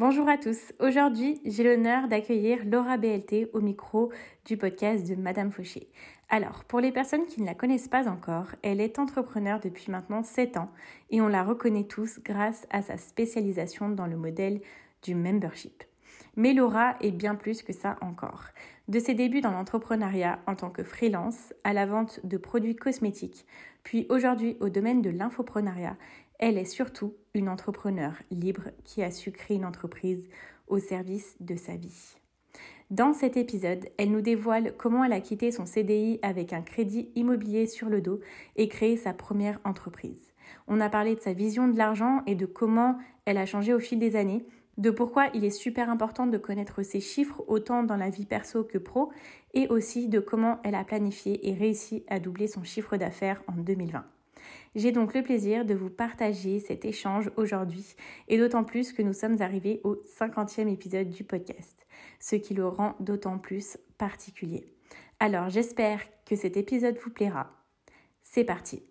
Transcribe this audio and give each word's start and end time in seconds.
Bonjour 0.00 0.30
à 0.30 0.38
tous. 0.38 0.72
Aujourd'hui, 0.78 1.42
j'ai 1.44 1.62
l'honneur 1.62 2.08
d'accueillir 2.08 2.60
Laura 2.64 2.96
BLT 2.96 3.50
au 3.52 3.60
micro 3.60 4.10
du 4.46 4.56
podcast 4.56 5.06
de 5.06 5.14
Madame 5.14 5.52
Fauché. 5.52 5.88
Alors, 6.30 6.64
pour 6.64 6.80
les 6.80 6.90
personnes 6.90 7.26
qui 7.26 7.42
ne 7.42 7.46
la 7.46 7.52
connaissent 7.52 7.86
pas 7.86 8.08
encore, 8.08 8.46
elle 8.62 8.80
est 8.80 8.98
entrepreneur 8.98 9.60
depuis 9.60 9.92
maintenant 9.92 10.22
7 10.22 10.56
ans 10.56 10.70
et 11.10 11.20
on 11.20 11.28
la 11.28 11.44
reconnaît 11.44 11.84
tous 11.84 12.18
grâce 12.24 12.66
à 12.70 12.80
sa 12.80 12.96
spécialisation 12.96 13.90
dans 13.90 14.06
le 14.06 14.16
modèle 14.16 14.62
du 15.02 15.14
membership. 15.14 15.84
Mais 16.34 16.54
Laura 16.54 16.96
est 17.02 17.10
bien 17.10 17.34
plus 17.34 17.62
que 17.62 17.74
ça 17.74 17.98
encore. 18.00 18.44
De 18.88 18.98
ses 18.98 19.12
débuts 19.12 19.42
dans 19.42 19.52
l'entrepreneuriat 19.52 20.38
en 20.46 20.54
tant 20.54 20.70
que 20.70 20.82
freelance, 20.82 21.52
à 21.62 21.74
la 21.74 21.84
vente 21.84 22.24
de 22.24 22.38
produits 22.38 22.74
cosmétiques, 22.74 23.44
puis 23.82 24.06
aujourd'hui 24.08 24.56
au 24.60 24.68
domaine 24.68 25.02
de 25.02 25.10
l'infoprenariat, 25.10 25.96
elle 26.40 26.56
est 26.56 26.64
surtout 26.64 27.14
une 27.34 27.50
entrepreneur 27.50 28.14
libre 28.30 28.70
qui 28.84 29.02
a 29.02 29.10
su 29.10 29.30
créer 29.30 29.58
une 29.58 29.66
entreprise 29.66 30.26
au 30.68 30.78
service 30.78 31.36
de 31.38 31.54
sa 31.54 31.76
vie. 31.76 32.16
Dans 32.90 33.12
cet 33.12 33.36
épisode, 33.36 33.86
elle 33.98 34.10
nous 34.10 34.22
dévoile 34.22 34.74
comment 34.76 35.04
elle 35.04 35.12
a 35.12 35.20
quitté 35.20 35.52
son 35.52 35.66
CDI 35.66 36.18
avec 36.22 36.52
un 36.52 36.62
crédit 36.62 37.10
immobilier 37.14 37.66
sur 37.66 37.88
le 37.88 38.00
dos 38.00 38.20
et 38.56 38.68
créé 38.68 38.96
sa 38.96 39.12
première 39.12 39.60
entreprise. 39.64 40.32
On 40.66 40.80
a 40.80 40.88
parlé 40.88 41.14
de 41.14 41.20
sa 41.20 41.34
vision 41.34 41.68
de 41.68 41.76
l'argent 41.76 42.22
et 42.26 42.34
de 42.34 42.46
comment 42.46 42.96
elle 43.26 43.38
a 43.38 43.46
changé 43.46 43.74
au 43.74 43.78
fil 43.78 43.98
des 43.98 44.16
années, 44.16 44.44
de 44.78 44.90
pourquoi 44.90 45.28
il 45.34 45.44
est 45.44 45.50
super 45.50 45.90
important 45.90 46.26
de 46.26 46.38
connaître 46.38 46.82
ses 46.82 47.00
chiffres 47.00 47.44
autant 47.48 47.82
dans 47.82 47.96
la 47.96 48.08
vie 48.08 48.26
perso 48.26 48.64
que 48.64 48.78
pro, 48.78 49.12
et 49.52 49.68
aussi 49.68 50.08
de 50.08 50.20
comment 50.20 50.58
elle 50.64 50.74
a 50.74 50.84
planifié 50.84 51.48
et 51.48 51.54
réussi 51.54 52.02
à 52.08 52.18
doubler 52.18 52.48
son 52.48 52.64
chiffre 52.64 52.96
d'affaires 52.96 53.42
en 53.46 53.52
2020. 53.52 54.04
J'ai 54.76 54.92
donc 54.92 55.14
le 55.14 55.22
plaisir 55.22 55.64
de 55.64 55.74
vous 55.74 55.90
partager 55.90 56.60
cet 56.60 56.84
échange 56.84 57.30
aujourd'hui 57.36 57.96
et 58.28 58.38
d'autant 58.38 58.62
plus 58.62 58.92
que 58.92 59.02
nous 59.02 59.12
sommes 59.12 59.42
arrivés 59.42 59.80
au 59.82 59.96
50e 59.96 60.68
épisode 60.72 61.10
du 61.10 61.24
podcast, 61.24 61.86
ce 62.20 62.36
qui 62.36 62.54
le 62.54 62.68
rend 62.68 62.94
d'autant 63.00 63.38
plus 63.38 63.78
particulier. 63.98 64.72
Alors 65.18 65.48
j'espère 65.48 66.00
que 66.24 66.36
cet 66.36 66.56
épisode 66.56 66.96
vous 66.98 67.10
plaira. 67.10 67.50
C'est 68.22 68.44
parti 68.44 68.84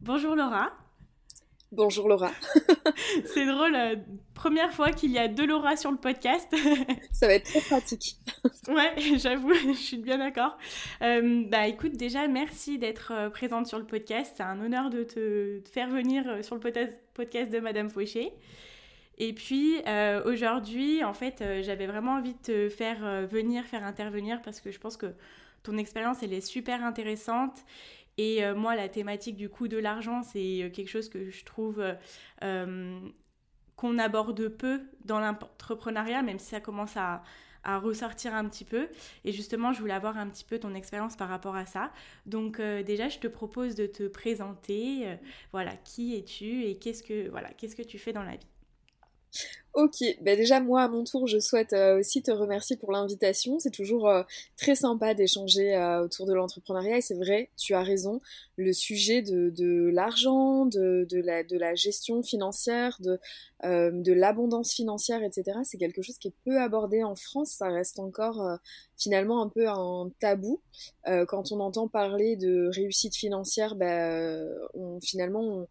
Bonjour 0.00 0.36
Laura 0.36 0.72
Bonjour 1.70 2.08
Laura. 2.08 2.30
c'est 3.26 3.44
drôle, 3.44 3.74
euh, 3.74 3.96
première 4.32 4.72
fois 4.72 4.90
qu'il 4.90 5.10
y 5.10 5.18
a 5.18 5.28
deux 5.28 5.46
Laura 5.46 5.76
sur 5.76 5.90
le 5.90 5.98
podcast. 5.98 6.48
Ça 7.12 7.26
va 7.26 7.34
être 7.34 7.44
très 7.44 7.60
pratique. 7.60 8.16
ouais, 8.68 8.94
j'avoue, 9.18 9.52
je 9.52 9.74
suis 9.74 9.98
bien 9.98 10.16
d'accord. 10.16 10.56
Euh, 11.02 11.44
bah 11.46 11.66
écoute, 11.66 11.92
déjà 11.92 12.26
merci 12.26 12.78
d'être 12.78 13.12
euh, 13.12 13.28
présente 13.28 13.66
sur 13.66 13.78
le 13.78 13.84
podcast. 13.84 14.32
C'est 14.38 14.42
un 14.42 14.58
honneur 14.62 14.88
de 14.88 15.04
te 15.04 15.60
faire 15.70 15.90
venir 15.90 16.42
sur 16.42 16.54
le 16.54 16.60
podcast 17.12 17.52
de 17.52 17.60
Madame 17.60 17.90
Fauché. 17.90 18.32
Et 19.18 19.34
puis 19.34 19.82
aujourd'hui, 20.24 21.02
en 21.02 21.12
fait, 21.12 21.42
j'avais 21.62 21.88
vraiment 21.88 22.12
envie 22.12 22.34
de 22.34 22.38
te 22.38 22.68
faire 22.68 23.26
venir, 23.26 23.64
faire 23.64 23.82
intervenir 23.82 24.40
parce 24.42 24.60
que 24.60 24.70
je 24.70 24.78
pense 24.78 24.96
que 24.96 25.12
ton 25.64 25.76
expérience, 25.76 26.22
elle 26.22 26.32
est 26.32 26.40
super 26.40 26.84
intéressante 26.84 27.64
et 28.18 28.44
euh, 28.44 28.54
moi, 28.54 28.74
la 28.74 28.88
thématique 28.88 29.36
du 29.36 29.48
coût 29.48 29.68
de 29.68 29.78
l'argent, 29.78 30.22
c'est 30.24 30.64
euh, 30.64 30.70
quelque 30.70 30.88
chose 30.88 31.08
que 31.08 31.30
je 31.30 31.44
trouve 31.44 31.82
euh, 32.42 33.00
qu'on 33.76 33.98
aborde 33.98 34.48
peu 34.48 34.82
dans 35.04 35.20
l'entrepreneuriat, 35.20 36.22
même 36.22 36.40
si 36.40 36.46
ça 36.46 36.60
commence 36.60 36.96
à, 36.96 37.22
ressortir 37.64 38.34
un 38.34 38.48
petit 38.48 38.64
peu. 38.64 38.88
Et 39.26 39.32
justement, 39.32 39.74
je 39.74 39.80
voulais 39.80 39.92
avoir 39.92 40.16
un 40.16 40.26
petit 40.28 40.44
peu 40.44 40.58
ton 40.58 40.74
expérience 40.74 41.16
par 41.16 41.28
rapport 41.28 41.54
à 41.54 41.66
ça. 41.66 41.92
Donc 42.24 42.62
déjà, 42.62 43.10
je 43.10 43.18
te 43.18 43.26
propose 43.26 43.74
de 43.74 43.84
te 43.84 44.08
présenter. 44.08 45.18
voilà, 45.52 45.76
qui 45.84 46.16
es-tu 46.16 46.64
et 46.64 46.78
qu'est-ce 46.78 47.02
que 47.02 47.28
voilà, 47.28 47.50
qu'est-ce 47.50 47.76
que 47.76 47.82
tu 47.82 47.98
fais 47.98 48.14
dans 48.14 48.22
la 48.22 48.36
vie 48.36 48.46
Ok, 49.74 50.02
ben 50.22 50.36
déjà 50.36 50.58
moi 50.58 50.82
à 50.82 50.88
mon 50.88 51.04
tour 51.04 51.28
je 51.28 51.38
souhaite 51.38 51.72
euh, 51.72 52.00
aussi 52.00 52.20
te 52.20 52.32
remercier 52.32 52.76
pour 52.76 52.90
l'invitation. 52.90 53.60
C'est 53.60 53.70
toujours 53.70 54.08
euh, 54.08 54.24
très 54.56 54.74
sympa 54.74 55.14
d'échanger 55.14 55.76
euh, 55.76 56.02
autour 56.02 56.26
de 56.26 56.34
l'entrepreneuriat 56.34 56.96
et 56.98 57.00
c'est 57.00 57.14
vrai, 57.14 57.50
tu 57.56 57.74
as 57.74 57.82
raison, 57.82 58.20
le 58.56 58.72
sujet 58.72 59.22
de, 59.22 59.88
l'argent, 59.90 60.66
de, 60.66 61.06
la, 61.56 61.74
gestion 61.76 62.24
financière, 62.24 62.98
de, 63.00 64.12
l'abondance 64.12 64.72
financière, 64.72 65.22
etc. 65.22 65.58
C'est 65.62 65.78
quelque 65.78 66.02
chose 66.02 66.18
qui 66.18 66.28
est 66.28 66.34
peu 66.44 66.60
abordé 66.60 67.04
en 67.04 67.14
France, 67.14 67.50
ça 67.50 67.68
reste 67.68 68.00
encore 68.00 68.58
finalement 68.96 69.42
un 69.42 69.48
peu 69.48 69.68
un 69.68 70.10
tabou. 70.18 70.60
quand 71.28 71.52
on 71.52 71.60
entend 71.60 71.86
parler 71.86 72.34
de 72.34 72.68
réussite 72.74 73.14
financière, 73.14 73.76
on, 74.74 75.00
finalement 75.00 75.40
on 75.40 75.68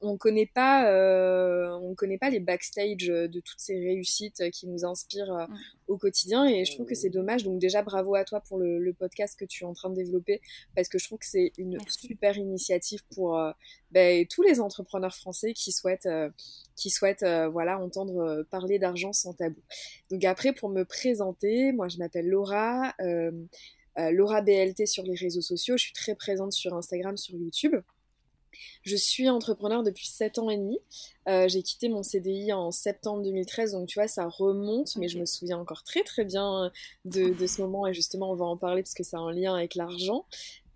on, 0.00 0.12
ne 0.12 0.16
connaît 0.16 0.46
pas, 0.46 0.90
euh, 0.90 1.70
on 1.82 1.94
connaît 1.94 2.18
pas 2.18 2.30
les 2.30 2.40
backstage 2.40 3.06
de 3.06 3.40
toutes 3.40 3.58
ces 3.58 3.78
réussites 3.78 4.50
qui 4.50 4.66
nous 4.66 4.84
inspirent 4.84 5.32
euh, 5.32 5.46
au 5.88 5.98
quotidien 5.98 6.46
et 6.46 6.64
je 6.64 6.74
trouve 6.74 6.86
que 6.86 6.94
c'est 6.94 7.10
dommage. 7.10 7.44
Donc 7.44 7.58
déjà 7.58 7.82
bravo 7.82 8.14
à 8.14 8.24
toi 8.24 8.40
pour 8.40 8.58
le, 8.58 8.92
podcast 8.98 9.38
que 9.38 9.44
tu 9.44 9.64
es 9.64 9.66
en 9.66 9.72
train 9.72 9.88
de 9.88 9.94
développer 9.94 10.40
parce 10.74 10.88
que 10.88 10.98
je 10.98 11.06
trouve 11.06 11.18
que 11.18 11.26
c'est 11.26 11.52
une 11.56 11.78
super 11.88 12.36
initiative 12.36 13.02
pour 13.14 13.38
euh, 13.38 13.52
ben, 13.92 14.26
tous 14.26 14.42
les 14.42 14.60
entrepreneurs 14.60 15.14
français 15.14 15.52
qui 15.52 15.72
souhaitent, 15.72 16.08
qui 16.76 16.90
souhaitent 16.90 17.24
voilà 17.52 17.78
entendre 17.78 18.44
parler 18.50 18.78
d'argent 18.78 19.12
sans 19.12 19.32
tabou. 19.32 19.60
Donc 20.10 20.24
après 20.24 20.52
pour 20.52 20.68
me 20.68 20.84
présenter, 20.84 21.72
moi 21.72 21.88
je 21.88 21.98
m'appelle 21.98 22.28
Laura. 22.28 22.94
Laura 23.96 24.40
BLT 24.40 24.86
sur 24.86 25.04
les 25.04 25.14
réseaux 25.14 25.40
sociaux, 25.40 25.76
je 25.76 25.84
suis 25.84 25.92
très 25.92 26.14
présente 26.14 26.52
sur 26.52 26.74
Instagram, 26.74 27.16
sur 27.16 27.34
YouTube. 27.36 27.76
Je 28.82 28.96
suis 28.96 29.28
entrepreneur 29.28 29.82
depuis 29.82 30.06
7 30.06 30.38
ans 30.38 30.50
et 30.50 30.56
demi. 30.56 30.78
Euh, 31.28 31.48
j'ai 31.48 31.62
quitté 31.62 31.88
mon 31.88 32.02
CDI 32.02 32.52
en 32.52 32.70
septembre 32.70 33.22
2013, 33.22 33.72
donc 33.72 33.88
tu 33.88 33.98
vois, 33.98 34.08
ça 34.08 34.26
remonte, 34.26 34.96
mais 34.96 35.08
je 35.08 35.18
me 35.18 35.26
souviens 35.26 35.58
encore 35.58 35.84
très 35.84 36.02
très 36.02 36.24
bien 36.24 36.72
de, 37.04 37.46
ce 37.46 37.60
moment 37.60 37.86
et 37.86 37.94
justement, 37.94 38.30
on 38.32 38.34
va 38.34 38.46
en 38.46 38.56
parler 38.56 38.82
parce 38.82 38.94
que 38.94 39.04
ça 39.04 39.18
a 39.18 39.20
un 39.20 39.32
lien 39.32 39.54
avec 39.54 39.74
l'argent. 39.74 40.24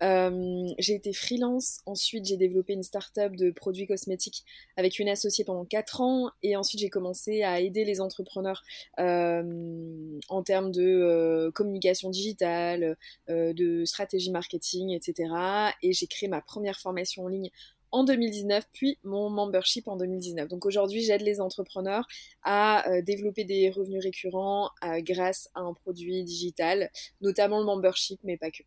Euh, 0.03 0.67
j'ai 0.77 0.93
été 0.93 1.13
freelance, 1.13 1.79
ensuite 1.85 2.25
j'ai 2.25 2.35
développé 2.35 2.73
une 2.73 2.83
start-up 2.83 3.33
de 3.33 3.49
produits 3.49 3.87
cosmétiques 3.87 4.43
avec 4.75 4.99
une 4.99 5.07
associée 5.07 5.45
pendant 5.45 5.63
4 5.63 6.01
ans 6.01 6.31
et 6.43 6.57
ensuite 6.57 6.81
j'ai 6.81 6.89
commencé 6.89 7.43
à 7.43 7.61
aider 7.61 7.85
les 7.85 8.01
entrepreneurs 8.01 8.61
euh, 8.99 10.19
en 10.27 10.43
termes 10.43 10.73
de 10.73 11.49
communication 11.55 12.09
digitale, 12.09 12.97
de 13.29 13.85
stratégie 13.85 14.31
marketing, 14.31 14.91
etc. 14.91 15.33
Et 15.81 15.93
j'ai 15.93 16.07
créé 16.07 16.27
ma 16.27 16.41
première 16.41 16.79
formation 16.79 17.23
en 17.23 17.27
ligne 17.29 17.49
en 17.91 18.03
2019, 18.03 18.67
puis 18.73 18.97
mon 19.03 19.29
membership 19.29 19.87
en 19.87 19.95
2019. 19.95 20.47
Donc 20.47 20.65
aujourd'hui, 20.65 21.01
j'aide 21.01 21.21
les 21.21 21.39
entrepreneurs 21.41 22.07
à 22.43 22.89
euh, 22.89 23.01
développer 23.01 23.43
des 23.43 23.69
revenus 23.69 24.03
récurrents 24.03 24.69
euh, 24.83 25.01
grâce 25.01 25.49
à 25.55 25.61
un 25.61 25.73
produit 25.73 26.23
digital, 26.23 26.89
notamment 27.21 27.59
le 27.59 27.65
membership, 27.65 28.19
mais 28.23 28.37
pas 28.37 28.51
que. 28.51 28.63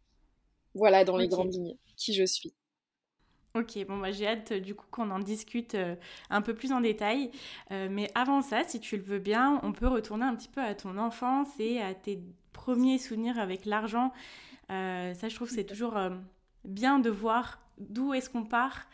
Voilà 0.75 1.05
dans 1.05 1.17
les 1.17 1.29
grandes 1.29 1.53
lignes 1.53 1.77
qui 1.97 2.15
je 2.15 2.25
suis. 2.25 2.55
Ok, 3.55 3.79
bon, 3.87 3.97
moi 3.97 4.11
j'ai 4.11 4.27
hâte 4.27 4.53
du 4.53 4.75
coup 4.75 4.85
qu'on 4.91 5.11
en 5.11 5.19
discute 5.19 5.75
euh, 5.75 5.97
un 6.31 6.43
peu 6.43 6.55
plus 6.55 6.71
en 6.73 6.81
détail. 6.81 7.31
mais 7.71 8.11
avant 8.15 8.43
ça, 8.43 8.63
si 8.65 8.79
tu 8.79 8.97
le 8.97 9.03
veux 9.03 9.19
bien, 9.19 9.61
on 9.63 9.73
peut 9.73 9.89
retourner 9.89 10.25
un 10.25 10.37
petit 10.37 10.49
peu 10.49 10.61
à 10.61 10.75
ton 10.75 10.99
enfance 10.99 11.49
et 11.59 11.81
à 11.81 11.95
tes 11.95 12.21
premiers 12.53 12.99
souvenirs 12.99 13.39
avec 13.39 13.65
l'argent. 13.65 14.13
ça, 14.69 15.29
je 15.29 15.35
trouve, 15.35 15.51
c'est 15.51 15.65
toujours 15.65 15.99
bien 16.65 16.99
de 16.99 17.11
voir 17.11 17.59
d'où 17.81 18.15
est-ce 18.15 18.31
qu'on 18.31 18.45
part 18.45 18.87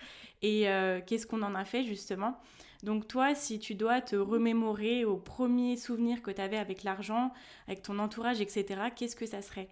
et 0.42 0.68
euh, 0.68 1.00
qu'est-ce 1.04 1.26
qu'on 1.26 1.42
en 1.42 1.54
a 1.54 1.64
fait 1.64 1.84
justement. 1.84 2.38
Donc 2.82 3.08
toi, 3.08 3.34
si 3.34 3.58
tu 3.58 3.74
dois 3.74 4.02
te 4.02 4.14
remémorer 4.14 5.04
aux 5.06 5.16
premiers 5.16 5.76
souvenirs 5.76 6.20
que 6.22 6.30
tu 6.30 6.40
avais 6.40 6.58
avec 6.58 6.82
l'argent, 6.82 7.32
avec 7.66 7.82
ton 7.82 7.98
entourage, 7.98 8.42
etc., 8.42 8.82
qu'est-ce 8.94 9.16
que 9.16 9.26
ça 9.26 9.40
serait? 9.40 9.68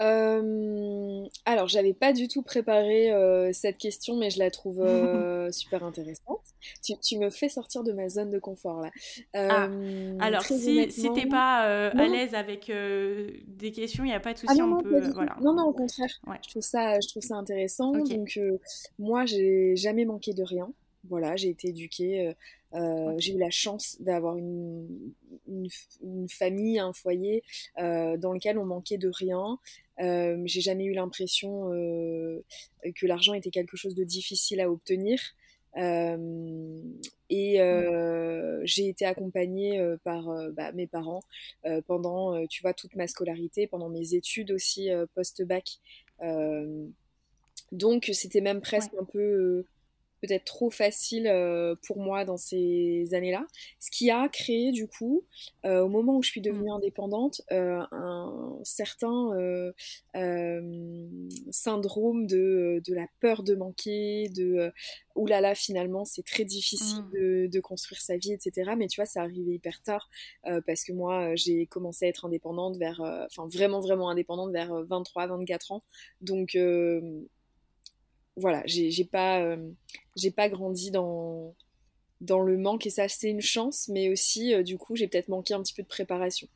Euh, 0.00 1.24
alors, 1.44 1.68
j'avais 1.68 1.92
pas 1.92 2.12
du 2.12 2.26
tout 2.26 2.42
préparé 2.42 3.12
euh, 3.12 3.50
cette 3.52 3.78
question, 3.78 4.16
mais 4.16 4.30
je 4.30 4.38
la 4.38 4.50
trouve 4.50 4.80
euh, 4.80 5.50
super 5.52 5.84
intéressante. 5.84 6.40
Tu, 6.82 7.18
me 7.18 7.30
fais 7.30 7.48
sortir 7.48 7.82
de 7.82 7.92
ma 7.92 8.08
zone 8.08 8.30
de 8.30 8.38
confort 8.38 8.80
là. 8.80 8.90
Ah, 9.34 9.66
euh, 9.66 10.16
alors, 10.20 10.42
si, 10.42 10.90
si 10.90 11.12
t'es 11.12 11.26
pas 11.26 11.90
à 11.90 12.08
l'aise 12.08 12.34
avec 12.34 12.72
des 13.46 13.72
questions, 13.72 14.04
il 14.04 14.08
n'y 14.08 14.14
a 14.14 14.20
pas 14.20 14.32
de 14.32 14.38
souci, 14.38 14.52
ah 14.52 14.62
non, 14.62 14.64
on 14.64 14.68
non, 14.76 14.82
peut. 14.82 15.10
Voilà. 15.12 15.36
Non, 15.40 15.54
non, 15.54 15.64
au 15.64 15.72
contraire. 15.72 16.08
Je, 16.42 16.50
trouve 16.50 16.62
ça, 16.62 16.98
je 17.00 17.08
trouve 17.08 17.22
ça 17.22 17.36
intéressant. 17.36 17.92
Donc, 17.92 18.38
moi, 18.98 19.26
j'ai 19.26 19.76
jamais 19.76 20.04
manqué 20.04 20.32
de 20.32 20.42
rien. 20.42 20.72
Voilà, 21.04 21.36
j'ai 21.36 21.48
été 21.48 21.68
éduquée 21.68 22.34
euh, 22.74 23.14
j'ai 23.18 23.34
eu 23.34 23.38
la 23.38 23.50
chance 23.50 23.96
d'avoir 24.00 24.36
une, 24.36 25.12
une, 25.48 26.28
famille, 26.28 26.78
un 26.78 26.92
foyer 26.92 27.42
euh, 27.78 28.16
dans 28.16 28.32
lequel 28.32 28.58
on 28.58 28.64
manquait 28.64 28.98
de 28.98 29.10
rien. 29.12 29.58
Euh, 30.00 30.40
j'ai 30.46 30.60
jamais 30.60 30.84
eu 30.84 30.94
l'impression 30.94 31.70
que 31.70 33.06
l'argent 33.06 33.34
était 33.34 33.50
quelque 33.50 33.76
chose 33.76 33.94
de 33.94 34.04
difficile 34.04 34.60
à 34.60 34.70
obtenir. 34.70 35.20
et 35.76 37.58
j'ai 38.64 38.88
été 38.88 39.04
accompagnée 39.04 39.96
par 40.04 40.24
bah, 40.52 40.72
mes 40.72 40.86
parents 40.86 41.22
pendant, 41.86 42.46
tu 42.46 42.62
vois, 42.62 42.72
toute 42.72 42.96
ma 42.96 43.06
scolarité, 43.06 43.66
pendant 43.66 43.90
mes 43.90 44.14
études 44.14 44.50
aussi 44.50 44.88
post-bac. 45.14 45.78
donc 47.70 48.10
c'était 48.12 48.40
même 48.40 48.62
presque 48.62 48.92
un 48.98 49.04
peu 49.04 49.66
peut-être 50.22 50.44
trop 50.44 50.70
facile 50.70 51.26
euh, 51.26 51.74
pour 51.86 51.98
moi 51.98 52.24
dans 52.24 52.36
ces 52.36 53.12
années-là. 53.12 53.44
Ce 53.80 53.90
qui 53.90 54.10
a 54.10 54.28
créé 54.28 54.70
du 54.70 54.86
coup, 54.86 55.24
euh, 55.66 55.80
au 55.80 55.88
moment 55.88 56.16
où 56.16 56.22
je 56.22 56.30
suis 56.30 56.40
devenue 56.40 56.70
mm. 56.70 56.76
indépendante, 56.76 57.42
euh, 57.50 57.82
un 57.90 58.58
certain 58.62 59.30
syndrome 61.50 62.26
de, 62.26 62.80
de, 62.86 62.94
la 62.94 63.06
peur 63.20 63.42
de 63.42 63.54
manquer, 63.54 64.28
de 64.28 64.72
oulala, 65.16 65.40
là 65.40 65.48
là, 65.48 65.54
finalement 65.54 66.04
c'est 66.04 66.24
très 66.24 66.44
difficile 66.44 67.02
mm. 67.02 67.10
de, 67.12 67.46
de, 67.48 67.60
construire 67.60 68.00
sa 68.00 68.16
vie, 68.16 68.32
etc. 68.32 68.72
Mais 68.78 68.86
tu 68.86 69.00
vois, 69.00 69.06
ça 69.06 69.22
arrivait 69.22 69.54
hyper 69.54 69.82
tard 69.82 70.08
parce 70.66 70.84
que 70.84 70.92
moi 70.92 71.34
j'ai 71.34 71.66
commencé 71.66 72.06
à 72.06 72.08
être 72.08 72.24
indépendante 72.24 72.76
vers, 72.76 73.00
enfin 73.26 73.48
vraiment 73.48 73.80
vraiment 73.80 74.08
indépendante 74.08 74.52
vers 74.52 74.70
23-24 74.70 75.72
ans. 75.74 75.82
Donc 76.20 76.56
voilà, 78.36 78.62
j'ai 78.66 79.04
pas, 79.04 79.40
euh, 79.40 79.70
pas 80.34 80.48
grandi 80.48 80.90
dans, 80.90 81.54
dans 82.20 82.40
le 82.40 82.56
manque 82.56 82.86
et 82.86 82.90
ça 82.90 83.08
c'est 83.08 83.30
une 83.30 83.42
chance, 83.42 83.88
mais 83.88 84.08
aussi 84.08 84.54
euh, 84.54 84.62
du 84.62 84.78
coup 84.78 84.96
j'ai 84.96 85.08
peut-être 85.08 85.28
manqué 85.28 85.54
un 85.54 85.62
petit 85.62 85.74
peu 85.74 85.82
de 85.82 85.88
préparation. 85.88 86.48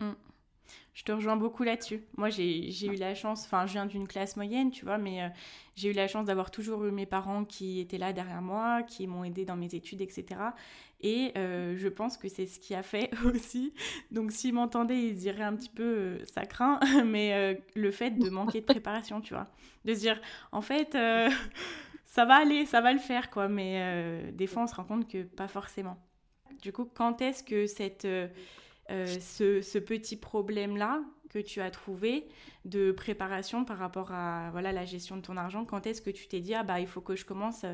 Mm. 0.00 0.12
Je 0.98 1.04
te 1.04 1.12
rejoins 1.12 1.36
beaucoup 1.36 1.62
là-dessus. 1.62 2.02
Moi, 2.16 2.28
j'ai 2.28 2.86
eu 2.86 2.96
la 2.96 3.14
chance, 3.14 3.44
enfin, 3.44 3.66
je 3.66 3.74
viens 3.74 3.86
d'une 3.86 4.08
classe 4.08 4.34
moyenne, 4.34 4.72
tu 4.72 4.84
vois, 4.84 4.98
mais 4.98 5.22
euh, 5.22 5.28
j'ai 5.76 5.90
eu 5.90 5.92
la 5.92 6.08
chance 6.08 6.26
d'avoir 6.26 6.50
toujours 6.50 6.84
eu 6.84 6.90
mes 6.90 7.06
parents 7.06 7.44
qui 7.44 7.78
étaient 7.78 7.98
là 7.98 8.12
derrière 8.12 8.42
moi, 8.42 8.82
qui 8.82 9.06
m'ont 9.06 9.22
aidé 9.22 9.44
dans 9.44 9.54
mes 9.54 9.72
études, 9.76 10.00
etc. 10.00 10.26
Et 11.00 11.30
euh, 11.38 11.76
je 11.76 11.86
pense 11.86 12.16
que 12.16 12.28
c'est 12.28 12.46
ce 12.46 12.58
qui 12.58 12.74
a 12.74 12.82
fait 12.82 13.12
aussi. 13.32 13.72
Donc, 14.10 14.32
s'ils 14.32 14.54
m'entendaient, 14.54 15.00
ils 15.00 15.14
diraient 15.14 15.44
un 15.44 15.54
petit 15.54 15.68
peu 15.68 15.84
euh, 15.84 16.24
ça 16.24 16.46
craint, 16.46 16.80
mais 17.06 17.62
le 17.76 17.90
fait 17.92 18.10
de 18.10 18.28
manquer 18.28 18.60
de 18.60 18.66
préparation, 18.66 19.20
tu 19.20 19.34
vois. 19.34 19.46
De 19.84 19.94
se 19.94 20.00
dire, 20.00 20.20
en 20.50 20.62
fait, 20.62 20.98
ça 22.06 22.24
va 22.24 22.34
aller, 22.34 22.66
ça 22.66 22.80
va 22.80 22.92
le 22.92 22.98
faire, 22.98 23.30
quoi. 23.30 23.46
Mais 23.46 24.32
des 24.32 24.48
fois, 24.48 24.64
on 24.64 24.66
se 24.66 24.74
rend 24.74 24.82
compte 24.82 25.08
que 25.08 25.22
pas 25.22 25.46
forcément. 25.46 25.96
Du 26.60 26.72
coup, 26.72 26.86
quand 26.92 27.22
est-ce 27.22 27.44
que 27.44 27.68
cette 27.68 28.04
euh, 28.90 29.06
ce, 29.06 29.78
petit 29.78 30.16
problème-là 30.16 31.02
que 31.30 31.38
tu 31.38 31.60
as 31.60 31.70
trouvé 31.70 32.26
de 32.64 32.90
préparation 32.90 33.64
par 33.64 33.78
rapport 33.78 34.12
à 34.12 34.48
voilà 34.50 34.72
la 34.72 34.86
gestion 34.86 35.16
de 35.16 35.22
ton 35.22 35.36
argent 35.36 35.66
Quand 35.66 35.86
est-ce 35.86 36.00
que 36.00 36.10
tu 36.10 36.26
t'es 36.26 36.40
dit 36.40 36.54
ah 36.54 36.62
bah 36.62 36.80
il 36.80 36.86
faut 36.86 37.02
que 37.02 37.14
je 37.14 37.26
commence 37.26 37.66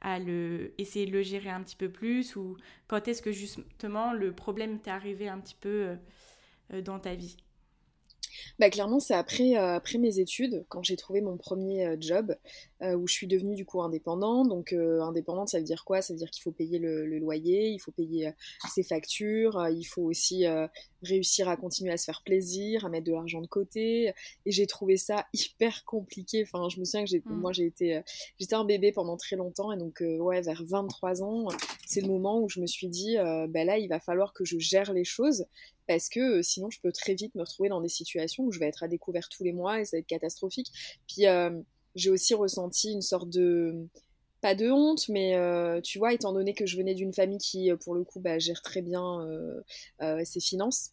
à 0.00 0.18
le 0.18 0.72
essayer 0.78 1.04
de 1.04 1.12
le 1.12 1.22
gérer 1.22 1.50
un 1.50 1.62
petit 1.62 1.76
peu 1.76 1.90
plus 1.90 2.34
ou 2.34 2.56
quand 2.88 3.06
est-ce 3.06 3.20
que 3.20 3.30
justement 3.30 4.14
le 4.14 4.32
problème 4.32 4.80
t'est 4.80 4.90
arrivé 4.90 5.28
un 5.28 5.38
petit 5.38 5.56
peu 5.60 5.96
euh, 6.72 6.80
dans 6.80 6.98
ta 6.98 7.14
vie? 7.14 7.36
Bah, 8.58 8.70
clairement, 8.70 9.00
c'est 9.00 9.14
après, 9.14 9.56
euh, 9.56 9.74
après 9.74 9.98
mes 9.98 10.18
études, 10.18 10.64
quand 10.68 10.82
j'ai 10.82 10.96
trouvé 10.96 11.20
mon 11.20 11.36
premier 11.36 11.86
euh, 11.86 11.96
job, 11.98 12.34
euh, 12.82 12.94
où 12.94 13.06
je 13.06 13.14
suis 13.14 13.26
devenue 13.26 13.54
du 13.54 13.64
coup 13.64 13.82
indépendante. 13.82 14.48
Donc, 14.48 14.72
indépendante, 14.72 15.48
ça 15.48 15.58
veut 15.58 15.64
dire 15.64 15.84
quoi? 15.84 16.02
Ça 16.02 16.12
veut 16.12 16.18
dire 16.18 16.30
qu'il 16.30 16.42
faut 16.42 16.52
payer 16.52 16.78
le, 16.78 17.06
loyer, 17.18 17.68
il 17.68 17.78
faut 17.78 17.92
payer 17.92 18.32
ses 18.68 18.82
factures, 18.82 19.68
il 19.70 19.84
faut 19.84 20.02
aussi 20.02 20.44
réussir 21.02 21.48
à 21.48 21.56
continuer 21.56 21.92
à 21.92 21.96
se 21.96 22.04
faire 22.04 22.22
plaisir, 22.22 22.84
à 22.84 22.88
mettre 22.88 23.06
de 23.06 23.12
l'argent 23.12 23.40
de 23.40 23.46
côté. 23.46 24.12
Et 24.44 24.50
j'ai 24.50 24.66
trouvé 24.66 24.96
ça 24.96 25.26
hyper 25.32 25.84
compliqué. 25.84 26.44
Enfin, 26.46 26.68
je 26.68 26.78
me 26.78 26.84
souviens 26.84 27.04
que 27.04 27.10
j'ai, 27.10 27.20
mmh. 27.20 27.32
moi, 27.32 27.52
j'ai 27.52 27.64
été, 27.64 28.02
j'étais 28.38 28.54
un 28.54 28.64
bébé 28.64 28.92
pendant 28.92 29.16
très 29.16 29.36
longtemps. 29.36 29.72
Et 29.72 29.78
donc, 29.78 30.02
ouais, 30.02 30.42
vers 30.42 30.62
23 30.64 31.22
ans, 31.22 31.48
c'est 31.86 32.02
le 32.02 32.08
moment 32.08 32.40
où 32.40 32.48
je 32.50 32.60
me 32.60 32.66
suis 32.66 32.88
dit, 32.88 33.16
bah 33.48 33.64
là, 33.64 33.78
il 33.78 33.88
va 33.88 34.00
falloir 34.00 34.34
que 34.34 34.44
je 34.44 34.58
gère 34.58 34.92
les 34.92 35.04
choses 35.04 35.46
parce 35.86 36.08
que 36.08 36.42
sinon 36.42 36.70
je 36.70 36.80
peux 36.80 36.92
très 36.92 37.14
vite 37.14 37.34
me 37.34 37.42
retrouver 37.42 37.68
dans 37.68 37.80
des 37.80 37.88
situations 37.88 38.44
où 38.44 38.52
je 38.52 38.58
vais 38.58 38.66
être 38.66 38.82
à 38.82 38.88
découvert 38.88 39.28
tous 39.28 39.44
les 39.44 39.52
mois 39.52 39.80
et 39.80 39.84
ça 39.84 39.96
va 39.96 40.00
être 40.00 40.06
catastrophique. 40.06 40.70
Puis 41.06 41.24
j'ai 41.94 42.10
aussi 42.10 42.34
ressenti 42.34 42.92
une 42.92 43.02
sorte 43.02 43.28
de 43.28 43.88
pas 44.40 44.54
de 44.54 44.70
honte, 44.70 45.08
mais 45.08 45.36
tu 45.82 45.98
vois, 45.98 46.12
étant 46.12 46.32
donné 46.32 46.52
que 46.54 46.66
je 46.66 46.76
venais 46.76 46.94
d'une 46.94 47.12
famille 47.12 47.38
qui, 47.38 47.70
pour 47.82 47.94
le 47.94 48.04
coup, 48.04 48.20
bah, 48.20 48.38
gère 48.38 48.60
très 48.62 48.82
bien 48.82 49.26
ses 50.24 50.40
finances, 50.40 50.90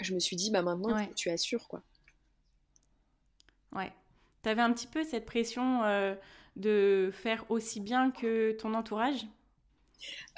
je 0.00 0.14
me 0.14 0.18
suis 0.18 0.36
dit, 0.36 0.50
bah 0.50 0.62
maintenant, 0.62 1.06
tu 1.14 1.30
assures, 1.30 1.68
quoi. 1.68 1.82
Ouais. 3.72 3.92
T'avais 4.42 4.62
un 4.62 4.72
petit 4.72 4.88
peu 4.88 5.04
cette 5.04 5.24
pression 5.26 5.82
de 6.56 7.10
faire 7.12 7.44
aussi 7.50 7.80
bien 7.80 8.10
que 8.10 8.52
ton 8.52 8.74
entourage? 8.74 9.26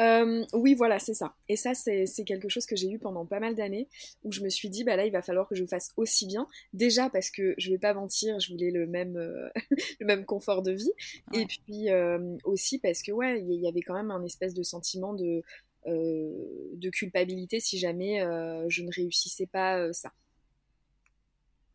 Euh, 0.01 0.45
oui, 0.53 0.75
voilà, 0.75 0.99
c'est 0.99 1.15
ça. 1.15 1.35
Et 1.49 1.57
ça, 1.57 1.75
c'est 1.75 2.07
quelque 2.25 2.49
chose 2.49 2.67
que 2.67 2.77
j'ai 2.77 2.89
eu 2.89 2.99
pendant 2.99 3.27
pas 3.27 3.41
mal 3.41 3.55
d'années, 3.55 3.89
où 4.23 4.33
je 4.33 4.41
me 4.43 4.49
suis 4.49 4.69
dit, 4.69 4.85
bah 4.85 4.97
là, 4.97 5.07
il 5.07 5.13
va 5.13 5.23
falloir 5.23 5.49
que 5.49 5.55
je 5.55 5.65
fasse 5.65 5.91
aussi 5.97 6.27
bien. 6.27 6.49
Déjà 6.73 7.11
parce 7.11 7.31
que 7.31 7.55
je 7.59 7.71
vais 7.71 7.79
pas 7.79 7.95
mentir, 7.95 8.41
je 8.41 8.53
voulais 8.53 8.71
le 8.71 8.87
même, 8.87 9.17
euh, 9.17 9.49
le 10.01 10.07
même 10.07 10.25
confort 10.25 10.63
de 10.63 10.73
vie. 10.73 10.93
Et 11.33 11.47
puis 11.47 11.91
euh, 11.91 12.37
aussi 12.45 12.79
parce 12.79 13.03
que, 13.03 13.13
ouais, 13.13 13.41
il 13.41 13.61
y 13.61 13.69
avait 13.69 13.83
quand 13.83 13.95
même 13.95 14.11
un 14.11 14.23
espèce 14.25 14.55
de 14.55 14.63
sentiment 14.63 15.15
de, 15.15 15.43
de 15.87 16.91
culpabilité 16.91 17.61
si 17.61 17.79
jamais 17.79 18.21
je 18.69 18.83
ne 18.83 18.91
réussissais 18.91 19.47
pas 19.47 19.93
ça. 19.93 20.13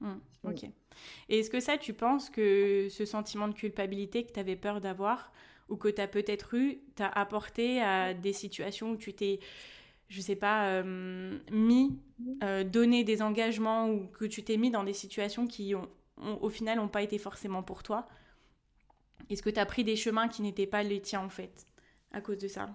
Mmh, 0.02 0.16
ok. 0.46 0.64
Et 1.30 1.40
est-ce 1.40 1.50
que 1.50 1.60
ça, 1.60 1.78
tu 1.78 1.94
penses 1.94 2.30
que 2.30 2.88
ce 2.90 3.06
sentiment 3.06 3.48
de 3.48 3.54
culpabilité 3.54 4.26
que 4.26 4.32
tu 4.32 4.40
avais 4.40 4.56
peur 4.56 4.82
d'avoir, 4.82 5.32
ou 5.70 5.78
que 5.78 5.88
tu 5.88 6.02
as 6.02 6.08
peut-être 6.08 6.54
eu 6.56 6.80
t'a 6.96 7.08
apporté 7.08 7.82
à 7.82 8.14
des 8.14 8.34
situations 8.34 8.92
où 8.92 8.98
tu 8.98 9.14
t'es, 9.14 9.40
je 10.08 10.22
sais 10.22 10.36
pas, 10.36 10.70
euh, 10.70 11.40
mis, 11.52 12.00
euh, 12.44 12.64
donné 12.64 13.04
des 13.04 13.22
engagements 13.22 13.90
ou 13.90 14.08
que 14.08 14.26
tu 14.26 14.44
t'es 14.44 14.58
mis 14.58 14.72
dans 14.72 14.84
des 14.84 14.94
situations 14.94 15.48
qui, 15.48 15.76
ont, 15.76 15.90
au 16.42 16.50
final, 16.50 16.78
n'ont 16.78 16.88
pas 16.88 17.04
été 17.04 17.18
forcément 17.18 17.64
pour 17.64 17.84
toi 17.84 18.08
Est-ce 19.30 19.44
que 19.44 19.50
tu 19.50 19.60
as 19.60 19.66
pris 19.66 19.84
des 19.84 19.96
chemins 19.96 20.28
qui 20.28 20.42
n'étaient 20.42 20.68
pas 20.68 20.84
les 20.84 21.02
tiens, 21.02 21.22
en 21.22 21.30
fait, 21.30 21.68
à 22.12 22.22
cause 22.22 22.40
de 22.40 22.48
ça? 22.48 22.70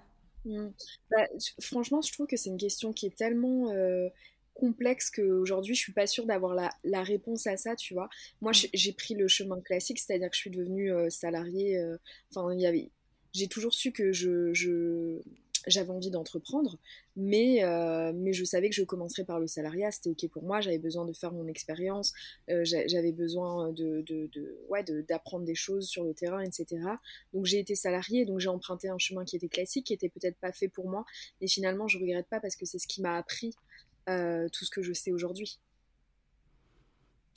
Mmh. 0.45 0.69
bah, 1.11 1.27
franchement, 1.61 2.03
je 2.03 2.13
trouve 2.13 2.27
que 2.27 2.37
c'est 2.37 2.51
une 2.51 2.59
question 2.59 2.93
qui 2.93 3.07
est 3.07 3.17
tellement 3.17 3.71
euh, 3.71 4.09
complexe 4.54 5.11
qu'aujourd'hui 5.11 5.75
je 5.75 5.80
suis 5.80 5.92
pas 5.92 6.06
sûre 6.06 6.26
d'avoir 6.26 6.54
la, 6.54 6.70
la, 6.84 7.02
réponse 7.02 7.46
à 7.46 7.56
ça, 7.56 7.76
tu 7.76 7.94
vois. 7.94 8.08
Moi 8.40 8.52
mm. 8.52 8.68
j'ai 8.73 8.92
pris 8.92 9.14
le 9.14 9.28
chemin 9.28 9.61
classique, 9.61 9.99
c'est-à-dire 9.99 10.30
que 10.30 10.37
je 10.37 10.40
suis 10.40 10.50
devenue 10.50 10.92
euh, 10.92 11.11
salariée. 11.11 11.78
Euh, 11.78 11.99
enfin, 12.30 12.52
il 12.54 12.61
y 12.61 12.66
avait. 12.66 12.90
J'ai 13.32 13.49
toujours 13.49 13.75
su 13.75 13.90
que 13.90 14.12
je, 14.12 14.54
je 14.54 15.20
j'avais 15.66 15.90
envie 15.90 16.11
d'entreprendre, 16.11 16.76
mais, 17.16 17.64
euh, 17.64 18.12
mais 18.14 18.34
je 18.34 18.44
savais 18.44 18.68
que 18.68 18.75
je 18.75 18.82
commencerais 18.82 19.25
par 19.25 19.40
le 19.40 19.46
salariat, 19.46 19.90
c'était 19.90 20.11
ok 20.11 20.30
pour 20.30 20.42
moi, 20.42 20.61
j'avais 20.61 20.78
besoin 20.78 21.06
de 21.06 21.12
faire 21.14 21.32
mon 21.32 21.49
expérience, 21.49 22.12
j'avais 22.49 23.12
besoin 23.12 23.73
de, 23.73 24.02
de, 24.02 24.28
de 24.32 24.58
ouais, 24.68 24.84
d'apprendre 25.08 25.46
des 25.46 25.54
choses 25.54 25.88
sur 25.88 26.04
le 26.04 26.12
terrain, 26.12 26.42
etc. 26.42 26.82
Donc 27.32 27.46
j'ai 27.46 27.58
été 27.61 27.75
salariée, 27.75 28.26
donc 28.26 28.40
j'ai 28.40 28.50
emprunté 28.50 28.90
un 28.90 28.99
chemin 28.99 29.25
qui 29.25 29.37
était 29.37 29.49
classique, 29.49 29.87
qui 29.87 29.94
était 29.94 30.11
peut-être 30.11 30.37
pas 30.37 30.52
fait 30.52 30.68
pour 30.68 30.87
moi, 30.87 31.06
mais 31.40 31.49
finalement 31.49 31.88
je 31.88 31.99
regrette 31.99 32.26
pas 32.26 32.40
parce 32.40 32.56
que 32.56 32.66
c'est 32.66 32.78
ce 32.78 32.87
qui 32.87 33.00
m'a 33.00 33.16
appris 33.16 33.54
euh, 34.08 34.49
tout 34.50 34.64
ce 34.64 34.70
que 34.70 34.82
je 34.82 34.92
sais 34.92 35.12
aujourd'hui. 35.12 35.58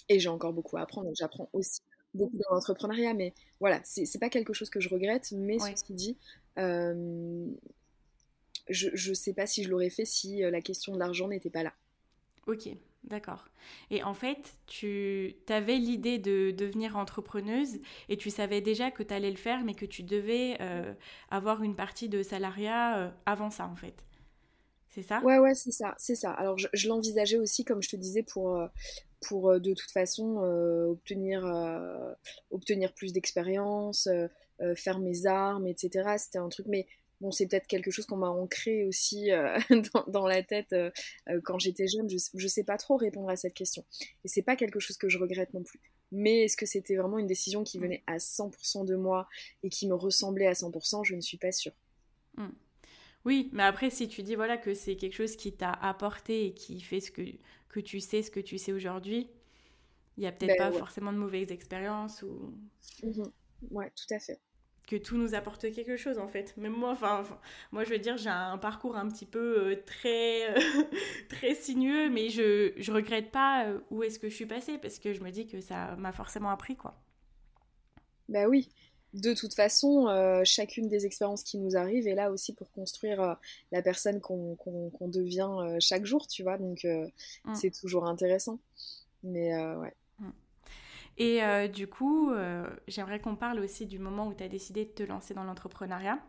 Et 0.10 0.20
j'ai 0.20 0.30
encore 0.30 0.54
beaucoup 0.54 0.78
à 0.78 0.82
apprendre. 0.82 1.10
J'apprends 1.16 1.50
aussi 1.54 1.82
beaucoup 2.14 2.38
dans 2.38 2.56
l'entrepreneuriat, 2.56 3.14
mais 3.14 3.34
voilà, 3.60 3.82
c'est 3.84 4.20
pas 4.20 4.30
quelque 4.30 4.54
chose 4.54 4.70
que 4.70 4.80
je 4.80 4.90
regrette, 4.90 5.32
mais 5.34 5.60
ce 5.60 5.84
qui 5.84 5.94
dit, 5.94 6.18
euh, 6.58 7.46
je, 8.70 9.10
ne 9.10 9.14
sais 9.14 9.34
pas 9.34 9.46
si 9.46 9.64
je 9.64 9.70
l'aurais 9.70 9.90
fait 9.90 10.06
si 10.06 10.44
euh, 10.44 10.50
la 10.50 10.62
question 10.62 10.94
de 10.94 11.00
l'argent 11.00 11.28
n'était 11.28 11.50
pas 11.50 11.64
là. 11.64 11.74
Ok, 12.48 12.70
d'accord. 13.04 13.50
Et 13.92 14.04
en 14.04 14.14
fait, 14.14 14.56
tu 14.66 15.36
avais 15.50 15.76
l'idée 15.76 16.18
de 16.18 16.52
devenir 16.52 16.98
entrepreneuse 16.98 17.80
et 18.10 18.18
tu 18.18 18.30
savais 18.30 18.62
déjà 18.62 18.90
que 18.90 19.04
tu 19.04 19.14
allais 19.14 19.32
le 19.32 19.38
faire, 19.38 19.64
mais 19.64 19.74
que 19.74 19.86
tu 19.86 20.04
devais 20.04 20.58
avoir 21.30 21.62
une 21.62 21.76
partie 21.76 22.08
de 22.10 22.24
salariat 22.24 23.14
avant 23.26 23.52
ça, 23.52 23.68
en 23.68 23.76
fait. 23.76 24.07
C'est 24.98 25.04
ça? 25.04 25.22
Ouais, 25.24 25.38
ouais, 25.38 25.54
c'est 25.54 25.72
ça, 25.72 25.94
c'est 26.00 26.16
ça. 26.16 26.32
Alors 26.32 26.58
je, 26.58 26.88
l'envisageais 26.88 27.38
aussi, 27.38 27.64
comme 27.64 27.84
je 27.84 27.90
te 27.90 27.96
disais, 27.96 28.24
pour, 28.24 28.60
pour 29.22 29.60
de 29.60 29.74
toute 29.76 29.92
façon 29.92 30.38
obtenir, 30.90 31.46
obtenir 32.50 32.92
plus 32.96 33.14
d'expérience, 33.14 34.10
faire 34.76 34.98
mes 34.98 35.28
armes, 35.28 35.68
etc. 35.68 36.16
C'était 36.18 36.40
un 36.40 36.50
truc, 36.50 36.66
mais 36.66 36.88
bon, 37.22 37.30
c'est 37.30 37.46
peut-être 37.46 37.68
quelque 37.68 37.92
chose 37.92 38.08
qu'on 38.08 38.18
m'a 38.18 38.30
ancré 38.30 38.86
aussi 38.86 39.30
dans, 39.94 40.04
dans, 40.08 40.26
la 40.26 40.42
tête 40.42 40.76
quand 41.44 41.60
j'étais 41.60 41.88
jeune. 41.88 42.10
Je, 42.10 42.18
je 42.34 42.48
sais 42.48 42.64
pas 42.64 42.78
trop 42.78 42.98
répondre 42.98 43.30
à 43.30 43.36
cette 43.36 43.54
question. 43.54 43.86
Et 44.26 44.28
c'est 44.28 44.42
pas 44.42 44.56
quelque 44.56 44.80
chose 44.80 44.98
que 44.98 45.10
je 45.10 45.20
regrette 45.20 45.54
non 45.54 45.62
plus. 45.62 45.80
Mais 46.12 46.46
est-ce 46.46 46.58
que 46.58 46.66
c'était 46.66 46.96
vraiment 46.96 47.20
une 47.20 47.28
décision 47.28 47.64
qui 47.64 47.78
venait 47.78 48.04
à 48.08 48.18
100% 48.18 48.84
de 48.84 48.96
moi 48.96 49.28
et 49.62 49.70
qui 49.70 49.88
me 49.88 49.94
ressemblait 49.94 50.48
à 50.48 50.54
100% 50.54 51.04
Je 51.04 51.14
ne 51.14 51.22
suis 51.22 51.38
pas 51.38 51.52
sûre. 51.52 51.74
Hmm. 52.36 52.50
Oui, 53.28 53.50
mais 53.52 53.64
après, 53.64 53.90
si 53.90 54.08
tu 54.08 54.24
dis 54.24 54.36
voilà 54.36 54.56
que 54.56 54.74
c'est 54.74 54.96
quelque 54.96 55.14
chose 55.14 55.36
qui 55.36 55.52
t'a 55.52 55.72
apporté 55.72 56.46
et 56.46 56.54
qui 56.54 56.80
fait 56.80 57.02
ce 57.02 57.12
que, 57.12 57.24
que 57.68 57.82
tu 57.82 58.00
sais, 58.00 58.24
ce 58.24 58.32
que 58.32 58.40
tu 58.40 58.58
sais 58.58 58.72
aujourd'hui, 58.72 59.30
il 60.18 60.22
n'y 60.22 60.28
a 60.28 60.32
peut-être 60.32 60.58
ben 60.58 60.72
pas 60.72 60.72
forcément 60.72 61.12
de 61.12 61.18
mauvaises 61.18 61.52
expériences 61.52 62.24
ou... 62.24 62.54
Mmh 63.04 63.24
ouais, 63.72 63.92
tout 63.96 64.14
à 64.14 64.20
fait 64.20 64.40
que 64.88 64.96
tout 64.96 65.18
nous 65.18 65.36
apporte 65.36 65.70
quelque 65.74 65.98
chose 65.98 66.18
en 66.18 66.30
fait. 66.30 66.56
Même 66.58 66.72
moi, 66.74 66.92
enfin, 66.92 67.24
moi 67.74 67.84
je 67.84 67.90
veux 67.90 68.00
dire, 68.00 68.16
j'ai 68.18 68.30
un 68.30 68.58
parcours 68.58 68.96
un 68.96 69.10
petit 69.10 69.26
peu 69.26 69.72
euh, 69.72 69.84
très, 69.86 70.56
euh, 70.56 70.84
très 71.30 71.56
sinueux, 71.56 72.10
mais 72.10 72.30
je, 72.30 72.72
je 72.78 72.92
regrette 72.94 73.32
pas 73.32 73.66
euh, 73.66 73.80
où 73.92 74.04
est-ce 74.04 74.20
que 74.20 74.30
je 74.30 74.36
suis 74.36 74.46
passée 74.46 74.78
parce 74.78 75.00
que 75.00 75.14
je 75.14 75.22
me 75.22 75.32
dis 75.32 75.48
que 75.48 75.60
ça 75.60 75.98
m'a 75.98 76.14
forcément 76.14 76.50
appris 76.50 76.78
quoi. 76.78 76.96
Bah 78.30 78.48
oui, 78.48 78.70
de 79.14 79.34
toute 79.34 79.54
façon, 79.54 80.08
chacune 80.44 80.88
des 80.88 81.06
expériences 81.06 81.44
qui 81.44 81.58
nous 81.58 81.76
arrivent 81.76 82.08
est 82.08 82.16
là 82.16 82.32
aussi 82.32 82.54
pour 82.54 82.72
construire 82.72 83.38
la 83.72 83.82
personne 83.82 84.20
qu'on 84.22 84.58
devient 85.08 85.78
chaque 85.80 86.06
jour, 86.06 86.28
tu 86.28 86.44
vois, 86.44 86.58
donc 86.58 86.84
mmh. 86.84 87.56
c'est 87.56 87.72
toujours 87.72 88.06
intéressant. 88.06 88.60
Mais 89.24 89.56
ouais. 89.76 89.94
Et 91.18 91.44
euh, 91.44 91.68
du 91.68 91.88
coup, 91.88 92.32
euh, 92.32 92.68
j'aimerais 92.88 93.20
qu'on 93.20 93.36
parle 93.36 93.60
aussi 93.60 93.86
du 93.86 93.98
moment 93.98 94.28
où 94.28 94.34
tu 94.34 94.44
as 94.44 94.48
décidé 94.48 94.86
de 94.86 94.92
te 94.92 95.04
lancer 95.04 95.34
dans 95.34 95.44
l'entrepreneuriat. 95.44 96.20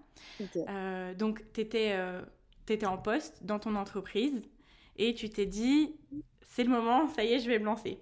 Euh, 0.56 1.14
donc, 1.14 1.44
tu 1.52 1.60
étais, 1.60 1.94
étais, 2.68 2.86
en 2.86 2.96
poste 2.96 3.44
dans 3.44 3.58
ton 3.58 3.76
entreprise 3.76 4.42
et 4.96 5.14
tu 5.14 5.28
t'es 5.28 5.46
dit, 5.46 5.94
c'est 6.48 6.64
le 6.64 6.70
moment, 6.70 7.08
ça 7.08 7.22
y 7.22 7.34
est, 7.34 7.38
je 7.38 7.48
vais 7.48 7.58
me 7.58 7.66
lancer. 7.66 7.98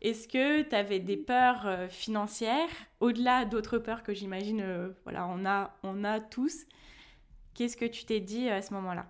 Est-ce 0.00 0.28
que 0.28 0.62
tu 0.62 0.74
avais 0.74 1.00
des 1.00 1.16
peurs 1.16 1.90
financières, 1.90 2.68
au-delà 3.00 3.44
d'autres 3.44 3.78
peurs 3.78 4.02
que 4.02 4.14
j'imagine, 4.14 4.94
voilà, 5.04 5.26
on 5.28 5.44
a, 5.44 5.74
on 5.82 6.04
a 6.04 6.20
tous? 6.20 6.66
Qu'est-ce 7.54 7.76
que 7.76 7.84
tu 7.84 8.04
t'es 8.04 8.20
dit 8.20 8.48
à 8.48 8.62
ce 8.62 8.72
moment-là? 8.74 9.06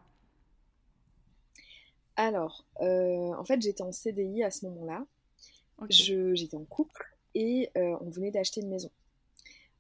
Alors, 2.16 2.64
en 2.80 3.44
fait, 3.44 3.60
j'étais 3.60 3.82
en 3.82 3.92
CDI 3.92 4.42
à 4.42 4.50
ce 4.50 4.66
moment-là. 4.66 5.04
J'étais 5.88 6.56
en 6.56 6.64
couple 6.64 7.18
et 7.34 7.70
euh, 7.76 7.96
on 8.00 8.10
venait 8.10 8.30
d'acheter 8.30 8.60
une 8.60 8.68
maison. 8.68 8.90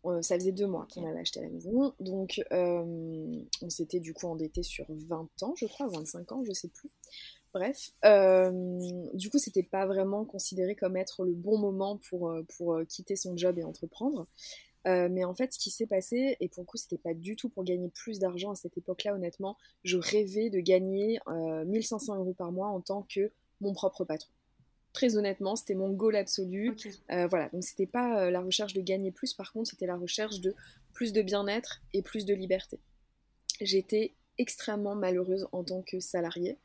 Euh, 0.06 0.22
ça 0.22 0.36
faisait 0.36 0.52
deux 0.52 0.66
mois 0.66 0.86
qu'on 0.92 1.04
avait 1.04 1.18
acheté 1.18 1.40
la 1.40 1.48
maison, 1.48 1.92
donc 1.98 2.40
euh, 2.52 3.42
on 3.60 3.68
s'était 3.68 3.98
du 3.98 4.14
coup 4.14 4.28
endetté 4.28 4.62
sur 4.62 4.86
20 4.88 5.42
ans, 5.42 5.54
je 5.56 5.66
crois, 5.66 5.88
25 5.88 6.32
ans, 6.32 6.44
je 6.46 6.52
sais 6.52 6.68
plus. 6.68 6.88
Bref, 7.54 7.92
du 9.14 9.30
coup, 9.30 9.38
c'était 9.38 9.62
pas 9.62 9.86
vraiment 9.86 10.24
considéré 10.24 10.74
comme 10.74 10.96
être 10.96 11.24
le 11.24 11.32
bon 11.32 11.58
moment 11.58 11.98
pour, 12.08 12.32
pour 12.56 12.80
quitter 12.88 13.16
son 13.16 13.36
job 13.36 13.58
et 13.58 13.64
entreprendre. 13.64 14.26
mais 14.84 15.24
en 15.24 15.34
fait, 15.34 15.52
ce 15.52 15.58
qui 15.58 15.70
s'est 15.70 15.86
passé, 15.86 16.36
et 16.40 16.48
pour 16.48 16.62
le 16.62 16.66
coup, 16.66 16.76
c'était 16.76 16.98
pas 16.98 17.14
du 17.14 17.36
tout 17.36 17.48
pour 17.48 17.64
gagner 17.64 17.88
plus 17.88 18.18
d'argent 18.18 18.50
à 18.50 18.54
cette 18.54 18.76
époque-là, 18.76 19.14
honnêtement, 19.14 19.56
je 19.82 19.96
rêvais 19.96 20.50
de 20.50 20.60
gagner 20.60 21.20
1500 21.28 22.16
euros 22.16 22.34
par 22.34 22.52
mois 22.52 22.68
en 22.68 22.80
tant 22.80 23.06
que 23.08 23.32
mon 23.60 23.72
propre 23.72 24.04
patron 24.04 24.30
très 24.98 25.16
honnêtement, 25.16 25.54
c'était 25.54 25.76
mon 25.76 25.90
goal 25.90 26.16
absolu. 26.16 26.76
Euh, 27.12 27.28
voilà, 27.28 27.48
donc 27.50 27.62
c'était 27.62 27.86
pas 27.86 28.20
euh, 28.20 28.30
la 28.30 28.40
recherche 28.40 28.74
de 28.74 28.80
gagner 28.80 29.12
plus, 29.12 29.32
par 29.32 29.52
contre, 29.52 29.70
c'était 29.70 29.86
la 29.86 29.96
recherche 29.96 30.40
de 30.40 30.56
plus 30.92 31.12
de 31.12 31.22
bien-être 31.22 31.80
et 31.92 32.02
plus 32.02 32.24
de 32.24 32.34
liberté. 32.34 32.80
J'étais 33.60 34.14
extrêmement 34.38 34.96
malheureuse 34.96 35.46
en 35.52 35.62
tant 35.62 35.82
que 35.82 36.00
salariée. 36.00 36.58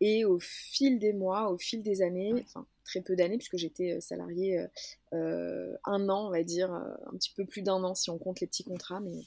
Et 0.00 0.24
au 0.24 0.38
fil 0.38 0.98
des 0.98 1.12
mois, 1.12 1.50
au 1.50 1.58
fil 1.58 1.82
des 1.82 2.02
années, 2.02 2.32
enfin 2.46 2.66
très 2.84 3.02
peu 3.02 3.14
d'années 3.14 3.36
puisque 3.36 3.56
j'étais 3.56 3.92
euh, 3.92 4.00
salariée 4.00 4.66
un 5.12 6.08
an, 6.08 6.26
on 6.26 6.30
va 6.30 6.42
dire, 6.42 6.72
un 6.72 7.16
petit 7.16 7.32
peu 7.34 7.44
plus 7.44 7.62
d'un 7.62 7.82
an 7.84 7.94
si 7.94 8.10
on 8.10 8.18
compte 8.18 8.40
les 8.40 8.46
petits 8.46 8.64
contrats, 8.64 9.00
mais 9.00 9.20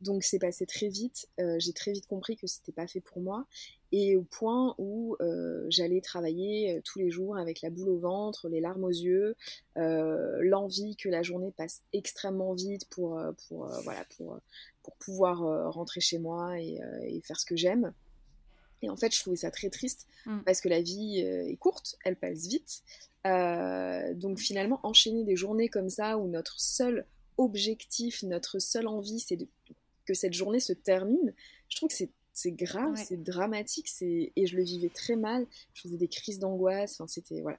donc 0.00 0.24
c'est 0.24 0.38
passé 0.38 0.66
très 0.66 0.88
vite. 0.88 1.28
j'ai 1.58 1.72
très 1.72 1.92
vite 1.92 2.06
compris 2.06 2.36
que 2.36 2.46
c'était 2.46 2.72
pas 2.72 2.86
fait 2.86 3.00
pour 3.00 3.20
moi 3.20 3.46
et 3.90 4.16
au 4.16 4.22
point 4.22 4.74
où 4.78 5.16
euh, 5.20 5.64
j'allais 5.70 6.00
travailler 6.00 6.76
euh, 6.76 6.80
tous 6.84 6.98
les 6.98 7.10
jours 7.10 7.36
avec 7.36 7.62
la 7.62 7.70
boule 7.70 7.88
au 7.88 7.98
ventre, 7.98 8.48
les 8.48 8.60
larmes 8.60 8.84
aux 8.84 8.90
yeux, 8.90 9.34
euh, 9.76 10.38
l'envie 10.42 10.96
que 10.96 11.08
la 11.08 11.22
journée 11.22 11.52
passe 11.52 11.82
extrêmement 11.92 12.52
vite 12.52 12.86
pour, 12.90 13.20
pour, 13.48 13.66
voilà, 13.84 14.04
pour, 14.16 14.38
pour 14.82 14.96
pouvoir 14.96 15.72
rentrer 15.72 16.00
chez 16.00 16.18
moi 16.18 16.58
et, 16.60 16.80
faire 17.24 17.38
ce 17.38 17.46
que 17.46 17.56
j'aime. 17.56 17.92
Et 18.82 18.90
en 18.90 18.96
fait, 18.96 19.14
je 19.14 19.20
trouvais 19.20 19.36
ça 19.36 19.50
très 19.50 19.70
triste 19.70 20.06
mm. 20.26 20.40
parce 20.44 20.60
que 20.60 20.68
la 20.68 20.80
vie 20.80 21.18
est 21.18 21.56
courte, 21.56 21.96
elle 22.04 22.16
passe 22.16 22.46
vite. 22.46 22.82
donc 23.24 24.38
finalement, 24.38 24.80
enchaîner 24.82 25.24
des 25.24 25.36
journées 25.36 25.68
comme 25.68 25.90
ça 25.90 26.18
où 26.18 26.28
notre 26.28 26.60
seul 26.60 27.06
objectif, 27.36 28.22
notre 28.24 28.58
seule 28.58 28.86
envie, 28.86 29.20
c'est 29.20 29.38
que 30.04 30.14
cette 30.14 30.32
journée 30.32 30.60
se 30.60 30.72
termine, 30.72 31.34
je 31.68 31.76
trouve 31.76 31.88
que 31.88 31.94
c'est 31.94 32.10
c'est 32.38 32.52
grave, 32.52 32.94
c'est 32.94 33.20
dramatique, 33.20 33.88
c'est 33.88 34.32
et 34.36 34.46
je 34.46 34.56
le 34.56 34.62
vivais 34.62 34.90
très 34.90 35.16
mal. 35.16 35.44
Je 35.74 35.82
faisais 35.82 35.96
des 35.96 36.06
crises 36.06 36.38
d'angoisse. 36.38 36.92
Enfin, 36.92 37.08
c'était 37.08 37.40
voilà. 37.40 37.58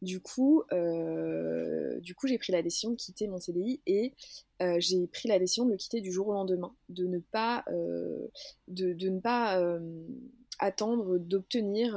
Du 0.00 0.20
coup, 0.20 0.62
euh, 0.72 2.00
du 2.00 2.14
coup, 2.14 2.26
j'ai 2.26 2.38
pris 2.38 2.50
la 2.50 2.62
décision 2.62 2.90
de 2.90 2.96
quitter 2.96 3.26
mon 3.26 3.38
CDI 3.38 3.80
et 3.86 4.14
euh, 4.62 4.76
j'ai 4.78 5.06
pris 5.08 5.28
la 5.28 5.38
décision 5.38 5.66
de 5.66 5.72
le 5.72 5.76
quitter 5.76 6.00
du 6.00 6.10
jour 6.10 6.28
au 6.28 6.32
lendemain, 6.32 6.74
de 6.88 7.06
ne 7.06 7.18
pas, 7.18 7.64
euh, 7.68 8.28
de, 8.68 8.94
ne 9.10 9.20
pas 9.20 9.62
attendre 10.64 11.18
d'obtenir 11.18 11.96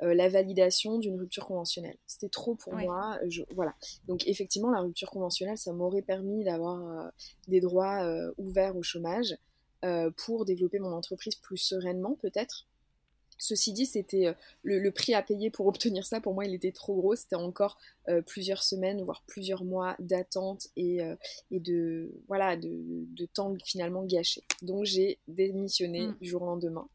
la 0.00 0.28
validation 0.28 0.98
d'une 0.98 1.16
rupture 1.18 1.46
conventionnelle. 1.46 1.96
C'était 2.06 2.28
trop 2.28 2.54
pour 2.54 2.74
moi. 2.74 3.18
voilà. 3.54 3.74
Donc 4.06 4.26
effectivement, 4.26 4.70
la 4.70 4.80
rupture 4.80 5.10
conventionnelle, 5.10 5.58
ça 5.58 5.72
m'aurait 5.72 6.02
permis 6.02 6.44
d'avoir 6.44 7.10
des 7.48 7.60
droits 7.60 8.02
ouverts 8.36 8.76
au 8.76 8.82
chômage. 8.82 9.36
Euh, 9.84 10.10
pour 10.10 10.44
développer 10.44 10.80
mon 10.80 10.92
entreprise 10.92 11.36
plus 11.36 11.56
sereinement 11.56 12.16
peut-être. 12.20 12.66
Ceci 13.40 13.72
dit, 13.72 13.86
c'était 13.86 14.26
euh, 14.26 14.32
le, 14.64 14.90
prix 14.90 15.14
à 15.14 15.22
payer 15.22 15.50
pour 15.50 15.66
obtenir 15.68 16.04
ça. 16.04 16.20
Pour 16.20 16.34
moi, 16.34 16.46
il 16.46 16.52
était 16.52 16.72
trop 16.72 16.96
gros. 16.96 17.14
C'était 17.14 17.36
encore 17.36 17.78
euh, 18.08 18.20
plusieurs 18.20 18.64
semaines, 18.64 19.04
voire 19.04 19.22
plusieurs 19.28 19.62
mois 19.62 19.94
d'attente 20.00 20.66
et, 20.74 20.98
et, 21.52 21.60
de 21.60 22.10
voilà 22.26 22.56
de, 22.56 22.68
de, 22.72 23.26
temps 23.26 23.54
finalement 23.64 24.02
gâché. 24.02 24.42
Donc 24.62 24.84
j'ai 24.84 25.20
démissionné 25.28 26.08
mm. 26.08 26.16
du 26.20 26.28
jour 26.28 26.42
au 26.42 26.46
lendemain. 26.46 26.88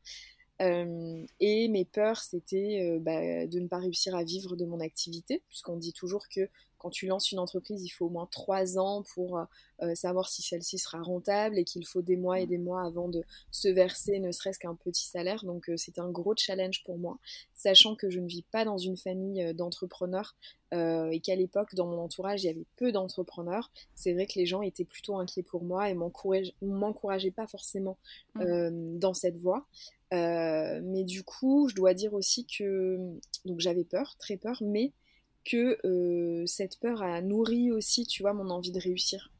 Et 1.40 1.68
mes 1.68 1.86
peurs, 1.86 2.22
c'était 2.22 2.98
bah, 3.00 3.46
de 3.48 3.60
ne 3.60 3.68
pas 3.68 3.80
réussir 3.80 4.16
à 4.16 4.24
vivre 4.24 4.56
de 4.56 4.66
mon 4.66 4.80
activité, 4.80 5.42
puisqu'on 5.50 5.78
dit 5.78 5.94
toujours 5.94 6.28
que 6.30 6.50
quand 6.84 6.90
tu 6.90 7.08
lances 7.08 7.32
une 7.32 7.40
entreprise, 7.40 7.82
il 7.86 7.90
faut 7.90 8.08
au 8.08 8.10
moins 8.10 8.28
trois 8.30 8.78
ans 8.78 9.04
pour 9.14 9.38
euh, 9.38 9.46
euh, 9.84 9.96
savoir 9.96 10.28
si 10.28 10.42
celle-ci 10.42 10.78
sera 10.78 11.02
rentable 11.02 11.58
et 11.58 11.64
qu'il 11.64 11.88
faut 11.88 12.02
des 12.02 12.18
mois 12.18 12.42
et 12.42 12.46
des 12.46 12.58
mois 12.58 12.84
avant 12.84 13.08
de 13.08 13.24
se 13.52 13.70
verser 13.70 14.20
ne 14.20 14.34
serait-ce 14.34 14.60
qu'un 14.60 14.76
petit 14.76 15.06
salaire. 15.06 15.46
Donc 15.46 15.70
euh, 15.70 15.78
c'était 15.78 16.02
un 16.02 16.12
gros 16.12 16.36
challenge 16.36 16.84
pour 16.84 16.98
moi, 16.98 17.20
sachant 17.56 17.96
que 17.96 18.10
je 18.10 18.20
ne 18.20 18.28
vis 18.28 18.42
pas 18.42 18.66
dans 18.66 18.78
une 18.78 18.98
famille 18.98 19.54
d'entrepreneurs 19.54 20.36
et 20.76 21.20
qu'à 21.20 21.36
l'époque, 21.36 21.76
dans 21.76 21.86
mon 21.86 22.00
entourage, 22.00 22.44
il 22.44 22.48
y 22.48 22.50
avait 22.50 22.66
peu 22.78 22.92
d'entrepreneurs. 22.92 23.72
C'est 23.94 24.12
vrai 24.14 24.26
que 24.26 24.40
les 24.40 24.48
gens 24.48 24.64
étaient 24.64 24.86
plutôt 24.86 25.16
inquiets 25.18 25.44
pour 25.44 25.64
moi 25.64 25.88
et 25.92 25.94
m'encourageaient 25.94 27.30
pas 27.30 27.46
forcément 27.46 28.00
mmh. 28.34 28.98
dans 28.98 29.14
cette 29.14 29.38
voie. 29.38 29.68
mais 30.12 31.04
du 31.04 31.24
coup, 31.24 31.70
je 31.70 31.76
dois 31.76 31.94
dire 31.94 32.16
aussi 32.16 32.48
que 32.48 32.98
donc 33.46 33.60
j'avais 33.60 33.84
peur, 33.84 34.16
très 34.18 34.36
peur, 34.36 34.58
mais 34.62 34.94
que 35.44 35.80
euh, 35.86 36.46
cette 36.46 36.80
peur 36.80 37.02
a 37.02 37.22
nourri 37.22 37.72
aussi, 37.72 38.06
tu 38.06 38.22
vois, 38.22 38.34
mon 38.34 38.50
envie 38.50 38.72
de 38.72 38.80
réussir. 38.80 39.32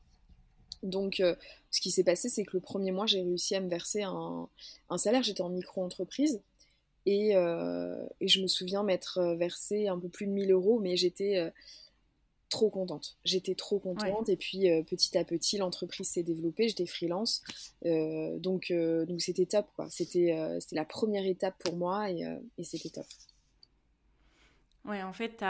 Donc, 0.82 1.20
euh, 1.20 1.36
ce 1.72 1.80
qui 1.80 1.92
s'est 1.92 2.04
passé, 2.04 2.30
c'est 2.30 2.44
que 2.44 2.58
le 2.58 2.62
premier 2.62 2.92
mois, 2.92 3.06
j'ai 3.06 3.22
réussi 3.22 3.56
à 3.56 3.62
me 3.62 3.70
verser 3.70 4.04
un, 4.04 4.50
salaire. 4.98 5.24
J'étais 5.24 5.42
en 5.42 5.50
micro-entreprise. 5.50 6.42
Et, 7.06 7.36
euh, 7.36 8.06
et, 8.20 8.28
je 8.28 8.42
me 8.42 8.48
souviens 8.48 8.84
m'être 8.84 9.22
versé 9.36 9.88
un 9.88 9.98
peu 9.98 10.10
plus 10.10 10.26
de 10.26 10.32
1000 10.32 10.52
euros, 10.52 10.80
mais 10.80 10.98
j'étais 10.98 11.52
trop 12.50 12.70
contente. 12.70 13.18
J'étais 13.24 13.56
trop 13.56 13.80
contente. 13.80 14.28
Et 14.30 14.36
puis, 14.36 14.68
petit 14.86 15.18
à 15.18 15.24
petit, 15.24 15.58
l'entreprise 15.58 16.10
s'est 16.10 16.24
développée. 16.24 16.68
J'étais 16.68 16.86
freelance. 16.86 17.42
donc, 17.84 18.72
donc 18.74 19.22
c'était 19.22 19.46
top, 19.46 19.68
quoi. 19.76 19.90
C'était 19.90 20.36
la 20.74 20.86
première 20.86 21.26
étape 21.26 21.56
pour 21.60 21.78
moi 21.78 22.12
et, 22.12 22.24
et 22.58 22.64
c'était 22.64 22.90
top. 22.90 23.06
Ouais, 24.86 25.02
en 25.04 25.14
fait, 25.14 25.44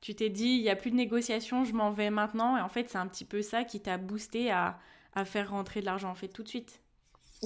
tu 0.00 0.14
t'es 0.14 0.30
dit, 0.30 0.56
il 0.56 0.62
n'y 0.62 0.70
a 0.70 0.76
plus 0.76 0.90
de 0.90 0.96
négociation, 0.96 1.64
je 1.64 1.72
m'en 1.72 1.90
vais 1.90 2.10
maintenant. 2.10 2.56
Et 2.56 2.60
en 2.60 2.68
fait, 2.68 2.88
c'est 2.88 2.98
un 2.98 3.06
petit 3.06 3.24
peu 3.24 3.42
ça 3.42 3.64
qui 3.64 3.80
t'a 3.80 3.98
boosté 3.98 4.50
à, 4.50 4.78
faire 5.24 5.50
rentrer 5.50 5.80
de 5.80 5.86
l'argent 5.86 6.10
en 6.10 6.14
fait 6.14 6.28
tout 6.28 6.42
de 6.42 6.48
suite. 6.48 6.80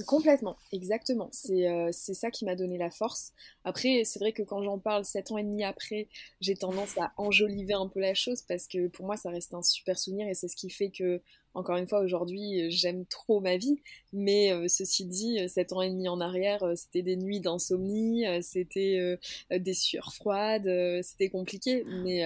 Complètement, 0.05 0.57
exactement. 0.71 1.29
C'est 1.31 2.13
ça 2.13 2.31
qui 2.31 2.45
m'a 2.45 2.55
donné 2.55 2.77
la 2.77 2.91
force. 2.91 3.33
Après, 3.63 4.03
c'est 4.05 4.19
vrai 4.19 4.33
que 4.33 4.43
quand 4.43 4.61
j'en 4.63 4.79
parle 4.79 5.05
sept 5.05 5.31
ans 5.31 5.37
et 5.37 5.43
demi 5.43 5.63
après, 5.63 6.07
j'ai 6.41 6.55
tendance 6.55 6.97
à 6.97 7.11
enjoliver 7.17 7.73
un 7.73 7.87
peu 7.87 7.99
la 7.99 8.13
chose 8.13 8.41
parce 8.43 8.67
que 8.67 8.87
pour 8.87 9.05
moi, 9.05 9.17
ça 9.17 9.29
reste 9.29 9.53
un 9.53 9.63
super 9.63 9.97
souvenir 9.97 10.27
et 10.27 10.33
c'est 10.33 10.47
ce 10.47 10.55
qui 10.55 10.69
fait 10.69 10.89
que 10.89 11.21
encore 11.53 11.77
une 11.77 11.87
fois, 11.87 12.01
aujourd'hui, 12.01 12.61
euh, 12.61 12.67
j'aime 12.69 13.05
trop 13.05 13.39
ma 13.39 13.57
vie, 13.57 13.81
mais 14.13 14.51
euh, 14.53 14.67
ceci 14.67 15.05
dit, 15.05 15.39
euh, 15.39 15.47
sept 15.47 15.73
ans 15.73 15.81
et 15.81 15.89
demi 15.89 16.07
en 16.07 16.21
arrière, 16.21 16.63
c'était 16.75 17.01
des 17.01 17.15
nuits 17.17 17.39
d'insomnie, 17.39 18.25
c'était 18.41 19.17
des 19.51 19.73
sueurs 19.73 20.13
froides, 20.13 20.69
c'était 21.01 21.29
compliqué, 21.29 21.83
mais 22.03 22.23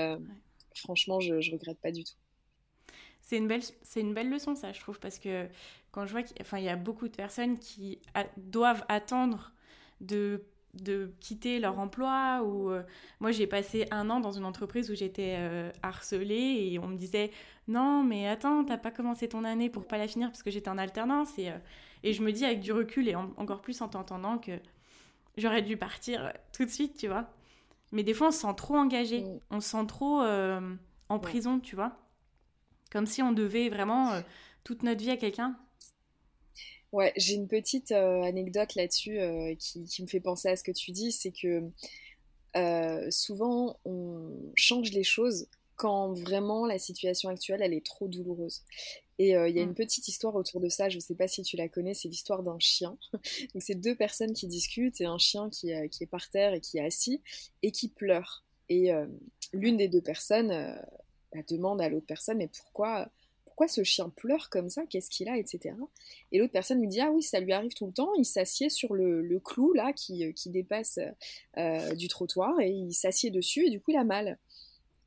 franchement, 0.76 1.20
je, 1.20 1.40
je 1.42 1.52
regrette 1.52 1.80
pas 1.80 1.92
du 1.92 2.04
tout. 2.04 2.14
C'est 3.22 3.38
une, 3.38 3.48
belle, 3.48 3.62
une 3.96 4.14
belle 4.14 4.30
leçon, 4.30 4.56
ça, 4.56 4.74
je 4.74 4.80
trouve, 4.82 5.00
parce 5.00 5.18
que 5.18 5.48
quand 5.94 6.06
je 6.06 6.12
vois 6.12 6.24
qu'il 6.24 6.60
y 6.60 6.70
a 6.70 6.76
beaucoup 6.76 7.08
de 7.08 7.16
personnes 7.16 7.58
qui 7.58 8.00
doivent 8.36 8.84
attendre 8.90 9.54
de 10.02 10.44
de 10.74 11.14
quitter 11.20 11.60
leur 11.60 11.78
emploi 11.78 12.42
ou 12.44 12.72
euh, 12.72 12.82
moi 13.20 13.32
j'ai 13.32 13.46
passé 13.46 13.86
un 13.92 14.10
an 14.10 14.20
dans 14.20 14.32
une 14.32 14.44
entreprise 14.44 14.90
où 14.90 14.96
j'étais 14.96 15.36
euh, 15.38 15.72
harcelée 15.84 16.72
et 16.72 16.80
on 16.80 16.88
me 16.88 16.98
disait 16.98 17.30
non 17.68 18.04
mais 18.04 18.28
attends 18.28 18.64
t'as 18.66 18.80
pas 18.80 18.90
commencé 18.90 19.30
ton 19.30 19.44
année 19.44 19.70
pour 19.70 19.86
pas 19.88 20.00
la 20.00 20.08
finir 20.08 20.30
parce 20.30 20.42
que 20.42 20.50
j'étais 20.50 20.70
en 20.70 20.80
alternance 20.80 21.38
et, 21.38 21.50
euh, 21.50 21.58
et 22.02 22.14
je 22.14 22.24
me 22.24 22.32
dis 22.32 22.44
avec 22.44 22.60
du 22.60 22.72
recul 22.72 23.08
et 23.08 23.16
encore 23.16 23.62
plus 23.62 23.82
en 23.82 23.88
t'entendant 23.88 24.40
que 24.40 24.52
j'aurais 25.38 25.62
dû 25.62 25.78
partir 25.78 26.34
tout 26.52 26.66
de 26.66 26.72
suite 26.72 26.98
tu 26.98 27.08
vois. 27.08 27.28
Mais 27.92 28.02
des 28.02 28.16
fois 28.16 28.30
on 28.30 28.32
se 28.32 28.40
sent 28.40 28.56
trop 28.58 28.76
engagé. 28.76 29.24
On 29.52 29.62
se 29.62 29.70
sent 29.70 29.86
trop 29.88 30.24
en 30.24 31.20
prison 31.20 31.60
tu 31.60 31.76
vois. 31.76 31.96
Comme 32.92 33.06
si 33.06 33.22
on 33.22 33.32
devait 33.32 33.70
vraiment 33.70 34.10
toute 34.64 34.82
notre 34.82 35.02
vie 35.02 35.12
à 35.12 35.18
quelqu'un 35.18 35.56
Ouais, 36.94 37.12
j'ai 37.18 37.34
une 37.34 37.48
petite 37.48 37.92
euh, 37.92 38.22
anecdote 38.22 38.76
là-dessus 38.76 39.20
euh, 39.20 39.56
qui, 39.56 40.04
me 40.04 40.08
fait 40.08 40.20
penser 40.20 40.48
à 40.48 40.56
ce 40.56 40.62
que 40.62 40.72
tu 40.72 40.92
dis, 40.92 41.12
c'est 41.12 41.32
que 41.32 41.64
euh, 42.56 43.10
souvent 43.10 43.80
on 43.84 44.30
change 44.54 44.92
les 44.92 45.04
choses 45.04 45.48
quand 45.76 46.14
vraiment 46.14 46.68
la 46.68 46.78
situation 46.78 47.30
actuelle 47.30 47.64
elle 47.64 47.74
est 47.74 47.84
trop 47.84 48.08
douloureuse. 48.08 48.62
Et 49.18 49.30
il 49.30 49.56
y 49.56 49.60
a 49.60 49.64
une 49.64 49.72
mm. 49.72 49.76
petite 49.76 50.08
histoire 50.08 50.36
autour 50.36 50.60
de 50.60 50.70
ça, 50.70 50.90
je 50.90 50.98
ne 50.98 51.02
sais 51.02 51.16
pas 51.16 51.28
si 51.28 51.42
tu 51.42 51.58
la 51.58 51.68
connais, 51.68 51.96
c'est 51.96 52.10
l'histoire 52.10 52.44
d'un 52.44 52.60
chien. 52.60 52.96
Donc 53.14 53.64
c'est 53.64 53.76
deux 53.76 53.96
personnes 53.96 54.34
qui 54.34 54.48
discutent 54.48 55.02
et 55.02 55.06
un 55.06 55.18
chien 55.18 55.50
qui, 55.50 55.72
qui, 55.90 56.04
est 56.04 56.08
par 56.08 56.30
terre 56.30 56.54
et 56.54 56.62
qui 56.62 56.78
est 56.78 56.86
assis 56.86 57.22
et 57.64 57.72
qui 57.72 57.90
pleure. 57.90 58.44
Et 58.70 58.92
l'une 59.52 59.78
des 59.78 59.88
deux 59.88 60.02
personnes 60.02 60.50
bah, 61.34 61.42
demande 61.50 61.82
à 61.82 61.90
l'autre 61.90 62.06
personne 62.06 62.38
mais 62.38 62.50
pourquoi 62.50 63.10
pourquoi 63.54 63.68
ce 63.68 63.84
chien 63.84 64.10
pleure 64.10 64.50
comme 64.50 64.68
ça 64.68 64.84
Qu'est-ce 64.88 65.12
qu'il 65.12 65.30
a 65.30 65.38
etc. 65.38 65.76
Et 66.32 66.40
l'autre 66.40 66.54
personne 66.54 66.80
lui 66.80 66.88
dit 66.88 67.02
ah 67.02 67.12
oui 67.12 67.22
ça 67.22 67.40
lui 67.40 67.54
arrive 67.54 67.76
tout 67.76 67.86
le 67.86 67.94
temps. 67.94 68.12
Il 68.18 68.26
s'assied 68.26 68.68
sur 68.70 68.96
le, 68.96 69.40
clou 69.46 69.74
là 69.74 69.94
qui, 69.94 70.26
euh, 70.26 70.32
qui 70.32 70.50
dépasse 70.50 70.98
euh, 71.58 71.94
du 71.94 72.08
trottoir 72.08 72.60
et 72.60 72.72
il 72.72 72.94
s'assied 72.94 73.30
dessus 73.30 73.68
et 73.68 73.70
du 73.70 73.80
coup 73.80 73.92
il 73.92 73.98
a 73.98 74.04
mal. 74.04 74.40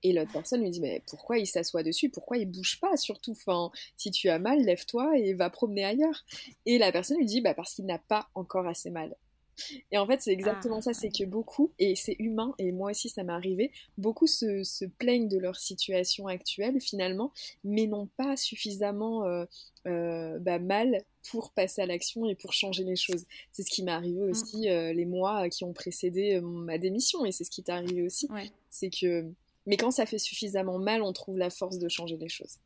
Et 0.05 0.12
l'autre 0.12 0.31
personne 0.33 0.61
lui 0.61 0.71
dit 0.71 0.81
mais 0.81 1.03
pourquoi 1.09 1.38
il 1.38 1.47
s'assoit 1.49 1.83
dessus 1.83 2.09
Pourquoi 2.09 2.38
il 2.38 2.47
bouge 2.47 2.79
pas 2.79 2.97
surtout 2.97 3.33
enfin, 3.33 3.73
Si 3.97 4.12
tu 4.12 4.29
as 4.29 4.38
mal, 4.38 4.61
lève-toi 4.61 5.19
et 5.19 5.35
va 5.35 5.50
promener 5.50 5.85
ailleurs. 5.85 6.25
Et 6.67 6.79
la 6.79 6.93
personne 6.93 7.19
lui 7.19 7.26
dit 7.26 7.41
bah 7.41 7.55
parce 7.55 7.75
qu'il 7.75 7.87
n'a 7.87 7.99
pas 7.99 8.29
encore 8.37 8.69
assez 8.69 8.91
mal. 8.91 9.17
Et 9.90 9.98
en 9.98 10.06
fait, 10.06 10.20
c'est 10.20 10.32
exactement 10.32 10.80
ça, 10.80 10.92
c'est 10.92 11.08
que 11.08 11.25
beaucoup, 11.25 11.72
et 11.78 11.94
c'est 11.96 12.16
humain, 12.18 12.54
et 12.58 12.72
moi 12.72 12.90
aussi 12.90 13.08
ça 13.08 13.25
m'est 13.25 13.32
arrivé, 13.32 13.72
beaucoup 13.98 14.26
se, 14.26 14.84
plaignent 14.98 15.28
de 15.28 15.38
leur 15.38 15.56
situation 15.56 16.26
actuelle 16.26 16.80
finalement, 16.80 17.32
mais 17.64 17.86
n'ont 17.86 18.08
pas 18.16 18.36
suffisamment 18.36 19.25
euh, 19.25 19.44
euh, 19.86 20.38
bah, 20.38 20.58
mal 20.58 21.02
pour 21.30 21.52
passer 21.52 21.82
à 21.82 21.86
l'action 21.86 22.26
et 22.26 22.34
pour 22.34 22.52
changer 22.52 22.84
les 22.84 22.96
choses. 22.96 23.25
C'est 23.52 23.62
ce 23.62 23.70
qui 23.70 23.82
m'est 23.82 23.92
arrivé 23.92 24.20
mm. 24.20 24.30
aussi 24.30 24.68
euh, 24.68 24.92
les 24.92 25.06
mois 25.06 25.48
qui 25.48 25.64
ont 25.64 25.72
précédé 25.72 26.40
ma 26.40 26.78
démission, 26.78 27.25
et 27.25 27.32
c'est 27.32 27.44
ce 27.44 27.50
qui 27.50 27.62
t'est 27.62 27.72
arrivé 27.72 28.02
aussi. 28.02 28.28
C'est 28.70 28.90
que, 28.90 29.26
mais 29.66 29.76
quand 29.76 29.90
ça 29.90 30.06
fait 30.06 30.18
suffisamment 30.18 30.78
mal, 30.78 31.02
on 31.02 31.12
trouve 31.12 31.38
la 31.38 31.50
force 31.50 31.78
de 31.78 31.88
changer 31.88 32.16
les 32.16 32.28
choses. 32.28 32.58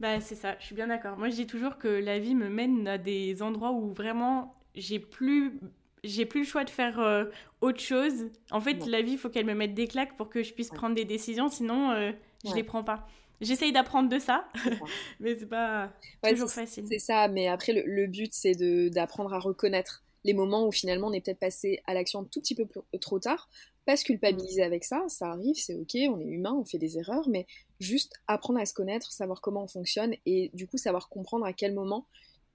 Bah, 0.00 0.20
c'est 0.20 0.34
ça, 0.34 0.56
je 0.58 0.66
suis 0.66 0.74
bien 0.74 0.88
d'accord. 0.88 1.16
Moi, 1.16 1.30
je 1.30 1.36
dis 1.36 1.46
toujours 1.46 1.78
que 1.78 1.88
la 1.88 2.18
vie 2.18 2.34
me 2.34 2.48
mène 2.48 2.88
à 2.88 2.98
des 2.98 3.42
endroits 3.42 3.70
où 3.70 3.92
vraiment 3.92 4.54
j'ai 4.74 4.98
plus 4.98 5.58
j'ai 6.04 6.26
plus 6.26 6.40
le 6.40 6.46
choix 6.46 6.64
de 6.64 6.70
faire 6.70 7.00
euh, 7.00 7.24
autre 7.60 7.80
chose. 7.80 8.30
En 8.50 8.60
fait, 8.60 8.86
la 8.86 9.02
vie, 9.02 9.12
il 9.12 9.18
faut 9.18 9.30
qu'elle 9.30 9.46
me 9.46 9.54
mette 9.54 9.74
des 9.74 9.88
claques 9.88 10.16
pour 10.16 10.28
que 10.28 10.42
je 10.42 10.52
puisse 10.52 10.68
prendre 10.68 10.94
des 10.94 11.06
décisions, 11.06 11.48
sinon 11.48 11.90
euh, 11.90 12.12
je 12.44 12.50
ne 12.50 12.56
les 12.56 12.62
prends 12.62 12.84
pas. 12.84 13.08
J'essaye 13.40 13.72
d'apprendre 13.72 14.08
de 14.08 14.18
ça, 14.18 14.46
mais 15.20 15.34
c'est 15.34 15.48
pas 15.48 15.90
toujours 16.28 16.50
facile. 16.50 16.84
C'est 16.88 16.98
ça, 16.98 17.26
mais 17.28 17.48
après, 17.48 17.72
le, 17.72 18.06
but, 18.06 18.32
c'est 18.32 18.54
d'apprendre 18.90 19.32
à 19.34 19.38
reconnaître 19.38 20.02
les 20.24 20.34
moments 20.34 20.66
où 20.66 20.72
finalement 20.72 21.08
on 21.08 21.12
est 21.12 21.20
peut-être 21.20 21.40
passé 21.40 21.82
à 21.86 21.92
l'action 21.92 22.20
un 22.20 22.24
tout 22.24 22.40
petit 22.40 22.54
peu 22.54 22.66
trop 23.00 23.18
tard. 23.18 23.48
Pas 23.84 23.96
se 23.96 24.04
culpabiliser 24.04 24.62
mm. 24.62 24.66
avec 24.66 24.84
ça, 24.84 25.04
ça 25.08 25.28
arrive, 25.28 25.56
c'est 25.56 25.74
ok, 25.74 25.96
on 26.10 26.20
est 26.20 26.28
humain, 26.28 26.54
on 26.54 26.64
fait 26.64 26.78
des 26.78 26.96
erreurs, 26.98 27.28
mais 27.28 27.46
juste 27.80 28.14
apprendre 28.28 28.60
à 28.60 28.66
se 28.66 28.72
connaître, 28.72 29.12
savoir 29.12 29.40
comment 29.40 29.64
on 29.64 29.68
fonctionne 29.68 30.14
et 30.24 30.50
du 30.54 30.66
coup 30.66 30.78
savoir 30.78 31.08
comprendre 31.08 31.44
à 31.44 31.52
quel 31.52 31.74
moment 31.74 32.06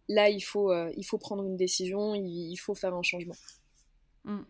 là, 0.10 0.30
il 0.30 0.41
faut, 0.41 0.72
euh, 0.72 0.91
il 0.98 1.06
faut 1.06 1.17
prendre 1.17 1.43
une 1.43 1.56
décision, 1.56 2.15
il, 2.15 2.56
faut 2.58 2.76
faire 2.76 2.93
un 2.93 3.04
changement. 3.04 3.36
Hmm. 4.26 4.41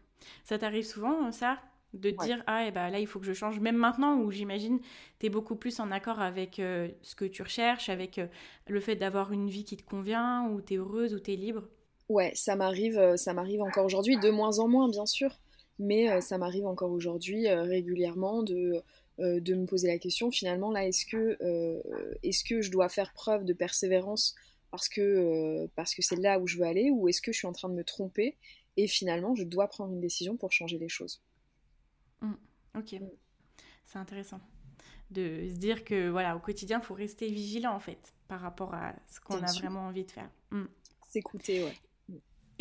Ça 0.46 0.58
t'arrive 0.58 0.86
souvent, 0.86 1.32
ça 1.32 1.60
de 1.94 2.12
dire 2.12 2.44
ah 2.46 2.66
et 2.66 2.68
eh 2.68 2.72
ben 2.72 2.92
là 2.92 3.00
il 3.00 3.08
faut 3.08 3.18
que 3.20 3.26
je 3.26 3.34
change 3.34 3.60
même 3.60 3.76
maintenant 3.76 4.20
où 4.20 4.30
j'imagine 4.30 4.80
tu 5.20 5.26
es 5.26 5.30
beaucoup 5.30 5.56
plus 5.56 5.80
en 5.80 5.90
accord 5.90 6.20
avec 6.20 6.60
euh, 6.60 6.88
ce 7.02 7.16
que 7.16 7.26
tu 7.26 7.42
recherches 7.42 7.90
avec 7.90 8.20
euh, 8.20 8.28
le 8.68 8.80
fait 8.80 8.96
d'avoir 8.96 9.34
une 9.34 9.50
vie 9.50 9.64
qui 9.64 9.76
te 9.76 9.82
convient 9.82 10.48
où 10.52 10.62
tu 10.62 10.76
es 10.76 10.78
heureuse 10.78 11.16
où 11.16 11.20
tu 11.20 11.34
es 11.34 11.36
libre? 11.36 11.68
Ouais 12.08 12.32
ça 12.36 12.56
m'arrive 12.56 13.16
ça 13.16 13.34
m'arrive 13.34 13.64
encore 13.64 13.86
aujourd'hui 13.86 14.20
de 14.20 14.30
moins 14.30 14.60
en 14.60 14.68
moins 14.68 14.88
bien 14.88 15.08
sûr 15.08 15.40
mais 15.80 16.22
ça 16.22 16.38
m'arrive 16.38 16.68
encore 16.68 16.92
aujourd'hui 16.92 17.50
régulièrement 17.50 18.44
de 18.44 18.84
de 19.18 19.56
me 19.56 19.66
poser 19.66 19.88
la 19.88 19.98
question 19.98 20.30
finalement 20.30 20.72
là 20.72 20.86
est-ce 20.86 21.08
que 21.08 21.40
est-ce 22.22 22.44
que 22.44 22.62
je 22.62 22.70
dois 22.70 22.88
faire 22.88 23.14
preuve 23.14 23.46
de 23.46 23.54
persévérance 23.54 24.36
parce 24.72 24.90
que 24.90 25.02
euh, 25.02 25.68
parce 25.76 25.94
que 25.94 26.02
c'est 26.02 26.16
là 26.16 26.40
où 26.40 26.48
je 26.48 26.58
veux 26.58 26.66
aller 26.66 26.90
ou 26.92 27.08
est-ce 27.08 27.22
que 27.22 27.32
je 27.32 27.38
suis 27.38 27.48
en 27.48 27.54
train 27.54 27.70
de 27.70 27.74
me 27.74 27.84
tromper 27.84 28.38
et 28.78 28.88
finalement 28.88 29.36
je 29.36 29.44
dois 29.44 29.68
prendre 29.68 29.94
une 29.94 30.02
décision 30.02 30.38
pour 30.38 30.52
changer 30.52 30.78
les 30.78 30.90
choses. 30.90 31.22
Mmh, 32.22 32.34
ok, 32.78 32.96
c'est 33.86 33.98
intéressant 33.98 34.40
de 35.12 35.48
se 35.50 35.56
dire 35.56 35.84
que 35.84 36.10
voilà 36.10 36.36
au 36.36 36.40
quotidien 36.40 36.80
il 36.80 36.86
faut 36.86 36.94
rester 36.94 37.28
vigilant 37.30 37.74
en 37.74 37.80
fait 37.80 38.14
par 38.28 38.42
rapport 38.42 38.76
à 38.76 38.94
ce 39.08 39.20
qu'on 39.20 39.42
a 39.42 39.52
vraiment 39.54 39.88
envie 39.88 40.06
de 40.06 40.12
faire. 40.12 40.30
Mmh. 40.52 40.66
S'écouter, 41.08 41.64
ouais. 41.64 41.74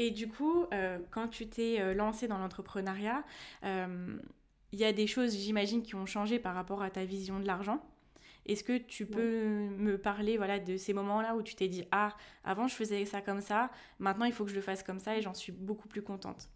Et 0.01 0.13
du 0.13 0.29
coup, 0.29 0.65
euh, 0.73 0.99
quand 1.11 1.27
tu 1.29 1.49
t'es 1.49 1.81
euh, 1.81 1.93
lancé 1.93 2.29
dans 2.29 2.39
l'entrepreneuriat, 2.39 3.25
il 3.65 4.79
y 4.79 4.85
a 4.85 4.93
des 4.93 5.07
choses, 5.07 5.37
j'imagine, 5.37 5.83
qui 5.83 5.95
ont 5.95 6.07
changé 6.07 6.39
par 6.39 6.55
rapport 6.55 6.83
à 6.83 6.91
ta 6.91 7.05
vision 7.05 7.41
de 7.41 7.47
l'argent? 7.47 7.83
Est-ce 8.49 8.65
que 8.65 8.79
tu 8.79 9.07
peux 9.07 9.47
me 9.47 9.99
parler 9.99 10.37
voilà, 10.37 10.59
de 10.59 10.77
ces 10.77 10.93
moments-là 10.95 11.37
où 11.37 11.43
tu 11.43 11.55
t'es 11.55 11.69
dit 11.69 11.85
Ah, 11.91 12.17
avant 12.45 12.67
je 12.67 12.75
faisais 12.75 13.05
ça 13.05 13.21
comme 13.21 13.41
ça, 13.41 13.71
maintenant 13.99 14.25
il 14.25 14.33
faut 14.33 14.45
que 14.45 14.51
je 14.51 14.57
le 14.57 14.63
fasse 14.63 14.83
comme 14.83 14.99
ça 14.99 15.17
et 15.17 15.23
j'en 15.23 15.35
suis 15.35 15.53
beaucoup 15.53 15.89
plus 15.89 16.03
contente? 16.03 16.49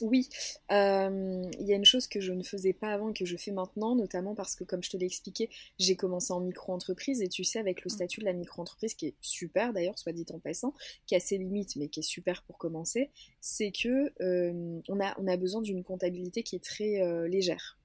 Oui, 0.00 0.28
euh, 0.72 1.42
il 1.60 1.66
y 1.66 1.72
a 1.72 1.76
une 1.76 1.84
chose 1.84 2.06
que 2.08 2.20
je 2.20 2.32
ne 2.32 2.42
faisais 2.42 2.72
pas 2.72 2.88
avant 2.88 3.10
et 3.10 3.12
que 3.12 3.24
je 3.24 3.36
fais 3.36 3.52
maintenant, 3.52 3.94
notamment 3.94 4.34
parce 4.34 4.56
que, 4.56 4.64
comme 4.64 4.82
je 4.82 4.90
te 4.90 4.96
l'ai 4.96 5.06
expliqué, 5.06 5.50
j'ai 5.78 5.94
commencé 5.94 6.32
en 6.32 6.40
micro-entreprise 6.40 7.22
et 7.22 7.28
tu 7.28 7.44
sais, 7.44 7.58
avec 7.60 7.84
le 7.84 7.88
mm. 7.88 7.94
statut 7.94 8.20
de 8.20 8.24
la 8.24 8.32
micro-entreprise, 8.32 8.94
qui 8.94 9.06
est 9.06 9.14
super 9.20 9.72
d'ailleurs, 9.72 9.98
soit 9.98 10.12
dit 10.12 10.26
en 10.32 10.40
passant, 10.40 10.74
qui 11.06 11.14
a 11.14 11.20
ses 11.20 11.38
limites, 11.38 11.76
mais 11.76 11.88
qui 11.88 12.00
est 12.00 12.04
super 12.04 12.42
pour 12.42 12.58
commencer, 12.58 13.10
c'est 13.40 13.70
que 13.70 14.12
euh, 14.20 14.80
on, 14.88 15.00
a, 15.00 15.14
on 15.20 15.28
a 15.28 15.36
besoin 15.36 15.62
d'une 15.62 15.84
comptabilité 15.84 16.42
qui 16.42 16.56
est 16.56 16.64
très 16.64 17.00
euh, 17.00 17.28
légère. 17.28 17.78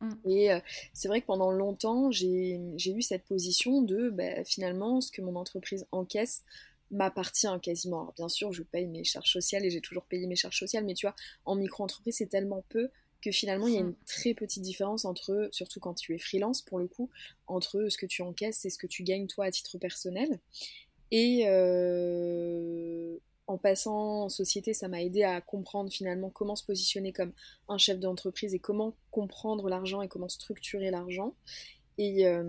Mm. 0.00 0.12
Et 0.24 0.52
euh, 0.52 0.60
c'est 0.92 1.08
vrai 1.08 1.20
que 1.20 1.26
pendant 1.26 1.50
longtemps, 1.50 2.10
j'ai 2.10 2.58
eu 2.86 3.02
cette 3.02 3.24
position 3.24 3.82
de 3.82 4.10
bah, 4.10 4.44
finalement, 4.44 5.00
ce 5.00 5.10
que 5.10 5.22
mon 5.22 5.36
entreprise 5.36 5.86
encaisse 5.92 6.44
m'appartient 6.90 7.48
quasiment. 7.62 8.00
Alors, 8.02 8.14
bien 8.14 8.28
sûr, 8.28 8.52
je 8.52 8.62
paye 8.62 8.86
mes 8.86 9.04
charges 9.04 9.30
sociales 9.30 9.64
et 9.64 9.70
j'ai 9.70 9.80
toujours 9.80 10.04
payé 10.04 10.26
mes 10.26 10.36
charges 10.36 10.58
sociales, 10.58 10.84
mais 10.84 10.94
tu 10.94 11.06
vois, 11.06 11.14
en 11.44 11.54
micro-entreprise, 11.54 12.16
c'est 12.16 12.26
tellement 12.26 12.64
peu 12.68 12.90
que 13.22 13.30
finalement, 13.30 13.68
il 13.68 13.74
y 13.74 13.76
a 13.76 13.80
une 13.80 13.88
mm. 13.88 13.96
très 14.06 14.34
petite 14.34 14.62
différence 14.62 15.04
entre, 15.04 15.48
surtout 15.52 15.78
quand 15.78 15.94
tu 15.94 16.14
es 16.14 16.18
freelance 16.18 16.62
pour 16.62 16.78
le 16.78 16.88
coup, 16.88 17.10
entre 17.46 17.88
ce 17.88 17.98
que 17.98 18.06
tu 18.06 18.22
encaisses 18.22 18.64
et 18.64 18.70
ce 18.70 18.78
que 18.78 18.86
tu 18.86 19.02
gagnes 19.02 19.26
toi 19.26 19.44
à 19.44 19.50
titre 19.50 19.78
personnel. 19.78 20.40
Et, 21.10 21.44
euh, 21.46 23.18
en 23.50 23.58
passant 23.58 24.24
en 24.24 24.28
société, 24.28 24.74
ça 24.74 24.86
m'a 24.88 25.02
aidé 25.02 25.24
à 25.24 25.40
comprendre 25.40 25.90
finalement 25.90 26.30
comment 26.30 26.54
se 26.54 26.64
positionner 26.64 27.12
comme 27.12 27.32
un 27.68 27.78
chef 27.78 27.98
d'entreprise 27.98 28.54
et 28.54 28.60
comment 28.60 28.94
comprendre 29.10 29.68
l'argent 29.68 30.02
et 30.02 30.08
comment 30.08 30.28
structurer 30.28 30.90
l'argent. 30.90 31.34
Et, 31.98 32.26
euh, 32.26 32.42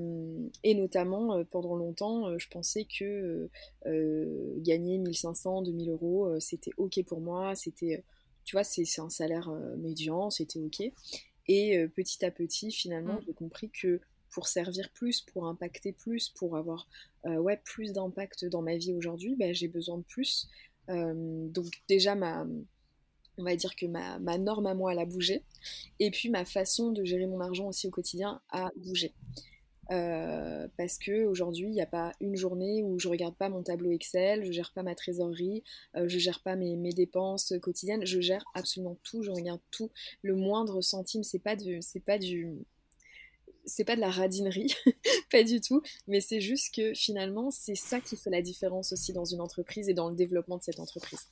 notamment, 0.63 1.33
euh, 1.33 1.43
pendant 1.43 1.75
longtemps, 1.75 2.29
euh, 2.29 2.37
je 2.37 2.47
pensais 2.47 2.85
que 2.85 3.49
gagner 4.59 4.97
1500, 4.97 5.63
2000 5.63 5.89
euros, 5.89 6.39
c'était 6.39 6.71
OK 6.77 7.03
pour 7.05 7.19
moi. 7.19 7.55
C'était, 7.55 8.03
tu 8.45 8.55
vois, 8.55 8.63
c'est 8.63 8.85
un 8.99 9.09
salaire 9.09 9.49
médian, 9.77 10.29
c'était 10.29 10.59
OK. 10.59 10.81
Et 11.47 11.87
petit 11.89 12.23
à 12.23 12.31
petit, 12.31 12.71
finalement, 12.71 13.15
mm. 13.15 13.23
j'ai 13.25 13.33
compris 13.33 13.71
que 13.71 13.99
pour 14.29 14.47
servir 14.47 14.89
plus, 14.93 15.19
pour 15.19 15.47
impacter 15.47 15.91
plus, 15.91 16.29
pour 16.29 16.55
avoir 16.55 16.87
ouais, 17.25 17.59
plus 17.65 17.91
d'impact 17.91 18.45
dans 18.45 18.61
ma 18.61 18.77
vie 18.77 18.93
aujourd'hui, 18.93 19.35
bah, 19.35 19.51
j'ai 19.51 19.67
besoin 19.67 19.97
de 19.97 20.03
plus. 20.03 20.47
Donc 20.93 21.67
déjà, 21.87 22.15
ma, 22.15 22.45
on 23.37 23.43
va 23.43 23.55
dire 23.55 23.75
que 23.75 23.85
ma, 23.85 24.19
norme 24.37 24.67
à 24.67 24.73
moi, 24.73 24.93
elle 24.93 24.99
a 24.99 25.05
bougé. 25.05 25.43
Et 25.99 26.11
puis 26.11 26.29
ma 26.29 26.45
façon 26.45 26.91
de 26.91 27.03
gérer 27.03 27.27
mon 27.27 27.39
argent 27.39 27.67
aussi 27.67 27.87
au 27.87 27.91
quotidien 27.91 28.41
a 28.49 28.71
bougé. 28.77 29.13
Euh, 29.91 30.67
parce 30.77 30.97
que 30.97 31.25
aujourd'hui, 31.25 31.67
il 31.67 31.73
n'y 31.73 31.81
a 31.81 31.87
pas 31.87 32.13
une 32.21 32.35
journée 32.35 32.81
où 32.81 32.97
je 32.97 33.09
regarde 33.09 33.35
pas 33.35 33.49
mon 33.49 33.61
tableau 33.61 33.91
Excel, 33.91 34.45
je 34.45 34.51
gère 34.51 34.71
pas 34.73 34.83
ma 34.83 34.95
trésorerie, 34.95 35.63
euh, 35.97 36.07
je 36.07 36.17
gère 36.17 36.41
pas 36.41 36.55
mes, 36.55 36.77
mes, 36.77 36.93
dépenses 36.93 37.53
quotidiennes, 37.61 38.05
je 38.05 38.21
gère 38.21 38.43
absolument 38.53 38.97
tout, 39.03 39.21
je 39.21 39.31
regarde 39.31 39.59
tout. 39.69 39.89
Le 40.21 40.35
moindre 40.35 40.79
centime, 40.81 41.23
c'est 41.23 41.39
pas 41.39 41.57
du, 41.57 41.81
c'est 41.81 41.99
pas 41.99 42.17
du, 42.17 42.65
c'est 43.65 43.83
pas 43.83 43.95
de 43.95 44.01
la 44.01 44.09
radinerie, 44.09 44.73
pas 45.31 45.43
du 45.43 45.61
tout, 45.61 45.81
mais 46.07 46.21
c'est 46.21 46.41
juste 46.41 46.73
que 46.75 46.93
finalement, 46.93 47.51
c'est 47.51 47.75
ça 47.75 48.01
qui 48.01 48.17
fait 48.17 48.29
la 48.29 48.41
différence 48.41 48.91
aussi 48.91 49.13
dans 49.13 49.25
une 49.25 49.41
entreprise 49.41 49.89
et 49.89 49.93
dans 49.93 50.09
le 50.09 50.15
développement 50.15 50.57
de 50.57 50.63
cette 50.63 50.79
entreprise. 50.79 51.27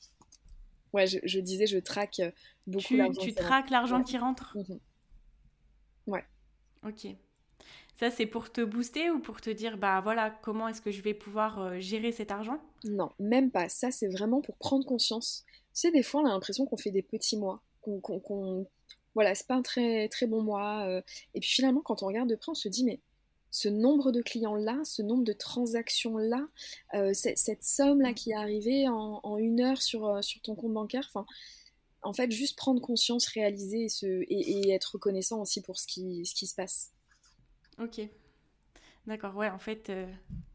Ouais, 0.94 1.06
je, 1.06 1.39
disais, 1.39 1.68
je 1.68 1.78
traque 1.78 2.22
beaucoup 2.65 2.96
l'argent. 2.96 3.22
Tu 3.22 3.34
traques 3.34 3.70
l'argent 3.70 4.04
qui 4.04 4.18
rentre? 4.18 4.58
Mhm. 4.58 4.80
Ouais. 6.08 6.24
Ok. 6.84 7.08
Ça, 8.00 8.10
c'est 8.10 8.26
pour 8.26 8.52
te 8.52 8.62
booster 8.62 9.10
ou 9.12 9.20
pour 9.20 9.42
te 9.42 9.50
dire, 9.50 9.78
bah 9.78 10.00
voilà, 10.02 10.32
comment 10.42 10.70
est-ce 10.70 10.82
que 10.82 10.89
je 10.89 11.02
vais 11.02 11.13
pouvoir 11.13 11.60
euh, 11.60 11.80
gérer 11.80 12.13
cet 12.13 12.32
argent? 12.32 12.60
Non, 12.86 13.12
même 13.20 13.52
pas. 13.52 13.68
Ça, 13.68 13.92
c'est 13.92 14.08
vraiment 14.08 14.42
pour 14.42 14.58
prendre 14.58 14.86
conscience. 14.86 15.44
Tu 15.74 15.82
sais, 15.82 15.92
des 15.92 16.02
fois, 16.02 16.22
on 16.22 16.26
a 16.26 16.30
l'impression 16.30 16.65
qu'on 16.65 16.78
fait 16.78 16.92
des 16.92 17.02
petits 17.02 17.38
mois, 17.38 17.62
qu'on. 17.82 18.65
Voilà, 19.19 19.36
c'est 19.36 19.47
pas 19.47 19.55
un 19.55 19.62
très, 19.62 20.08
très 20.08 20.27
bon 20.27 20.41
mois. 20.41 20.86
Euh. 20.88 21.01
Et 21.34 21.41
puis 21.41 21.49
finalement, 21.49 21.82
quand 21.82 22.03
on 22.03 22.08
regarde 22.08 22.29
de 22.29 22.36
près, 22.36 22.51
on 22.51 22.55
se 22.55 22.69
dit, 22.69 22.86
mais 22.86 23.01
ce 23.51 23.67
nombre 23.67 24.12
de 24.12 24.21
clients-là, 24.21 24.79
ce 24.86 25.01
nombre 25.01 25.23
de 25.23 25.34
transactions-là, 25.34 26.47
euh, 26.93 27.12
cette, 27.13 27.63
somme-là 27.63 28.13
qui 28.13 28.32
est 28.32 28.36
arrivée 28.36 28.88
en, 28.88 29.38
une 29.38 29.60
heure 29.60 29.82
sur, 29.82 30.23
sur 30.23 30.41
ton 30.41 30.55
compte 30.55 30.73
bancaire, 30.73 31.03
enfin, 31.08 31.25
en 32.01 32.13
fait, 32.13 32.32
juste 32.32 32.58
prendre 32.58 32.82
conscience, 32.82 33.27
réaliser 33.27 33.86
et, 33.86 33.89
se, 33.89 34.05
et, 34.05 34.71
être 34.71 34.93
reconnaissant 34.93 35.41
aussi 35.41 35.62
pour 35.62 35.77
ce 35.77 35.88
qui, 35.88 36.25
ce 36.25 36.34
qui 36.34 36.47
se 36.47 36.55
passe. 36.55 36.93
Ok. 37.82 38.01
D'accord, 39.05 39.36
ouais, 39.36 39.49
en 39.49 39.60
fait, 39.60 39.89
euh, 39.89 40.05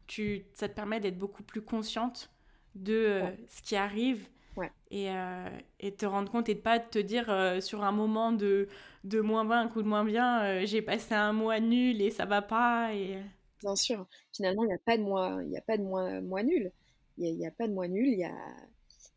tu, 0.07 0.45
ça 0.53 0.69
te 0.69 0.73
permet 0.73 0.99
d'être 0.99 1.17
beaucoup 1.17 1.43
plus 1.43 1.61
consciente 1.61 2.31
de 2.75 2.93
euh, 2.93 3.31
ce 3.49 3.61
qui 3.61 3.75
arrive 3.75 4.27
ouais. 4.57 4.71
et, 4.91 5.09
euh, 5.09 5.49
et, 5.79 5.93
te 5.93 6.05
rendre 6.05 6.31
compte 6.31 6.49
et 6.49 6.55
de 6.55 6.59
pas 6.59 6.79
te 6.79 6.99
dire 6.99 7.25
sur 7.61 7.83
un 7.83 7.91
moment 7.91 8.31
de, 8.31 8.67
de 9.03 9.21
moins 9.21 9.45
20, 9.45 9.61
un 9.61 9.67
coup 9.67 9.81
de 9.81 9.87
moins 9.87 10.05
bien, 10.05 10.65
j'ai 10.65 10.81
passé 10.81 11.13
un 11.13 11.33
mois 11.33 11.59
nul 11.59 12.01
et 12.01 12.11
ça 12.11 12.25
va 12.25 12.41
pas. 12.41 12.93
Et... 12.93 13.17
Bien 13.61 13.75
sûr, 13.75 14.05
finalement, 14.33 14.63
il 14.63 14.67
n'y 14.67 14.73
a 14.73 14.79
pas 14.79 14.97
de 14.97 15.03
mois, 15.03 15.39
il 15.45 15.57
a 15.57 15.61
pas 15.61 15.77
de 15.77 15.83
mois, 15.83 16.21
mois 16.21 16.43
nul. 16.43 16.71
Il 17.17 17.33
n'y 17.35 17.45
a, 17.45 17.49
a, 17.49 17.51
pas 17.51 17.67
de 17.67 17.73
mois 17.73 17.87
nul, 17.87 18.07
il 18.07 18.19
y 18.19 18.25
a, 18.25 18.35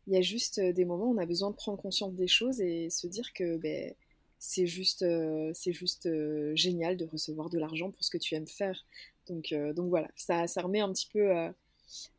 y 0.07 0.17
a 0.17 0.21
juste 0.21 0.59
des 0.59 0.85
moments 0.85 1.05
où 1.05 1.15
on 1.15 1.17
a 1.17 1.25
besoin 1.25 1.51
de 1.51 1.55
prendre 1.55 1.77
conscience 1.77 2.13
des 2.13 2.27
choses 2.27 2.61
et 2.61 2.89
se 2.89 3.07
dire 3.07 3.33
que 3.33 3.57
ben, 3.57 3.93
c'est 4.39 4.67
juste, 4.67 5.03
euh, 5.03 5.51
c'est 5.53 5.73
juste 5.73 6.05
euh, 6.05 6.55
génial 6.55 6.97
de 6.97 7.05
recevoir 7.05 7.49
de 7.49 7.59
l'argent 7.59 7.91
pour 7.91 8.03
ce 8.03 8.09
que 8.09 8.17
tu 8.17 8.35
aimes 8.35 8.47
faire. 8.47 8.85
Donc, 9.27 9.51
euh, 9.51 9.73
donc 9.73 9.89
voilà, 9.89 10.07
ça, 10.15 10.47
ça 10.47 10.61
remet 10.61 10.79
un 10.79 10.91
petit 10.91 11.09
peu 11.11 11.29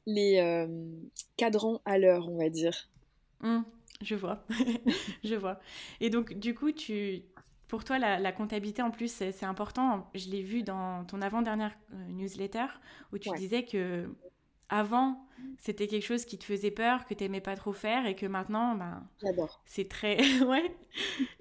les 0.06 0.66
cadrans 1.36 1.80
à 1.84 1.98
l'heure, 1.98 2.28
on 2.28 2.36
va 2.36 2.50
dire. 2.50 2.88
Mmh, 3.40 3.60
je 4.02 4.14
vois, 4.14 4.44
je 5.24 5.34
vois. 5.34 5.60
Et 6.00 6.10
donc, 6.10 6.34
du 6.34 6.54
coup, 6.54 6.72
tu, 6.72 7.22
pour 7.68 7.84
toi, 7.84 7.98
la, 7.98 8.32
comptabilité, 8.32 8.82
en 8.82 8.90
plus, 8.90 9.12
c'est 9.12 9.44
important. 9.44 10.10
Je 10.14 10.28
l'ai 10.28 10.42
vu 10.42 10.62
dans 10.62 11.04
ton 11.04 11.22
avant-dernière 11.22 11.76
newsletter 12.08 12.66
où 13.12 13.18
tu 13.18 13.30
disais 13.36 13.64
que 13.64 14.08
avant, 14.68 15.26
c'était 15.58 15.86
quelque 15.86 16.04
chose 16.04 16.24
qui 16.24 16.38
te 16.38 16.44
faisait 16.44 16.70
peur, 16.70 17.04
que 17.04 17.14
tu 17.14 17.24
n'aimais 17.24 17.40
pas 17.40 17.56
trop 17.56 17.72
faire 17.72 18.06
et 18.06 18.14
que 18.14 18.26
maintenant, 18.26 18.76
ben, 18.76 19.06
c'est 19.64 19.88
très... 19.88 20.16
ouais. 20.44 20.74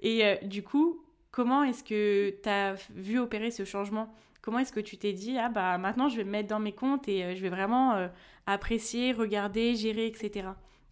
Et 0.00 0.24
euh, 0.24 0.36
du 0.42 0.62
coup, 0.62 1.04
comment 1.30 1.62
est-ce 1.62 1.84
que 1.84 2.34
tu 2.42 2.48
as 2.48 2.74
vu 2.94 3.18
opérer 3.18 3.50
ce 3.50 3.64
changement? 3.64 4.12
Comment 4.42 4.58
est-ce 4.58 4.72
que 4.72 4.80
tu 4.80 4.96
t'es 4.96 5.12
dit, 5.12 5.36
ah 5.38 5.48
bah 5.48 5.76
maintenant 5.78 6.08
je 6.08 6.16
vais 6.16 6.24
me 6.24 6.30
mettre 6.30 6.48
dans 6.48 6.60
mes 6.60 6.72
comptes 6.72 7.08
et 7.08 7.24
euh, 7.24 7.34
je 7.36 7.42
vais 7.42 7.50
vraiment 7.50 7.94
euh, 7.94 8.08
apprécier, 8.46 9.12
regarder, 9.12 9.74
gérer, 9.74 10.06
etc. 10.06 10.48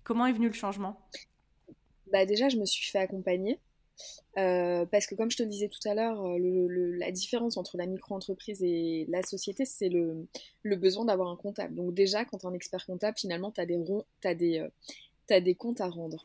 Comment 0.08 0.24
est 0.24 0.32
venu 0.32 0.46
le 0.46 0.54
changement? 0.54 0.98
Bah 2.10 2.24
déjà, 2.24 2.48
je 2.48 2.56
me 2.56 2.64
suis 2.64 2.90
fait 2.90 2.98
accompagner. 2.98 3.60
Euh, 4.38 4.86
parce 4.86 5.06
que 5.06 5.14
comme 5.14 5.30
je 5.30 5.36
te 5.36 5.42
le 5.42 5.50
disais 5.50 5.68
tout 5.68 5.86
à 5.86 5.92
l'heure, 5.92 6.24
euh, 6.24 6.96
la 6.96 7.10
différence 7.10 7.58
entre 7.58 7.76
la 7.76 7.84
micro-entreprise 7.84 8.62
et 8.62 9.04
la 9.10 9.22
société, 9.22 9.66
c'est 9.66 9.90
le, 9.90 10.26
besoin 10.64 11.04
d'avoir 11.04 11.28
un 11.28 11.36
comptable. 11.36 11.74
Donc 11.74 11.92
déjà, 11.92 12.24
quand 12.24 12.38
tu 12.38 12.46
es 12.46 12.48
un 12.48 12.54
expert 12.54 12.86
comptable, 12.86 13.18
finalement, 13.18 13.50
tu 13.50 13.60
as, 13.60 13.64
as, 14.24 14.34
des, 14.34 14.60
euh, 14.60 14.70
as 15.28 15.40
des 15.42 15.54
comptes 15.54 15.82
à 15.82 15.88
rendre. 15.88 16.24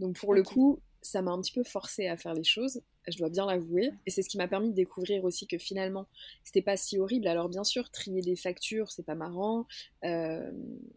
Donc 0.00 0.16
pour 0.18 0.34
le 0.34 0.42
coup, 0.42 0.80
ça 1.00 1.22
m'a 1.22 1.30
un 1.30 1.40
petit 1.40 1.52
peu 1.52 1.62
forcé 1.62 2.08
à 2.08 2.16
faire 2.16 2.34
les 2.34 2.42
choses 2.42 2.82
je 3.10 3.18
dois 3.18 3.28
bien 3.28 3.46
l'avouer. 3.46 3.90
Et 4.06 4.10
c'est 4.10 4.22
ce 4.22 4.28
qui 4.28 4.38
m'a 4.38 4.48
permis 4.48 4.70
de 4.70 4.74
découvrir 4.74 5.24
aussi 5.24 5.46
que 5.46 5.58
finalement, 5.58 6.06
c'était 6.44 6.62
pas 6.62 6.76
si 6.76 6.98
horrible. 6.98 7.26
Alors 7.26 7.48
bien 7.48 7.64
sûr, 7.64 7.90
trier 7.90 8.20
des 8.22 8.36
factures, 8.36 8.90
c'est 8.90 9.04
pas 9.04 9.14
marrant. 9.14 9.66
Euh, 10.04 10.50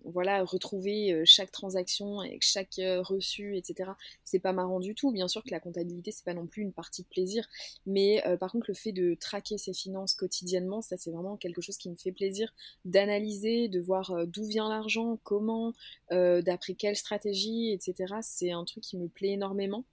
voilà, 0.06 0.43
retrouver 0.43 1.12
euh, 1.12 1.23
chaque 1.26 1.52
transaction 1.52 2.19
avec 2.19 2.41
chaque 2.41 2.80
euh, 2.80 3.02
reçu, 3.02 3.58
etc. 3.58 3.91
C'est 4.23 4.39
pas 4.39 4.54
marrant 4.54 4.80
du 4.80 4.95
tout. 4.95 5.12
Bien 5.12 5.28
sûr 5.28 5.43
que 5.43 5.52
la 5.52 5.60
comptabilité, 5.60 6.12
c'est 6.12 6.26
pas 6.26 6.34
non 6.34 6.47
plus 6.47 6.62
une 6.62 6.73
partie 6.73 7.04
de 7.04 7.08
plaisir. 7.08 7.47
Mais 7.86 8.23
par 8.39 8.52
contre, 8.52 8.65
le 8.69 8.73
fait 8.73 8.91
de 8.91 9.15
traquer 9.15 9.58
ses 9.58 9.73
finances 9.73 10.13
quotidiennement, 10.13 10.82
ça 10.82 10.97
c'est 10.97 11.12
vraiment 11.12 11.38
quelque 11.38 11.62
chose 11.62 11.78
qui 11.78 11.89
me 11.89 11.95
fait 11.95 12.12
plaisir 12.12 12.54
d'analyser, 12.86 13.67
de 13.67 13.80
voir 13.80 14.26
d'où 14.28 14.45
vient 14.45 14.69
l'argent, 14.69 15.19
comment, 15.23 15.73
d'après 16.12 16.73
quelle 16.73 16.95
stratégie, 16.95 17.71
etc. 17.71 18.15
C'est 18.21 18.52
un 18.52 18.63
truc 18.65 18.84
qui 18.84 18.97
me 18.97 19.08
plaît 19.08 19.32
énormément. 19.32 19.86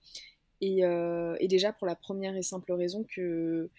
Euh, 0.63 1.35
et, 1.39 1.47
déjà 1.47 1.73
pour 1.73 1.87
la 1.87 1.95
première 1.95 2.35
et 2.35 2.43
simple 2.43 2.71
raison 2.73 3.03
que, 3.03 3.69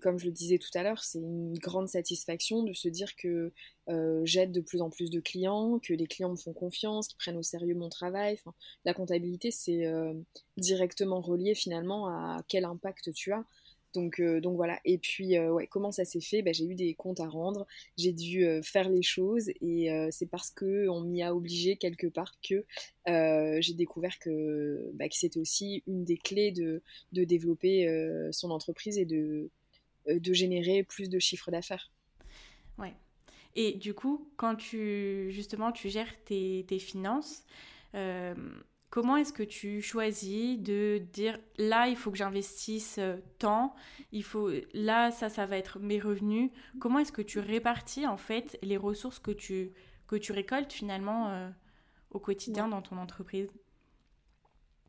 comme 0.00 0.18
je 0.18 0.26
le 0.26 0.32
disais 0.32 0.58
tout 0.58 0.70
à 0.74 0.82
l'heure, 0.82 1.04
c'est 1.04 1.20
une 1.20 1.56
grande 1.56 1.88
satisfaction 1.88 2.64
de 2.64 2.72
se 2.72 2.88
dire 2.88 3.14
que 3.16 3.52
euh, 3.88 4.20
j'aide 4.24 4.52
de 4.52 4.60
plus 4.60 4.82
en 4.82 4.90
plus 4.90 5.10
de 5.10 5.20
clients, 5.20 5.78
que 5.78 5.94
les 5.94 6.06
clients 6.06 6.30
me 6.30 6.36
font 6.36 6.52
confiance, 6.52 7.06
qu'ils 7.08 7.18
prennent 7.18 7.36
au 7.36 7.42
sérieux 7.42 7.74
mon 7.74 7.88
travail. 7.88 8.38
La 8.84 8.94
comptabilité, 8.94 9.50
c'est 9.50 9.86
euh, 9.86 10.14
directement 10.56 11.20
relié 11.20 11.54
finalement 11.54 12.08
à 12.08 12.42
quel 12.48 12.64
impact 12.64 13.12
tu 13.14 13.32
as. 13.32 13.44
Donc, 13.92 14.20
euh, 14.20 14.40
donc 14.40 14.56
voilà. 14.56 14.78
Et 14.84 14.98
puis, 14.98 15.36
euh, 15.36 15.64
comment 15.70 15.90
ça 15.90 16.04
s'est 16.04 16.20
fait? 16.20 16.42
Bah, 16.42 16.52
J'ai 16.52 16.64
eu 16.64 16.74
des 16.74 16.94
comptes 16.94 17.20
à 17.20 17.28
rendre, 17.28 17.66
j'ai 17.96 18.12
dû 18.12 18.44
euh, 18.44 18.62
faire 18.62 18.88
les 18.88 19.02
choses 19.02 19.50
et 19.60 19.90
c'est 20.10 20.30
parce 20.30 20.50
qu'on 20.50 21.00
m'y 21.00 21.22
a 21.22 21.34
obligé 21.34 21.76
quelque 21.76 22.06
part 22.06 22.34
que 22.40 22.64
j'ai 23.06 23.74
découvert 23.74 24.18
que, 24.18 24.90
bah, 24.94 25.08
que 25.08 25.14
c'était 25.14 25.40
aussi 25.40 25.82
une 25.86 26.04
des 26.04 26.16
clés 26.16 26.52
de, 26.52 26.82
développer 27.12 27.86
son 28.32 28.50
entreprise 28.50 28.98
et 28.98 29.04
de, 29.04 29.50
générer 30.06 30.82
plus 30.84 31.08
de 31.08 31.18
chiffres 31.18 31.50
d'affaires. 31.50 31.90
Ouais. 32.78 32.94
Et 33.56 33.72
du 33.72 33.94
coup, 33.94 34.28
quand 34.36 34.54
tu 34.54 35.30
justement 35.30 35.72
tu 35.72 35.88
gères 35.88 36.14
tes 36.24 36.78
finances, 36.78 37.44
Comment 38.90 39.16
est-ce 39.16 39.32
que 39.32 39.44
tu 39.44 39.80
choisis 39.80 40.58
de 40.58 41.00
dire 41.12 41.38
là, 41.58 41.86
il 41.86 41.96
faut 41.96 42.10
que 42.10 42.18
j'investisse 42.18 42.98
euh, 42.98 43.18
tant, 43.38 43.74
il 44.10 44.24
faut 44.24 44.50
là, 44.74 45.12
ça, 45.12 45.28
ça 45.28 45.46
va 45.46 45.56
être 45.56 45.78
mes 45.78 46.00
revenus. 46.00 46.50
Comment 46.80 46.98
est-ce 46.98 47.12
que 47.12 47.22
tu 47.22 47.38
répartis 47.38 48.06
en 48.06 48.16
fait 48.16 48.58
les 48.62 48.76
ressources 48.76 49.20
que 49.20 49.30
tu, 49.30 49.72
que 50.08 50.16
tu 50.16 50.32
récoltes 50.32 50.72
finalement 50.72 51.28
euh, 51.28 51.48
au 52.10 52.18
quotidien 52.18 52.66
dans 52.66 52.82
ton 52.82 52.96
entreprise? 52.98 53.48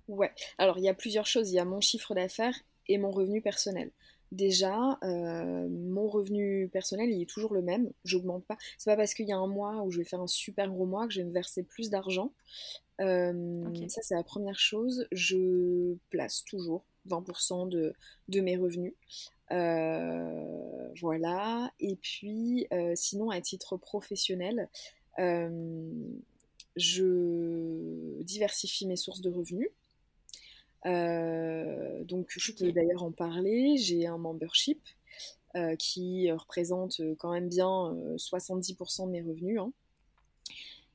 Ouais, 0.08 0.34
alors 0.58 0.80
il 0.80 0.84
y 0.84 0.90
a 0.90 0.94
plusieurs 0.96 1.28
choses. 1.28 1.52
Il 1.52 1.56
y 1.56 1.60
a 1.60 1.66
mon 1.66 1.80
chiffre 1.80 2.16
d'affaires 2.16 2.60
et 2.88 2.98
mon 2.98 3.12
revenu 3.12 3.42
personnel. 3.42 3.92
Déjà, 4.32 4.98
euh, 5.04 5.67
mon 5.70 6.08
revenu 6.08 6.70
personnel, 6.72 7.10
il 7.10 7.22
est 7.22 7.30
toujours 7.30 7.54
le 7.54 7.62
même. 7.62 7.91
J'augmente 8.06 8.46
pas. 8.46 8.58
C'est 8.78 8.89
pas 8.89 8.96
parce 8.96 9.13
qu'il 9.13 9.28
y 9.28 9.34
a 9.34 9.38
un 9.38 9.48
mois 9.48 9.84
où 9.84 9.91
je 9.91 9.98
vais 9.98 10.06
faire 10.06 10.22
un 10.22 10.28
super 10.28 10.70
gros 10.70 10.86
mois 10.86 11.06
que 11.06 11.13
je 11.13 11.20
vais 11.20 11.28
me 11.28 11.34
verser 11.34 11.63
plus 11.63 11.89
d'argent. 11.89 12.32
Euh, 13.02 13.88
ça, 13.89 14.02
c'est 14.02 14.15
la 14.15 14.24
première 14.24 14.60
chose. 14.60 15.06
Je 15.12 15.96
place 16.10 16.46
toujours 16.46 16.86
20% 17.10 17.67
de, 17.67 17.94
de, 18.30 18.39
mes 18.39 18.56
revenus. 18.56 18.94
Euh, 19.52 20.88
voilà. 21.02 21.74
Et 21.82 21.98
puis, 21.98 22.67
sinon, 22.96 23.32
à 23.32 23.41
titre 23.41 23.76
professionnel, 23.76 24.70
je 26.78 28.22
diversifie 28.24 28.88
mes 28.88 28.96
sources 28.96 29.20
de 29.20 29.30
revenus. 29.30 29.72
Euh, 30.86 32.04
donc 32.06 32.30
je 32.30 32.52
peux 32.52 32.72
d'ailleurs 32.72 33.04
en 33.04 33.12
parler. 33.12 33.78
J'ai 33.78 34.08
un 34.08 34.17
membership 34.17 34.82
euh, 35.56 35.76
qui 35.76 36.32
représente 36.32 37.00
euh, 37.02 37.15
quand 37.17 37.32
même 37.32 37.50
bien 37.50 37.96
70% 38.17 39.06
de 39.08 39.12
mes 39.12 39.22
revenus. 39.22 39.60
Hein. 39.60 39.72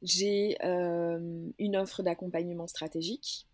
J'ai 0.03 0.57
une 0.61 1.77
offre 1.77 2.03
d'accompagnement 2.03 2.67
stratégique. 2.67 3.47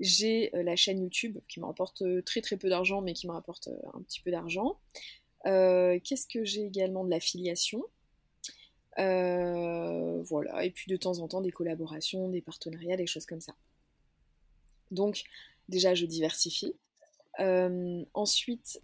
J'ai 0.00 0.50
la 0.52 0.76
chaîne 0.76 1.00
YouTube 1.00 1.38
qui 1.48 1.60
me 1.60 1.64
rapporte 1.64 2.02
très 2.24 2.40
très 2.40 2.56
peu 2.56 2.68
d'argent 2.68 3.00
mais 3.00 3.14
qui 3.14 3.26
me 3.26 3.32
rapporte 3.32 3.68
un 3.94 4.02
petit 4.02 4.20
peu 4.20 4.30
d'argent. 4.30 4.78
Qu'est-ce 5.44 6.26
que 6.26 6.44
j'ai 6.44 6.66
également 6.66 7.04
de 7.04 7.10
l'affiliation? 7.10 7.82
Voilà, 8.98 10.64
et 10.64 10.70
puis 10.70 10.90
de 10.90 10.96
temps 10.96 11.18
en 11.20 11.28
temps 11.28 11.40
des 11.40 11.50
collaborations, 11.50 12.28
des 12.28 12.42
partenariats, 12.42 12.96
des 12.96 13.06
choses 13.06 13.24
comme 13.26 13.40
ça. 13.40 13.54
Donc 14.90 15.24
déjà 15.68 15.94
je 15.94 16.06
diversifie. 16.06 16.74
ensuite, 18.14 18.80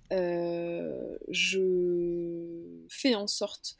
je 1.30 1.60
fais 2.88 3.14
en 3.14 3.26
sorte 3.26 3.76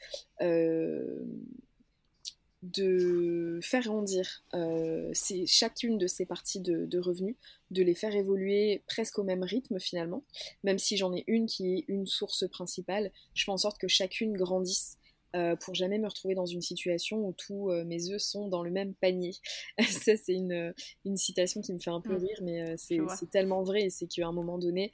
de 2.61 3.59
faire 3.63 3.83
grandir 3.83 4.43
euh, 4.53 5.11
chacune 5.45 5.97
de 5.97 6.07
ces 6.07 6.25
parties 6.25 6.59
de, 6.59 6.99
revenus, 6.99 7.35
de 7.71 7.83
les 7.83 7.95
faire 7.95 8.15
évoluer 8.15 8.83
presque 8.87 9.17
au 9.17 9.23
même 9.23 9.43
rythme 9.43 9.79
finalement, 9.79 10.23
même 10.63 10.77
si 10.77 10.97
j'en 10.97 11.13
ai 11.13 11.23
une 11.27 11.45
qui 11.45 11.73
est 11.73 11.85
une 11.87 12.05
source 12.05 12.47
principale, 12.49 13.11
je 13.33 13.45
fais 13.45 13.51
en 13.51 13.57
sorte 13.57 13.79
que 13.79 13.87
chacune 13.87 14.33
grandisse 14.33 14.97
euh, 15.35 15.55
pour 15.55 15.75
jamais 15.75 15.99
me 15.99 16.07
retrouver 16.07 16.33
dans 16.33 16.47
une 16.47 16.61
situation 16.61 17.17
où 17.17 17.33
tous 17.33 17.69
euh, 17.69 17.85
mes 17.85 18.09
œufs 18.09 18.21
sont 18.21 18.47
dans 18.47 18.63
le 18.63 18.71
même 18.71 18.95
panier. 18.95 19.35
ça, 19.79 20.17
c'est 20.17 20.33
une, 20.33 20.73
une, 21.05 21.17
citation 21.17 21.61
qui 21.61 21.71
me 21.71 21.77
fait 21.77 21.91
un 21.91 22.01
peu 22.01 22.15
mmh. 22.15 22.23
rire, 22.23 22.39
mais 22.41 22.61
euh, 22.61 22.75
c'est 22.77 23.29
tellement 23.29 23.61
vrai. 23.61 23.83
Et 23.83 23.89
c'est 23.91 24.07
qu'à 24.07 24.27
un 24.27 24.31
moment 24.31 24.57
donné, 24.57 24.91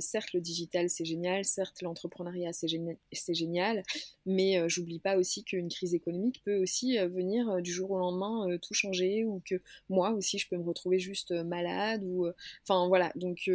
certes, 0.00 0.34
le 0.34 0.40
digital, 0.40 0.90
c'est 0.90 1.06
génial, 1.06 1.44
certes, 1.46 1.80
l'entrepreneuriat, 1.80 2.52
c'est 2.52 2.68
génial, 2.68 2.96
génial, 3.28 3.82
mais 4.26 4.68
j'oublie 4.68 4.98
pas 4.98 5.16
aussi 5.16 5.44
qu'une 5.44 5.68
crise 5.68 5.94
économique 5.94 6.42
peut 6.44 6.56
aussi 6.56 6.98
venir 6.98 7.62
du 7.62 7.72
jour 7.72 7.90
au 7.92 7.98
lendemain 7.98 8.58
tout 8.58 8.74
changer, 8.74 9.24
ou 9.24 9.40
que 9.44 9.62
moi 9.88 10.10
aussi, 10.10 10.38
je 10.38 10.48
peux 10.48 10.56
me 10.56 10.64
retrouver 10.64 10.98
juste 10.98 11.32
malade, 11.32 12.02
ou. 12.04 12.26
Enfin, 12.64 12.88
voilà. 12.88 13.12
Donc, 13.14 13.48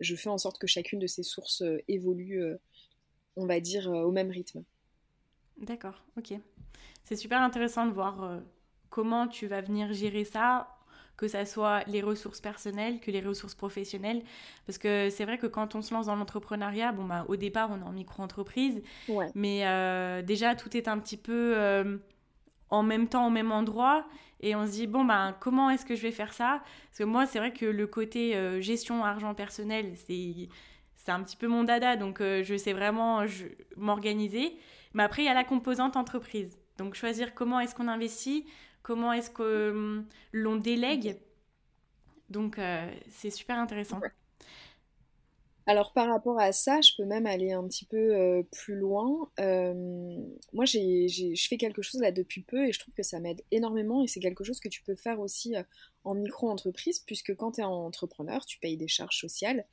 je 0.00 0.16
fais 0.16 0.28
en 0.28 0.38
sorte 0.38 0.58
que 0.58 0.66
chacune 0.66 0.98
de 0.98 1.06
ces 1.06 1.22
sources 1.22 1.62
évolue, 1.86 2.42
on 3.36 3.46
va 3.46 3.60
dire, 3.60 3.88
au 3.88 4.10
même 4.10 4.30
rythme. 4.30 4.64
D'accord, 5.60 6.02
ok. 6.16 6.34
C'est 7.04 7.16
super 7.16 7.42
intéressant 7.42 7.86
de 7.86 7.92
voir 7.92 8.22
euh, 8.22 8.40
comment 8.88 9.28
tu 9.28 9.46
vas 9.46 9.60
venir 9.60 9.92
gérer 9.92 10.24
ça, 10.24 10.76
que 11.16 11.28
ça 11.28 11.44
soit 11.44 11.84
les 11.86 12.00
ressources 12.00 12.40
personnelles, 12.40 12.98
que 13.00 13.10
les 13.10 13.20
ressources 13.20 13.54
professionnelles. 13.54 14.22
Parce 14.66 14.78
que 14.78 15.10
c'est 15.10 15.24
vrai 15.24 15.36
que 15.36 15.46
quand 15.46 15.74
on 15.74 15.82
se 15.82 15.92
lance 15.92 16.06
dans 16.06 16.16
l'entrepreneuriat, 16.16 16.92
bon, 16.92 17.04
bah, 17.04 17.26
au 17.28 17.36
départ, 17.36 17.70
on 17.70 17.80
est 17.80 17.84
en 17.84 17.92
micro-entreprise. 17.92 18.82
Mais 19.34 19.66
euh, 19.66 20.22
déjà, 20.22 20.54
tout 20.54 20.74
est 20.76 20.88
un 20.88 20.98
petit 20.98 21.18
peu 21.18 21.54
euh, 21.56 21.98
en 22.70 22.82
même 22.82 23.06
temps, 23.06 23.26
au 23.26 23.30
même 23.30 23.52
endroit. 23.52 24.06
Et 24.40 24.56
on 24.56 24.64
se 24.66 24.72
dit, 24.72 24.86
bon, 24.86 25.04
bah, 25.04 25.36
comment 25.40 25.68
est-ce 25.68 25.84
que 25.84 25.94
je 25.94 26.00
vais 26.00 26.12
faire 26.12 26.32
ça? 26.32 26.62
Parce 26.86 26.98
que 26.98 27.04
moi, 27.04 27.26
c'est 27.26 27.38
vrai 27.38 27.52
que 27.52 27.66
le 27.66 27.86
côté 27.86 28.62
gestion 28.62 29.04
argent 29.04 29.34
personnel, 29.34 29.92
c'est 29.96 30.48
un 31.08 31.22
petit 31.22 31.36
peu 31.36 31.48
mon 31.48 31.64
dada. 31.64 31.96
Donc, 31.96 32.20
je 32.20 32.56
sais 32.56 32.72
vraiment 32.72 33.22
m'organiser. 33.76 34.56
Mais 34.94 35.02
après, 35.02 35.22
il 35.22 35.26
y 35.26 35.28
a 35.28 35.34
la 35.34 35.44
composante 35.44 35.96
entreprise. 35.96 36.58
Donc, 36.78 36.94
choisir 36.94 37.34
comment 37.34 37.60
est-ce 37.60 37.74
qu'on 37.74 37.88
investit, 37.88 38.46
comment 38.82 39.12
est-ce 39.12 39.30
que 39.30 39.70
hum, 39.70 40.06
l'on 40.32 40.56
délègue. 40.56 41.16
Donc, 42.28 42.58
euh, 42.58 42.90
c'est 43.08 43.30
super 43.30 43.58
intéressant. 43.58 44.00
Alors 45.70 45.92
par 45.92 46.08
rapport 46.08 46.40
à 46.40 46.50
ça, 46.50 46.80
je 46.80 46.90
peux 46.96 47.04
même 47.04 47.26
aller 47.26 47.52
un 47.52 47.62
petit 47.68 47.84
peu 47.84 47.96
euh, 47.96 48.42
plus 48.50 48.74
loin. 48.74 49.30
Euh, 49.38 49.72
moi, 50.52 50.64
je 50.64 51.46
fais 51.48 51.58
quelque 51.58 51.80
chose 51.80 52.00
là 52.00 52.10
depuis 52.10 52.42
peu 52.42 52.66
et 52.66 52.72
je 52.72 52.80
trouve 52.80 52.92
que 52.92 53.04
ça 53.04 53.20
m'aide 53.20 53.40
énormément 53.52 54.02
et 54.02 54.08
c'est 54.08 54.18
quelque 54.18 54.42
chose 54.42 54.58
que 54.58 54.68
tu 54.68 54.82
peux 54.82 54.96
faire 54.96 55.20
aussi 55.20 55.54
euh, 55.54 55.62
en 56.02 56.16
micro-entreprise 56.16 56.98
puisque 57.06 57.36
quand 57.36 57.52
tu 57.52 57.60
es 57.60 57.64
entrepreneur, 57.64 58.44
tu 58.46 58.58
payes 58.58 58.76
des 58.76 58.88
charges 58.88 59.20
sociales. 59.20 59.64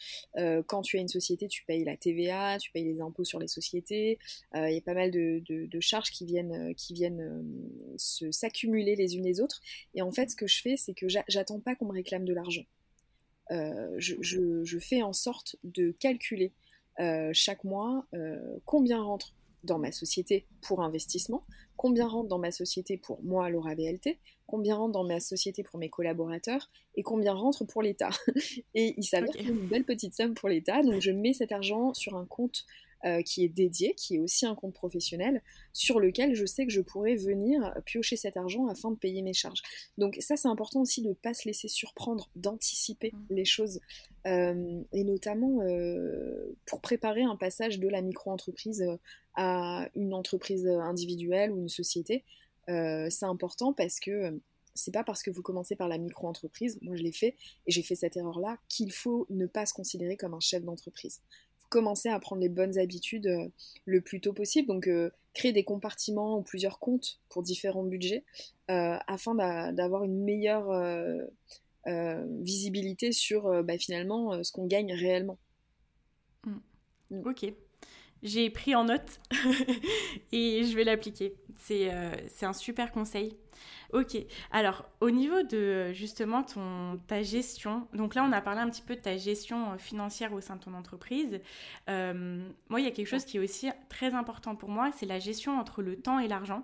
quand 0.67 0.83
tu 0.83 0.97
as 0.97 1.01
une 1.01 1.07
société, 1.07 1.47
tu 1.47 1.65
payes 1.65 1.83
la 1.83 1.97
TVA, 1.97 2.59
tu 2.59 2.71
payes 2.71 2.83
les 2.85 3.01
impôts 3.01 3.23
sur 3.23 3.39
les 3.39 3.47
sociétés. 3.47 4.19
Il 4.53 4.73
y 4.73 4.77
a 4.77 4.81
pas 4.81 4.93
mal 4.93 5.09
de, 5.09 5.79
charges 5.79 6.11
qui 6.11 6.25
viennent, 6.25 6.75
qui 6.75 6.93
viennent 6.93 7.43
s'accumuler 7.97 8.95
les 8.95 9.15
unes 9.15 9.23
les 9.23 9.41
autres. 9.41 9.61
Et 9.95 10.03
en 10.03 10.11
fait, 10.11 10.29
ce 10.29 10.35
que 10.35 10.45
je 10.45 10.61
fais, 10.61 10.77
c'est 10.77 10.93
que 10.93 11.07
j'attends 11.07 11.59
pas 11.59 11.75
qu'on 11.75 11.85
me 11.85 11.93
réclame 11.93 12.25
de 12.25 12.33
l'argent. 12.33 12.65
Euh, 13.51 13.95
je, 13.97 14.79
fais 14.79 15.01
en 15.01 15.13
sorte 15.13 15.55
de 15.63 15.91
calculer 15.99 16.51
euh, 16.99 17.29
chaque 17.33 17.63
mois 17.63 18.05
euh, 18.13 18.57
combien 18.65 19.01
rentre 19.01 19.33
dans 19.63 19.79
ma 19.79 19.91
société 19.91 20.45
pour 20.61 20.81
investissement, 20.81 21.43
combien 21.75 22.07
rentre 22.07 22.29
dans 22.29 22.39
ma 22.39 22.51
société 22.51 22.97
pour 22.97 23.21
moi, 23.23 23.49
Laura 23.49 23.75
BLT, 23.75 24.17
combien 24.45 24.75
rentre 24.75 24.93
dans 24.93 25.03
ma 25.03 25.19
société 25.19 25.63
pour 25.63 25.79
mes 25.79 25.89
collaborateurs 25.89 26.69
et 26.95 27.03
combien 27.03 27.33
rentre 27.33 27.65
pour 27.65 27.81
l'État. 27.81 28.09
et 28.75 28.93
il 28.97 29.03
s'avère 29.03 29.29
okay. 29.29 29.43
une 29.43 29.67
belle 29.67 29.83
petite 29.83 30.15
somme 30.15 30.33
pour 30.33 30.49
l'État, 30.49 30.81
donc 30.83 31.01
je 31.01 31.11
mets 31.11 31.33
cet 31.33 31.51
argent 31.51 31.93
sur 31.93 32.15
un 32.15 32.25
compte 32.25 32.65
euh, 33.05 33.21
qui 33.21 33.43
est 33.43 33.49
dédié, 33.49 33.93
qui 33.93 34.15
est 34.15 34.19
aussi 34.19 34.45
un 34.45 34.55
compte 34.55 34.73
professionnel, 34.73 35.43
sur 35.71 35.99
lequel 35.99 36.33
je 36.33 36.45
sais 36.45 36.65
que 36.65 36.71
je 36.71 36.81
pourrais 36.81 37.15
venir 37.15 37.73
piocher 37.85 38.15
cet 38.15 38.37
argent 38.37 38.67
afin 38.67 38.91
de 38.91 38.97
payer 38.97 39.21
mes 39.21 39.33
charges. 39.33 39.61
Donc 39.97 40.17
ça, 40.19 40.35
c'est 40.35 40.47
important 40.47 40.81
aussi 40.81 41.01
de 41.01 41.09
ne 41.09 41.13
pas 41.13 41.33
se 41.33 41.47
laisser 41.47 41.67
surprendre, 41.67 42.29
d'anticiper 42.35 43.11
mmh. 43.11 43.35
les 43.35 43.45
choses, 43.45 43.79
euh, 44.25 44.81
et 44.93 45.03
notamment 45.03 45.61
euh, 45.61 46.57
pour 46.65 46.81
préparer 46.81 47.21
un 47.21 47.35
passage 47.35 47.79
de 47.79 47.87
la 47.87 48.01
micro-entreprise 48.01 48.83
à 49.35 49.87
une 49.95 50.13
entreprise 50.13 50.67
individuelle 50.67 51.51
ou 51.51 51.59
une 51.59 51.69
société. 51.69 52.23
c'est 52.67 53.25
important 53.25 53.73
parce 53.73 53.99
que 53.99 54.39
c'est 54.77 54.93
pas 54.93 55.03
parce 55.03 55.23
que 55.23 55.31
vous 55.31 55.41
commencez 55.41 55.75
par 55.75 55.87
la 55.87 55.97
micro-entreprise, 55.97 56.79
moi 56.81 56.95
je 56.95 57.03
l'ai 57.03 57.11
fait 57.11 57.35
et 57.65 57.71
j'ai 57.71 57.83
fait 57.83 57.95
cette 57.95 58.15
erreur-là, 58.15 58.57
qu'il 58.69 58.91
faut 58.91 59.25
ne 59.29 59.45
pas 59.45 59.65
se 59.65 59.73
considérer 59.73 60.17
comme 60.17 60.33
un 60.33 60.39
chef 60.39 60.63
d'entreprise 60.63 61.21
commencer 61.69 62.09
à 62.09 62.19
prendre 62.19 62.41
les 62.41 62.49
bonnes 62.49 62.77
habitudes 62.77 63.27
euh, 63.27 63.47
le 63.85 64.01
plus 64.01 64.21
tôt 64.21 64.33
possible. 64.33 64.67
Donc, 64.67 64.87
euh, 64.87 65.11
créer 65.33 65.53
des 65.53 65.63
compartiments 65.63 66.37
ou 66.37 66.41
plusieurs 66.41 66.79
comptes 66.79 67.19
pour 67.29 67.43
différents 67.43 67.83
budgets 67.83 68.23
euh, 68.71 68.97
afin 69.07 69.35
d'avoir 69.71 70.03
une 70.03 70.23
meilleure 70.23 70.71
visibilité 71.85 73.11
sur 73.11 73.63
bah, 73.63 73.77
finalement 73.77 74.43
ce 74.43 74.51
qu'on 74.51 74.65
gagne 74.65 74.93
réellement. 74.93 75.37
Mm. 76.45 76.57
Mm. 77.11 77.27
Ok. 77.27 77.53
J'ai 78.23 78.49
pris 78.49 78.75
en 78.75 78.85
note 78.85 79.19
et 80.31 80.63
je 80.63 80.75
vais 80.75 80.83
l'appliquer. 80.83 81.35
C'est 81.57 81.91
un 82.41 82.53
super 82.53 82.91
conseil. 82.91 83.37
Ok. 83.93 84.17
Alors, 84.51 84.85
au 84.99 85.09
niveau 85.09 85.43
de 85.43 85.93
justement 85.93 86.43
ton, 86.43 86.99
ta 87.07 87.23
gestion, 87.23 87.87
donc 87.93 88.15
là, 88.15 88.25
on 88.27 88.31
a 88.33 88.41
parlé 88.41 88.59
un 88.59 88.69
petit 88.69 88.81
peu 88.81 88.95
de 88.95 89.01
ta 89.01 89.15
gestion 89.15 89.71
euh, 89.71 89.77
financière 89.77 90.33
au 90.33 90.41
sein 90.41 90.57
de 90.57 90.63
ton 90.63 90.73
entreprise. 90.73 91.39
Euh, 91.89 92.45
moi, 92.69 92.81
il 92.81 92.83
y 92.83 92.87
a 92.87 92.91
quelque 92.91 93.07
chose 93.07 93.23
qui 93.23 93.37
est 93.37 93.39
aussi 93.39 93.69
très 93.89 94.13
important 94.13 94.55
pour 94.55 94.69
moi, 94.69 94.91
c'est 94.95 95.05
la 95.05 95.19
gestion 95.19 95.57
entre 95.57 95.81
le 95.81 95.95
temps 95.95 96.19
et 96.19 96.27
l'argent. 96.27 96.63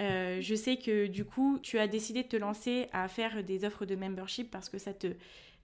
Euh, 0.00 0.40
je 0.40 0.54
sais 0.54 0.76
que 0.76 1.06
du 1.06 1.24
coup, 1.24 1.58
tu 1.62 1.78
as 1.78 1.86
décidé 1.86 2.22
de 2.22 2.28
te 2.28 2.36
lancer 2.36 2.88
à 2.92 3.08
faire 3.08 3.44
des 3.44 3.64
offres 3.64 3.84
de 3.84 3.94
membership 3.94 4.50
parce 4.50 4.68
que 4.68 4.78
ça 4.78 4.94
te 4.94 5.08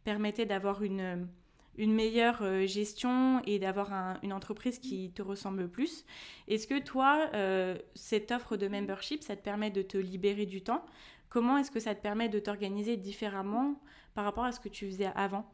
permettait 0.05 0.47
d'avoir 0.47 0.83
une 0.83 1.29
une 1.76 1.94
meilleure 1.94 2.42
euh, 2.42 2.66
gestion 2.66 3.40
et 3.46 3.58
d'avoir 3.58 4.18
une 4.22 4.32
entreprise 4.32 4.78
qui 4.78 5.11
te 5.12 5.22
ressemble 5.22 5.68
plus. 5.68 6.04
Est-ce 6.48 6.66
que 6.66 6.78
toi, 6.78 7.30
euh, 7.35 7.76
cette 7.94 8.30
offre 8.30 8.56
de 8.56 8.68
membership, 8.68 9.22
ça 9.22 9.37
te 9.37 9.42
permet 9.42 9.70
de 9.70 9.82
te 9.82 9.96
libérer 9.96 10.46
du 10.46 10.62
temps? 10.62 10.85
Comment 11.28 11.56
est-ce 11.56 11.70
que 11.70 11.80
ça 11.80 11.94
te 11.94 12.02
permet 12.02 12.28
de 12.28 12.38
t'organiser 12.38 12.96
différemment 12.96 13.80
par 14.14 14.24
rapport 14.24 14.44
à 14.44 14.52
ce 14.52 14.61
que 14.61 14.68
tu 14.68 14.87
faisais 14.87 15.11
avant? 15.14 15.50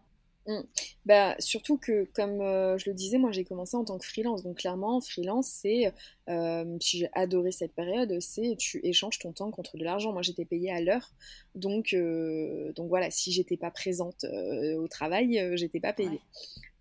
Mm. 0.49 0.63
Bah, 1.05 1.37
surtout 1.39 1.77
que, 1.77 2.05
comme 2.15 2.41
euh, 2.41 2.79
je 2.79 2.89
le 2.89 2.95
disais, 2.95 3.19
moi 3.19 3.31
j'ai 3.33 3.45
commencé 3.45 3.77
en 3.77 3.85
tant 3.85 3.99
que 3.99 4.07
freelance. 4.07 4.43
Donc, 4.43 4.59
clairement, 4.59 5.01
freelance, 5.01 5.47
c'est, 5.47 5.93
euh, 6.29 6.77
si 6.81 6.99
j'ai 6.99 7.11
adoré 7.13 7.53
cette 7.53 7.75
période, 7.75 8.19
c'est 8.21 8.57
tu 8.59 8.81
échanges 8.83 9.19
ton 9.19 9.33
temps 9.33 9.51
contre 9.51 9.77
de 9.77 9.85
l'argent. 9.85 10.13
Moi 10.13 10.23
j'étais 10.23 10.47
payée 10.47 10.73
à 10.73 10.81
l'heure. 10.81 11.13
Donc, 11.55 11.93
euh, 11.93 12.73
donc 12.73 12.89
voilà, 12.89 13.11
si 13.11 13.31
j'étais 13.31 13.59
pas 13.59 13.71
présente 13.71 14.25
au 14.25 14.89
travail, 14.89 15.51
j'étais 15.55 15.81
pas 15.81 15.93
payée. 15.93 16.21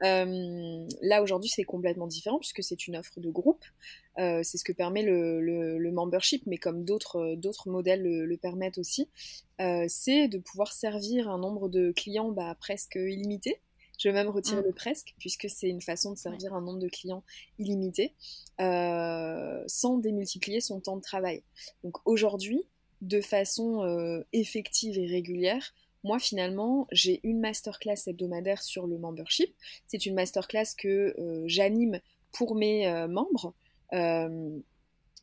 Là 0.01 1.23
aujourd'hui, 1.23 1.49
c'est 1.49 1.63
complètement 1.63 2.07
différent 2.07 2.39
puisque 2.39 2.63
c'est 2.63 2.87
une 2.87 2.95
offre 2.97 3.19
de 3.19 3.29
groupe. 3.29 3.65
c'est 4.17 4.57
ce 4.57 4.63
que 4.63 4.71
permet 4.71 5.03
le, 5.03 5.41
le, 5.41 5.91
membership, 5.91 6.43
mais 6.45 6.57
comme 6.57 6.85
d'autres 6.85 7.35
d'autres 7.35 7.69
modèles 7.69 8.03
le, 8.03 8.37
permettent 8.37 8.77
aussi. 8.77 9.09
Euh, 9.59 9.85
c'est 9.87 10.27
de 10.27 10.37
pouvoir 10.37 10.71
servir 10.71 11.29
un 11.29 11.39
nombre 11.39 11.69
de 11.69 11.91
clients 11.91 12.31
bah, 12.31 12.55
presque 12.59 12.95
illimité. 12.95 13.59
Je 13.97 14.09
vais 14.09 14.13
même 14.13 14.29
retirer 14.29 14.61
mm. 14.61 14.65
le 14.65 14.73
presque, 14.73 15.15
puisque 15.17 15.49
c'est 15.49 15.67
une 15.67 15.81
façon 15.81 16.11
de 16.11 16.17
servir 16.17 16.53
un 16.53 16.61
nombre 16.61 16.79
de 16.79 16.87
clients 16.87 17.23
illimité, 17.57 18.13
euh, 18.61 19.63
sans 19.65 19.97
démultiplier 19.97 20.61
son 20.61 20.79
temps 20.79 20.97
de 20.97 21.01
travail. 21.01 21.43
Donc 21.83 21.97
aujourd'hui, 22.05 22.63
de 23.01 23.21
façon 23.21 23.83
euh, 23.83 24.23
effective 24.33 24.97
et 24.99 25.07
régulière, 25.07 25.73
moi 26.07 26.19
finalement, 26.19 26.87
j'ai 26.91 27.19
une 27.23 27.39
masterclass 27.39 28.07
hebdomadaire 28.07 28.63
sur 28.63 28.87
le 28.87 28.97
membership. 28.97 29.53
C'est 29.87 30.05
une 30.05 30.15
masterclass 30.15 30.75
que 30.77 31.13
j'anime 31.45 31.99
pour 32.31 32.55
mes 32.55 32.89
membres. 33.07 33.53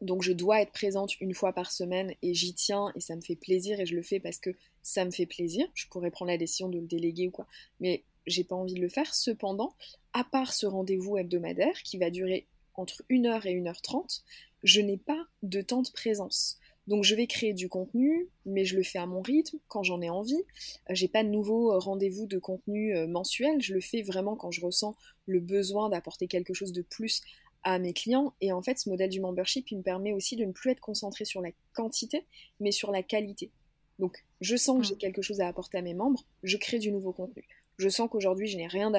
Donc 0.00 0.22
je 0.22 0.32
dois 0.32 0.60
être 0.60 0.72
présente 0.72 1.18
une 1.20 1.34
fois 1.34 1.52
par 1.52 1.70
semaine 1.70 2.14
et 2.20 2.34
j'y 2.34 2.52
tiens 2.52 2.92
et 2.94 3.00
ça 3.00 3.16
me 3.16 3.22
fait 3.22 3.36
plaisir 3.36 3.80
et 3.80 3.86
je 3.86 3.94
le 3.94 4.02
fais 4.02 4.20
parce 4.20 4.38
que 4.38 4.50
ça 4.82 5.04
me 5.04 5.10
fait 5.10 5.26
plaisir. 5.26 5.66
Je 5.74 5.86
pourrais 5.88 6.10
prendre 6.10 6.30
la 6.30 6.36
décision 6.36 6.68
de 6.68 6.78
le 6.78 6.86
déléguer 6.86 7.28
ou 7.28 7.30
quoi. 7.30 7.46
Mais 7.80 8.04
j'ai 8.26 8.44
pas 8.44 8.56
envie 8.56 8.74
de 8.74 8.80
le 8.80 8.88
faire. 8.88 9.14
Cependant, 9.14 9.74
à 10.12 10.24
part 10.24 10.52
ce 10.52 10.66
rendez-vous 10.66 11.16
hebdomadaire 11.16 11.82
qui 11.82 11.96
va 11.96 12.10
durer 12.10 12.46
entre 12.74 13.02
1h 13.08 13.46
et 13.46 13.54
1h30, 13.60 14.22
je 14.62 14.80
n'ai 14.80 14.98
pas 14.98 15.26
de 15.42 15.60
temps 15.60 15.82
de 15.82 15.90
présence. 15.90 16.58
Donc 16.86 17.04
je 17.04 17.14
vais 17.14 17.26
créer 17.26 17.54
du 17.54 17.68
contenu, 17.68 18.28
mais 18.44 18.64
je 18.64 18.76
le 18.76 18.82
fais 18.82 18.98
à 18.98 19.06
mon 19.06 19.22
rythme, 19.22 19.58
quand 19.68 19.82
j'en 19.82 20.02
ai 20.02 20.10
envie. 20.10 20.42
Euh, 20.90 20.94
j'ai 20.94 21.08
pas 21.08 21.24
de 21.24 21.28
nouveau 21.28 21.72
euh, 21.72 21.78
rendez-vous 21.78 22.26
de 22.26 22.38
contenu 22.38 22.94
euh, 22.94 23.06
mensuel, 23.06 23.60
je 23.62 23.74
le 23.74 23.80
fais 23.80 24.02
vraiment 24.02 24.36
quand 24.36 24.50
je 24.50 24.60
ressens 24.60 24.94
le 25.26 25.40
besoin 25.40 25.88
d'apporter 25.88 26.26
quelque 26.26 26.52
chose 26.52 26.72
de 26.72 26.82
plus 26.82 27.22
à 27.62 27.78
mes 27.78 27.94
clients. 27.94 28.34
Et 28.42 28.52
en 28.52 28.62
fait, 28.62 28.78
ce 28.78 28.90
modèle 28.90 29.08
du 29.08 29.20
membership, 29.20 29.70
il 29.70 29.78
me 29.78 29.82
permet 29.82 30.12
aussi 30.12 30.36
de 30.36 30.44
ne 30.44 30.52
plus 30.52 30.70
être 30.70 30.80
concentré 30.80 31.24
sur 31.24 31.40
la 31.40 31.50
quantité, 31.72 32.26
mais 32.60 32.70
sur 32.70 32.92
la 32.92 33.02
qualité. 33.02 33.50
Donc 33.98 34.24
je 34.40 34.56
sens 34.56 34.78
que 34.80 34.84
j'ai 34.84 34.94
mmh. 34.96 34.98
quelque 34.98 35.22
chose 35.22 35.40
à 35.40 35.48
apporter 35.48 35.78
à 35.78 35.82
mes 35.82 35.94
membres, 35.94 36.26
je 36.42 36.56
crée 36.56 36.78
du 36.78 36.90
nouveau 36.90 37.12
contenu. 37.12 37.46
Je 37.78 37.88
sens 37.88 38.08
qu'aujourd'hui, 38.10 38.46
je 38.46 38.56
n'ai 38.56 38.66
rien, 38.66 38.92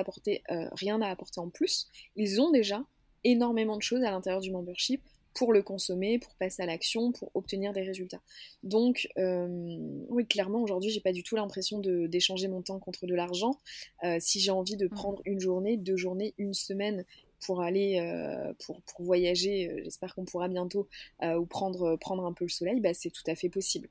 rien 0.73 1.01
à 1.01 1.09
apporter 1.09 1.39
en 1.39 1.49
plus. 1.49 1.87
Ils 2.15 2.41
ont 2.41 2.51
déjà 2.51 2.83
énormément 3.23 3.77
de 3.77 3.81
choses 3.81 4.03
à 4.03 4.11
l'intérieur 4.11 4.41
du 4.41 4.51
membership 4.51 5.01
pour 5.35 5.51
le 5.51 5.61
consommer, 5.61 6.17
pour 6.17 6.33
passer 6.35 6.63
à 6.63 6.65
l'action, 6.65 7.11
pour 7.11 7.29
obtenir 7.35 7.73
des 7.73 7.81
résultats. 7.81 8.21
Donc, 8.63 9.07
euh, 9.17 9.77
oui, 10.09 10.25
clairement, 10.25 10.61
aujourd'hui, 10.61 10.89
j'ai 10.89 11.01
pas 11.01 11.11
du 11.11 11.23
tout 11.23 11.35
l'impression 11.35 11.79
d'échanger 11.79 12.47
mon 12.47 12.61
temps 12.61 12.79
contre 12.79 13.05
de 13.05 13.13
l'argent. 13.13 13.59
Euh, 14.03 14.17
si 14.19 14.39
j'ai 14.39 14.51
envie 14.51 14.77
de 14.77 14.87
prendre 14.87 15.21
une 15.25 15.41
journée, 15.41 15.75
deux 15.75 15.97
journées, 15.97 16.33
une 16.37 16.53
semaine 16.53 17.03
pour 17.45 17.61
aller, 17.61 17.99
euh, 17.99 18.53
pour, 18.65 18.81
pour, 18.83 19.03
voyager, 19.03 19.81
j'espère 19.83 20.15
qu'on 20.15 20.23
pourra 20.23 20.47
bientôt, 20.47 20.87
ou 21.21 21.45
prendre, 21.45 21.97
prendre 21.97 22.25
un 22.25 22.31
peu 22.31 22.45
le 22.45 22.49
soleil, 22.49 22.79
bah, 22.79 22.93
c'est 22.93 23.11
tout 23.11 23.23
à 23.27 23.35
fait 23.35 23.49
possible. 23.49 23.89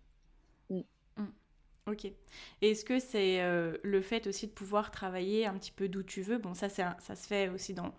Mm. 0.70 0.80
Mm. 1.18 1.32
Ok. 1.88 2.10
Est-ce 2.62 2.86
que 2.86 2.98
c'est 2.98 3.42
le 3.82 4.00
fait 4.00 4.26
aussi 4.26 4.46
de 4.46 4.52
pouvoir 4.52 4.90
travailler 4.90 5.44
un 5.44 5.58
petit 5.58 5.72
peu 5.72 5.88
d'où 5.88 6.02
tu 6.02 6.22
veux? 6.22 6.38
Bon, 6.38 6.54
ça, 6.54 6.70
ça 6.70 6.96
se 6.98 7.26
fait 7.26 7.50
aussi 7.50 7.74
dans 7.74 7.92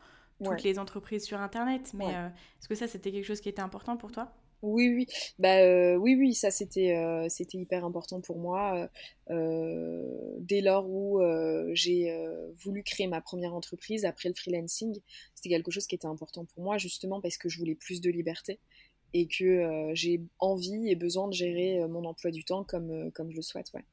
toutes 0.43 0.63
les 0.63 0.79
entreprises 0.79 1.23
sur 1.23 1.39
Internet. 1.39 1.91
Mais 1.93 2.15
euh, 2.15 2.27
est-ce 2.27 2.67
que 2.67 2.75
ça, 2.75 2.87
c'était 2.87 3.11
quelque 3.11 3.25
chose 3.25 3.41
qui 3.41 3.49
était 3.49 3.61
important 3.61 3.97
pour 3.97 4.11
toi? 4.11 4.31
Oui, 4.61 4.89
oui, 4.89 5.05
bah 5.37 5.57
euh, 5.59 5.95
oui, 5.95 6.15
oui, 6.17 6.33
ça 6.33 6.49
c'était 6.49 6.95
euh, 6.95 7.27
c'était 7.29 7.57
hyper 7.57 7.85
important 7.85 8.19
pour 8.19 8.39
moi. 8.39 8.89
dès 9.29 10.61
lors 10.61 10.89
où 10.89 11.21
j'ai 11.73 12.17
voulu 12.63 12.81
créer 12.81 13.07
ma 13.07 13.21
première 13.21 13.53
entreprise 13.53 14.05
après 14.05 14.29
le 14.29 14.33
freelancing, 14.33 14.97
c'était 15.35 15.49
quelque 15.49 15.71
chose 15.71 15.85
qui 15.85 15.95
était 15.95 16.07
important 16.07 16.45
pour 16.45 16.63
moi 16.63 16.77
justement 16.77 17.21
parce 17.21 17.37
que 17.37 17.47
je 17.47 17.59
voulais 17.59 17.75
plus 17.75 18.01
de 18.01 18.09
liberté 18.09 18.59
et 19.13 19.27
que 19.27 19.91
j'ai 19.93 20.21
envie 20.39 20.89
et 20.89 20.95
besoin 20.95 21.27
de 21.27 21.33
gérer 21.33 21.85
mon 21.87 22.03
emploi 22.05 22.31
du 22.31 22.43
temps 22.43 22.63
comme 22.63 23.11
comme 23.11 23.29
je 23.29 23.35
le 23.35 23.41
souhaite, 23.43 23.71
ouais. 23.73 23.85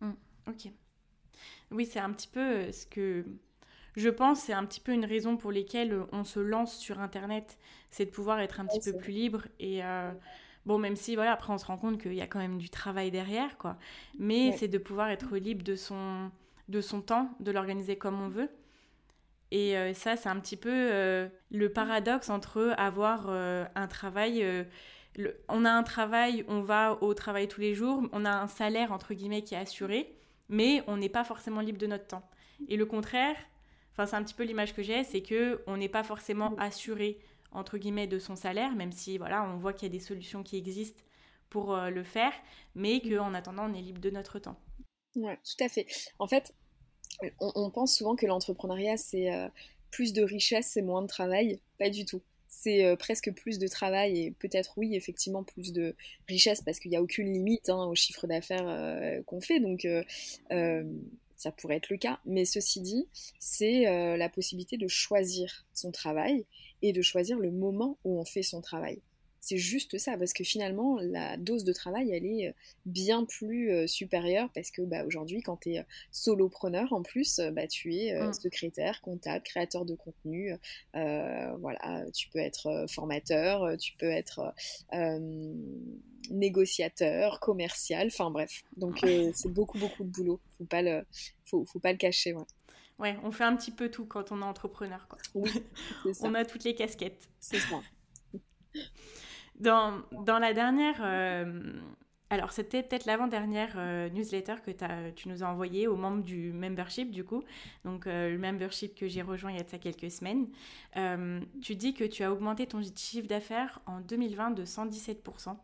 Mmh, 0.00 0.12
ok. 0.48 0.72
Oui, 1.70 1.86
c'est 1.86 2.00
un 2.00 2.12
petit 2.12 2.28
peu 2.28 2.70
ce 2.70 2.84
que 2.86 3.24
je 3.96 4.10
pense 4.10 4.40
c'est 4.40 4.52
un 4.52 4.64
petit 4.64 4.80
peu 4.80 4.92
une 4.92 5.04
raison 5.04 5.36
pour 5.36 5.50
lesquelles 5.50 5.92
euh, 5.92 6.04
on 6.12 6.24
se 6.24 6.38
lance 6.38 6.76
sur 6.76 7.00
Internet, 7.00 7.58
c'est 7.90 8.04
de 8.04 8.10
pouvoir 8.10 8.40
être 8.40 8.60
un 8.60 8.66
petit 8.66 8.80
peu 8.80 8.96
plus 8.96 9.12
libre 9.12 9.42
et 9.58 9.82
euh, 9.82 10.12
bon 10.66 10.78
même 10.78 10.96
si 10.96 11.14
voilà 11.14 11.32
après 11.32 11.52
on 11.52 11.58
se 11.58 11.64
rend 11.64 11.78
compte 11.78 12.00
qu'il 12.00 12.14
y 12.14 12.20
a 12.20 12.26
quand 12.26 12.38
même 12.38 12.58
du 12.58 12.68
travail 12.68 13.10
derrière 13.10 13.56
quoi, 13.56 13.78
mais 14.18 14.52
c'est 14.52 14.68
de 14.68 14.78
pouvoir 14.78 15.08
être 15.08 15.36
libre 15.36 15.64
de 15.64 15.74
son 15.74 16.30
de 16.68 16.80
son 16.80 17.00
temps, 17.00 17.30
de 17.40 17.52
l'organiser 17.52 17.96
comme 17.96 18.20
on 18.20 18.28
veut. 18.28 18.50
Et 19.52 19.78
euh, 19.78 19.94
ça, 19.94 20.16
c'est 20.16 20.28
un 20.28 20.40
petit 20.40 20.56
peu 20.56 20.90
le 21.52 21.68
paradoxe 21.68 22.28
entre 22.28 22.74
avoir 22.76 23.30
un 23.30 23.86
travail. 23.86 24.44
on 25.48 25.64
a 25.64 25.70
un 25.70 25.84
travail, 25.84 26.44
on 26.48 26.60
va 26.60 27.00
au 27.00 27.14
travail 27.14 27.46
tous 27.46 27.60
les 27.60 27.72
jours, 27.72 28.02
on 28.12 28.24
a 28.24 28.32
un 28.32 28.48
salaire 28.48 28.90
entre 28.90 29.14
guillemets 29.14 29.42
qui 29.42 29.54
est 29.54 29.58
assuré, 29.58 30.12
mais 30.48 30.82
on 30.88 30.96
n'est 30.96 31.08
pas 31.08 31.22
forcément 31.22 31.60
libre 31.60 31.78
de 31.78 31.86
notre 31.86 32.08
temps. 32.08 32.28
Et 32.68 32.76
le 32.76 32.84
contraire, 32.84 33.36
Enfin, 33.96 34.04
c'est 34.04 34.16
un 34.16 34.22
petit 34.22 34.34
peu 34.34 34.44
l'image 34.44 34.74
que 34.74 34.82
j'ai, 34.82 35.04
c'est 35.04 35.22
que 35.22 35.62
on 35.66 35.78
n'est 35.78 35.88
pas 35.88 36.02
forcément 36.02 36.54
assuré 36.58 37.18
entre 37.52 37.78
guillemets 37.78 38.06
de 38.06 38.18
son 38.18 38.36
salaire, 38.36 38.74
même 38.74 38.92
si 38.92 39.16
voilà, 39.16 39.42
on 39.48 39.56
voit 39.56 39.72
qu'il 39.72 39.88
y 39.88 39.90
a 39.90 39.92
des 39.92 40.04
solutions 40.04 40.42
qui 40.42 40.58
existent 40.58 41.02
pour 41.48 41.74
euh, 41.74 41.88
le 41.88 42.04
faire, 42.04 42.32
mais 42.74 43.00
qu'en 43.00 43.32
attendant, 43.32 43.70
on 43.70 43.74
est 43.74 43.80
libre 43.80 44.00
de 44.00 44.10
notre 44.10 44.38
temps. 44.38 44.58
Ouais, 45.14 45.38
tout 45.42 45.64
à 45.64 45.68
fait. 45.70 45.86
En 46.18 46.26
fait, 46.26 46.54
on, 47.40 47.70
pense 47.70 47.96
souvent 47.96 48.14
que 48.16 48.26
l'entrepreneuriat 48.26 48.98
c'est 48.98 49.32
euh, 49.32 49.48
plus 49.90 50.12
de 50.12 50.22
richesse 50.22 50.76
et 50.76 50.82
moins 50.82 51.00
de 51.00 51.06
travail. 51.06 51.60
Pas 51.78 51.88
du 51.88 52.04
tout. 52.04 52.20
C'est 52.48 52.84
euh, 52.84 52.96
presque 52.96 53.32
plus 53.32 53.58
de 53.58 53.66
travail 53.66 54.18
et 54.18 54.30
peut-être 54.32 54.74
oui, 54.76 54.94
effectivement, 54.94 55.42
plus 55.42 55.72
de 55.72 55.96
richesse 56.28 56.60
parce 56.60 56.78
qu'il 56.78 56.90
n'y 56.90 56.98
a 56.98 57.02
aucune 57.02 57.32
limite 57.32 57.70
hein, 57.70 57.86
au 57.86 57.94
chiffre 57.94 58.26
d'affaires 58.26 59.22
qu'on 59.24 59.40
fait. 59.40 59.60
Donc 59.60 59.86
ça 61.36 61.52
pourrait 61.52 61.76
être 61.76 61.90
le 61.90 61.98
cas, 61.98 62.18
mais 62.24 62.44
ceci 62.44 62.80
dit, 62.80 63.08
c'est 63.38 63.86
euh, 63.86 64.16
la 64.16 64.28
possibilité 64.28 64.76
de 64.76 64.88
choisir 64.88 65.66
son 65.72 65.92
travail 65.92 66.46
et 66.82 66.92
de 66.92 67.02
choisir 67.02 67.38
le 67.38 67.50
moment 67.50 67.98
où 68.04 68.18
on 68.18 68.24
fait 68.24 68.42
son 68.42 68.60
travail. 68.60 69.02
C'est 69.46 69.58
juste 69.58 69.96
ça, 69.96 70.18
parce 70.18 70.32
que 70.32 70.42
finalement, 70.42 70.98
la 71.00 71.36
dose 71.36 71.62
de 71.62 71.72
travail, 71.72 72.10
elle 72.10 72.26
est 72.26 72.48
euh, 72.48 72.52
bien 72.84 73.24
plus 73.24 73.70
euh, 73.70 73.86
supérieure, 73.86 74.50
parce 74.52 74.72
que 74.72 74.82
bah, 74.82 75.04
aujourd'hui, 75.04 75.40
quand 75.40 75.58
tu 75.58 75.74
es 75.74 75.86
solopreneur, 76.10 76.92
en 76.92 77.02
plus, 77.02 77.38
bah, 77.52 77.68
tu 77.68 77.94
es 77.94 78.20
mm. 78.20 78.32
secrétaire, 78.32 79.00
comptable, 79.02 79.44
créateur 79.44 79.84
de 79.84 79.94
contenu, 79.94 80.52
voilà, 80.92 82.04
tu 82.12 82.28
peux 82.30 82.40
être 82.40 82.86
formateur, 82.88 83.76
tu 83.78 83.92
peux 83.98 84.10
être 84.10 84.52
négociateur, 86.30 87.38
commercial, 87.38 88.08
enfin 88.08 88.32
bref. 88.32 88.64
Donc 88.76 88.98
c'est 89.34 89.52
beaucoup, 89.52 89.78
beaucoup 89.78 90.02
de 90.02 90.10
boulot, 90.10 90.40
faut 90.58 90.64
pas 90.64 90.82
le, 90.82 91.06
faut, 91.44 91.64
faut 91.66 91.78
pas 91.78 91.92
le 91.92 91.98
cacher, 91.98 92.34
ouais. 92.34 92.42
Ouais, 92.98 93.16
on 93.22 93.30
fait 93.30 93.44
un 93.44 93.54
petit 93.54 93.70
peu 93.70 93.90
tout 93.92 94.06
quand 94.06 94.32
on 94.32 94.40
est 94.40 94.44
entrepreneur, 94.44 95.06
quoi. 95.06 95.18
Oui, 95.34 95.52
on 96.22 96.34
a 96.34 96.44
toutes 96.44 96.64
les 96.64 96.74
casquettes. 96.74 97.28
C'est 97.38 97.60
ça. 97.60 97.80
Dans, 99.60 100.02
dans 100.12 100.38
la 100.38 100.52
dernière, 100.52 100.96
euh, 101.00 101.72
alors 102.28 102.52
c'était 102.52 102.82
peut-être 102.82 103.06
l'avant-dernière 103.06 103.74
euh, 103.76 104.10
newsletter 104.10 104.56
que 104.64 104.70
as, 104.84 105.12
tu 105.12 105.30
nous 105.30 105.42
as 105.42 105.46
envoyée 105.46 105.88
aux 105.88 105.96
membres 105.96 106.22
du 106.22 106.52
membership 106.52 107.10
du 107.10 107.24
coup, 107.24 107.42
donc 107.84 108.06
euh, 108.06 108.30
le 108.30 108.38
membership 108.38 108.94
que 108.94 109.08
j'ai 109.08 109.22
rejoint 109.22 109.50
il 109.52 109.56
y 109.56 109.60
a 109.60 109.62
de 109.62 109.68
ça 109.70 109.78
quelques 109.78 110.10
semaines. 110.10 110.48
tu 111.62 111.74
dis 111.74 111.94
que 111.94 112.04
tu 112.04 112.22
as 112.22 112.30
augmenté 112.30 112.66
ton 112.66 112.82
chiffre 112.82 113.26
d'affaires 113.26 113.80
en 113.86 114.00
2020 114.00 114.50
de 114.50 114.64
117%. 114.66 115.56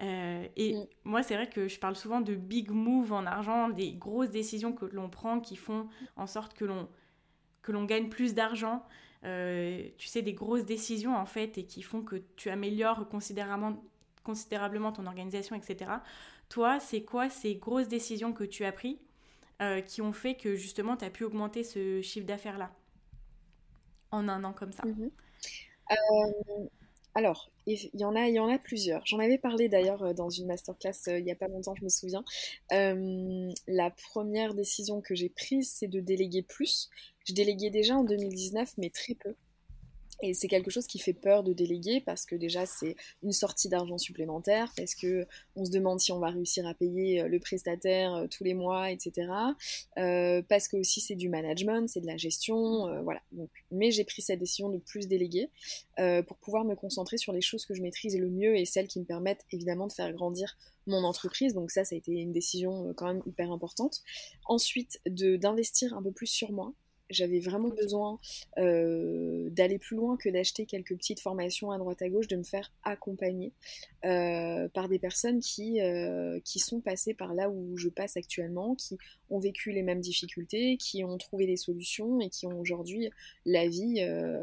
et 0.00 0.74
mm. 0.74 0.86
moi, 1.04 1.22
c'est 1.22 1.34
vrai 1.34 1.50
que 1.50 1.68
je 1.68 1.78
parle 1.78 1.96
souvent 1.96 2.22
de 2.22 2.34
big 2.34 2.70
move 2.70 3.12
en 3.12 3.26
argent, 3.26 3.68
des 3.68 3.92
grosses 3.92 4.30
décisions 4.30 4.72
que 4.72 4.86
l'on 4.86 5.10
prend 5.10 5.40
qui 5.40 5.56
font 5.56 5.88
en 6.16 6.26
sorte 6.26 6.54
que 6.54 6.64
l'on 6.64 6.88
l'on 7.72 7.84
gagne 7.84 8.08
plus 8.08 8.34
d'argent. 8.34 8.84
Euh, 9.24 9.88
tu 9.98 10.06
sais, 10.06 10.22
des 10.22 10.32
grosses 10.32 10.64
décisions 10.64 11.16
en 11.16 11.26
fait 11.26 11.58
et 11.58 11.64
qui 11.64 11.82
font 11.82 12.02
que 12.02 12.22
tu 12.36 12.50
améliores 12.50 13.08
considérablement, 13.08 13.82
considérablement 14.22 14.92
ton 14.92 15.06
organisation, 15.06 15.56
etc. 15.56 15.90
Toi, 16.48 16.78
c'est 16.78 17.02
quoi 17.02 17.28
ces 17.28 17.56
grosses 17.56 17.88
décisions 17.88 18.32
que 18.32 18.44
tu 18.44 18.64
as 18.64 18.72
prises 18.72 18.98
euh, 19.60 19.80
qui 19.80 20.02
ont 20.02 20.12
fait 20.12 20.36
que 20.36 20.54
justement 20.54 20.96
tu 20.96 21.04
as 21.04 21.10
pu 21.10 21.24
augmenter 21.24 21.64
ce 21.64 22.00
chiffre 22.00 22.26
d'affaires-là 22.26 22.70
en 24.12 24.28
un 24.28 24.44
an 24.44 24.52
comme 24.52 24.72
ça? 24.72 24.84
Mhm. 24.84 25.10
euh, 25.90 26.66
Alors, 27.14 27.50
il 27.66 27.90
y, 27.94 28.04
en 28.04 28.14
a, 28.14 28.28
il 28.28 28.34
y 28.34 28.38
en 28.38 28.48
a 28.48 28.58
plusieurs. 28.58 29.04
J'en 29.06 29.18
avais 29.18 29.38
parlé 29.38 29.68
d'ailleurs 29.68 30.14
dans 30.14 30.30
une 30.30 30.46
masterclass 30.46 30.92
il 31.08 31.24
n'y 31.24 31.32
a 31.32 31.36
pas 31.36 31.48
longtemps, 31.48 31.74
je 31.74 31.84
me 31.84 31.88
souviens. 31.88 32.24
la 32.70 33.90
première 33.90 34.54
décision 34.54 35.00
que 35.00 35.14
j'ai 35.14 35.28
prise, 35.28 35.70
c'est 35.70 35.88
de 35.88 36.00
déléguer 36.00 36.42
plus. 36.42 36.88
Je 37.24 37.34
déléguais 37.34 37.70
déjà 37.70 37.96
en 37.96 38.04
2019, 38.04 38.74
mais 38.78 38.90
très 38.90 39.14
peu. 39.14 39.34
Et 40.20 40.34
c'est 40.34 40.48
quelque 40.48 40.70
chose 40.70 40.86
qui 40.86 40.98
fait 40.98 41.12
peur 41.12 41.44
de 41.44 41.52
déléguer 41.52 42.00
parce 42.00 42.26
que 42.26 42.34
déjà 42.34 42.66
c'est 42.66 42.96
une 43.22 43.32
sortie 43.32 43.68
d'argent 43.68 43.98
supplémentaire, 43.98 44.72
parce 44.76 44.94
que 44.94 45.26
on 45.54 45.64
se 45.64 45.70
demande 45.70 46.00
si 46.00 46.10
on 46.10 46.18
va 46.18 46.30
réussir 46.30 46.66
à 46.66 46.74
payer 46.74 47.22
euh, 47.22 47.28
le 47.28 47.38
prestataire 47.38 48.14
euh, 48.14 48.26
tous 48.26 48.42
les 48.42 48.54
mois, 48.54 48.90
etc. 48.90 49.30
Euh, 49.98 50.42
parce 50.48 50.66
que 50.66 50.76
aussi 50.76 51.00
c'est 51.00 51.14
du 51.14 51.28
management, 51.28 51.88
c'est 51.88 52.00
de 52.00 52.06
la 52.06 52.16
gestion, 52.16 53.02
voilà. 53.02 53.20
Donc, 53.32 53.50
mais 53.70 53.90
j'ai 53.90 54.04
pris 54.04 54.22
cette 54.22 54.40
décision 54.40 54.68
de 54.68 54.78
plus 54.78 55.06
déléguer 55.06 55.50
pour 56.26 56.38
pouvoir 56.38 56.64
me 56.64 56.74
concentrer 56.74 57.18
sur 57.18 57.32
les 57.32 57.40
choses 57.40 57.64
que 57.64 57.74
je 57.74 57.82
maîtrise 57.82 58.16
le 58.16 58.28
mieux 58.28 58.56
et 58.56 58.64
celles 58.64 58.86
qui 58.86 59.00
me 59.00 59.04
permettent 59.04 59.44
évidemment 59.52 59.86
de 59.86 59.92
faire 59.92 60.12
grandir 60.12 60.56
mon 60.86 61.04
entreprise. 61.04 61.54
Donc 61.54 61.70
ça, 61.70 61.84
ça 61.84 61.94
a 61.94 61.98
été 61.98 62.12
une 62.12 62.32
décision 62.32 62.92
quand 62.96 63.06
même 63.06 63.22
hyper 63.26 63.50
importante. 63.50 64.02
Ensuite, 64.46 65.00
d'investir 65.06 65.94
un 65.94 66.02
peu 66.02 66.12
plus 66.12 66.26
sur 66.26 66.52
moi. 66.52 66.72
J'avais 67.10 67.40
vraiment 67.40 67.68
besoin 67.68 68.18
euh, 68.58 69.48
d'aller 69.50 69.78
plus 69.78 69.96
loin 69.96 70.16
que 70.16 70.28
d'acheter 70.28 70.66
quelques 70.66 70.94
petites 70.96 71.20
formations 71.20 71.70
à 71.70 71.78
droite 71.78 72.02
à 72.02 72.08
gauche, 72.08 72.28
de 72.28 72.36
me 72.36 72.42
faire 72.42 72.72
accompagner 72.82 73.52
euh, 74.04 74.68
par 74.68 74.88
des 74.88 74.98
personnes 74.98 75.40
qui, 75.40 75.80
euh, 75.80 76.40
qui 76.44 76.58
sont 76.58 76.80
passées 76.80 77.14
par 77.14 77.34
là 77.34 77.50
où 77.50 77.76
je 77.76 77.88
passe 77.88 78.16
actuellement, 78.16 78.74
qui 78.74 78.98
ont 79.30 79.38
vécu 79.38 79.72
les 79.72 79.82
mêmes 79.82 80.00
difficultés, 80.00 80.76
qui 80.76 81.04
ont 81.04 81.16
trouvé 81.18 81.46
des 81.46 81.56
solutions 81.56 82.20
et 82.20 82.28
qui 82.28 82.46
ont 82.46 82.58
aujourd'hui 82.60 83.10
la 83.44 83.68
vie, 83.68 84.00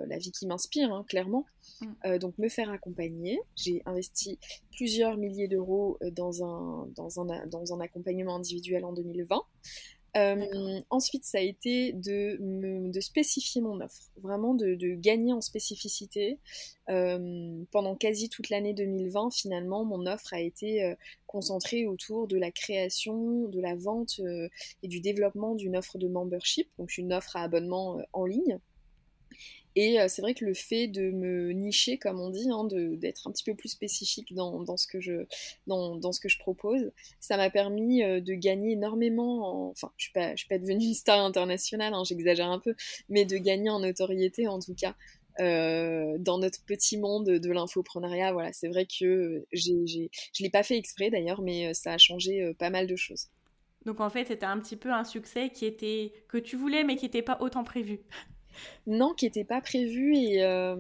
la 0.08 0.18
vie 0.18 0.32
qui 0.32 0.48
m'inspire, 0.48 0.92
hein, 0.94 1.06
clairement. 1.08 1.46
Mm. 1.82 2.20
donc 2.20 2.38
me 2.38 2.48
faire 2.48 2.70
accompagner. 2.70 3.40
J'ai 3.56 3.82
investi 3.86 4.38
plusieurs 4.72 5.18
milliers 5.18 5.48
d'euros 5.48 5.98
dans 6.12 6.44
un, 6.44 6.88
dans, 6.96 7.20
un, 7.20 7.48
dans 7.48 7.74
un 7.74 7.80
accompagnement 7.80 8.36
individuel 8.36 8.86
en 8.86 8.94
2020. 8.94 9.42
Euh, 10.16 10.80
ensuite, 10.90 11.26
ça 11.26 11.40
a 11.40 11.42
été 11.42 11.92
de, 11.92 12.38
de 12.90 13.00
spécifier 13.02 13.62
mon 13.62 13.82
offre, 13.82 14.12
vraiment 14.22 14.54
de, 14.54 14.76
gagner 14.96 15.34
en 15.34 15.42
spécificité. 15.42 16.40
Euh, 16.90 17.64
pendant 17.72 17.96
quasi 17.96 18.30
toute 18.30 18.50
l'année 18.50 18.74
2020, 18.74 19.34
finalement, 19.34 19.84
mon 19.84 20.06
offre 20.06 20.34
a 20.34 20.40
été 20.40 20.84
euh, 20.84 20.96
concentrée 21.28 21.86
autour 21.86 22.28
de 22.28 22.38
la 22.38 22.52
création, 22.52 23.48
de 23.50 23.60
la 23.60 23.76
vente 23.76 24.22
et 24.84 24.88
du 24.88 25.02
développement 25.02 25.56
d'une 25.56 25.76
offre 25.76 25.98
de 25.98 26.08
membership, 26.08 26.70
donc 26.78 26.98
une 26.98 27.12
offre 27.12 27.36
à 27.36 27.42
abonnement 27.42 28.02
en 28.14 28.26
ligne. 28.26 28.60
Et 29.76 30.00
euh, 30.00 30.08
c'est 30.08 30.22
vrai 30.22 30.34
que 30.34 30.46
le 30.46 30.54
fait 30.54 30.88
de 30.88 31.12
me 31.12 31.52
nicher, 31.52 31.98
comme 31.98 32.20
on 32.20 32.30
dit, 32.30 32.50
hein, 32.50 32.66
d'être 32.72 33.28
un 33.28 33.32
petit 33.32 33.44
peu 33.44 33.56
plus 33.56 33.70
spécifique 33.70 34.34
dans, 34.34 34.64
dans, 34.64 34.78
ce, 34.78 34.88
que 34.88 35.02
je, 35.02 35.26
dans, 35.68 35.98
dans 35.98 36.14
ce 36.14 36.22
que 36.22 36.30
je 36.30 36.40
propose, 36.40 36.92
ça 37.20 37.36
m'a 37.36 37.50
permis 37.50 38.02
euh, 38.02 38.22
de 38.22 38.34
gagner 38.34 38.74
énormément, 38.74 39.70
enfin 39.70 39.92
je 39.98 40.10
ne 40.16 40.28
suis, 40.28 40.38
suis, 40.38 40.48
pas 40.48 40.58
devenue 40.58 40.86
une 40.86 40.94
star 40.94 41.20
internationale, 41.20 41.94
hein, 41.94 42.04
j'exagère 42.06 42.50
un 42.50 42.60
peu, 42.60 42.74
mais 43.10 43.26
de 43.26 43.38
gagner 43.38 43.70
en 43.70 43.80
notoriété 43.80 44.48
en 44.48 44.60
tout 44.60 44.76
cas. 44.76 44.96
Euh, 45.42 46.16
dans 46.18 46.38
notre 46.38 46.64
petit 46.64 46.98
monde 46.98 47.26
de 47.26 47.52
l'infoprenariat, 47.52 48.32
voilà, 48.32 48.54
c'est 48.54 48.70
vrai 48.70 48.86
que 48.86 49.46
je 49.52 50.08
l'ai 50.40 50.50
pas 50.50 50.64
fait 50.64 50.78
exprès 50.78 51.10
d'ailleurs, 51.10 51.42
mais 51.42 51.74
ça 51.74 51.92
a 51.92 51.98
changé 51.98 52.54
pas 52.58 52.70
mal 52.70 52.88
de 52.88 52.96
choses. 52.96 53.28
Donc 53.86 54.00
en 54.00 54.10
fait, 54.10 54.26
c'était 54.26 54.46
un 54.46 54.58
petit 54.60 54.78
peu 54.78 54.94
un 54.94 55.04
succès 55.04 55.50
qui 55.50 55.66
était 55.66 56.14
que 56.30 56.38
tu 56.38 56.56
voulais, 56.56 56.86
mais 56.86 56.96
qui 56.96 57.04
n'était 57.04 57.22
pas 57.22 57.38
autant 57.42 57.66
prévu. 57.66 58.00
Non, 58.88 59.14
qui 59.14 59.26
n'était 59.26 59.44
pas 59.44 59.62
prévu 59.62 60.16
et 60.16 60.44
euh, 60.44 60.76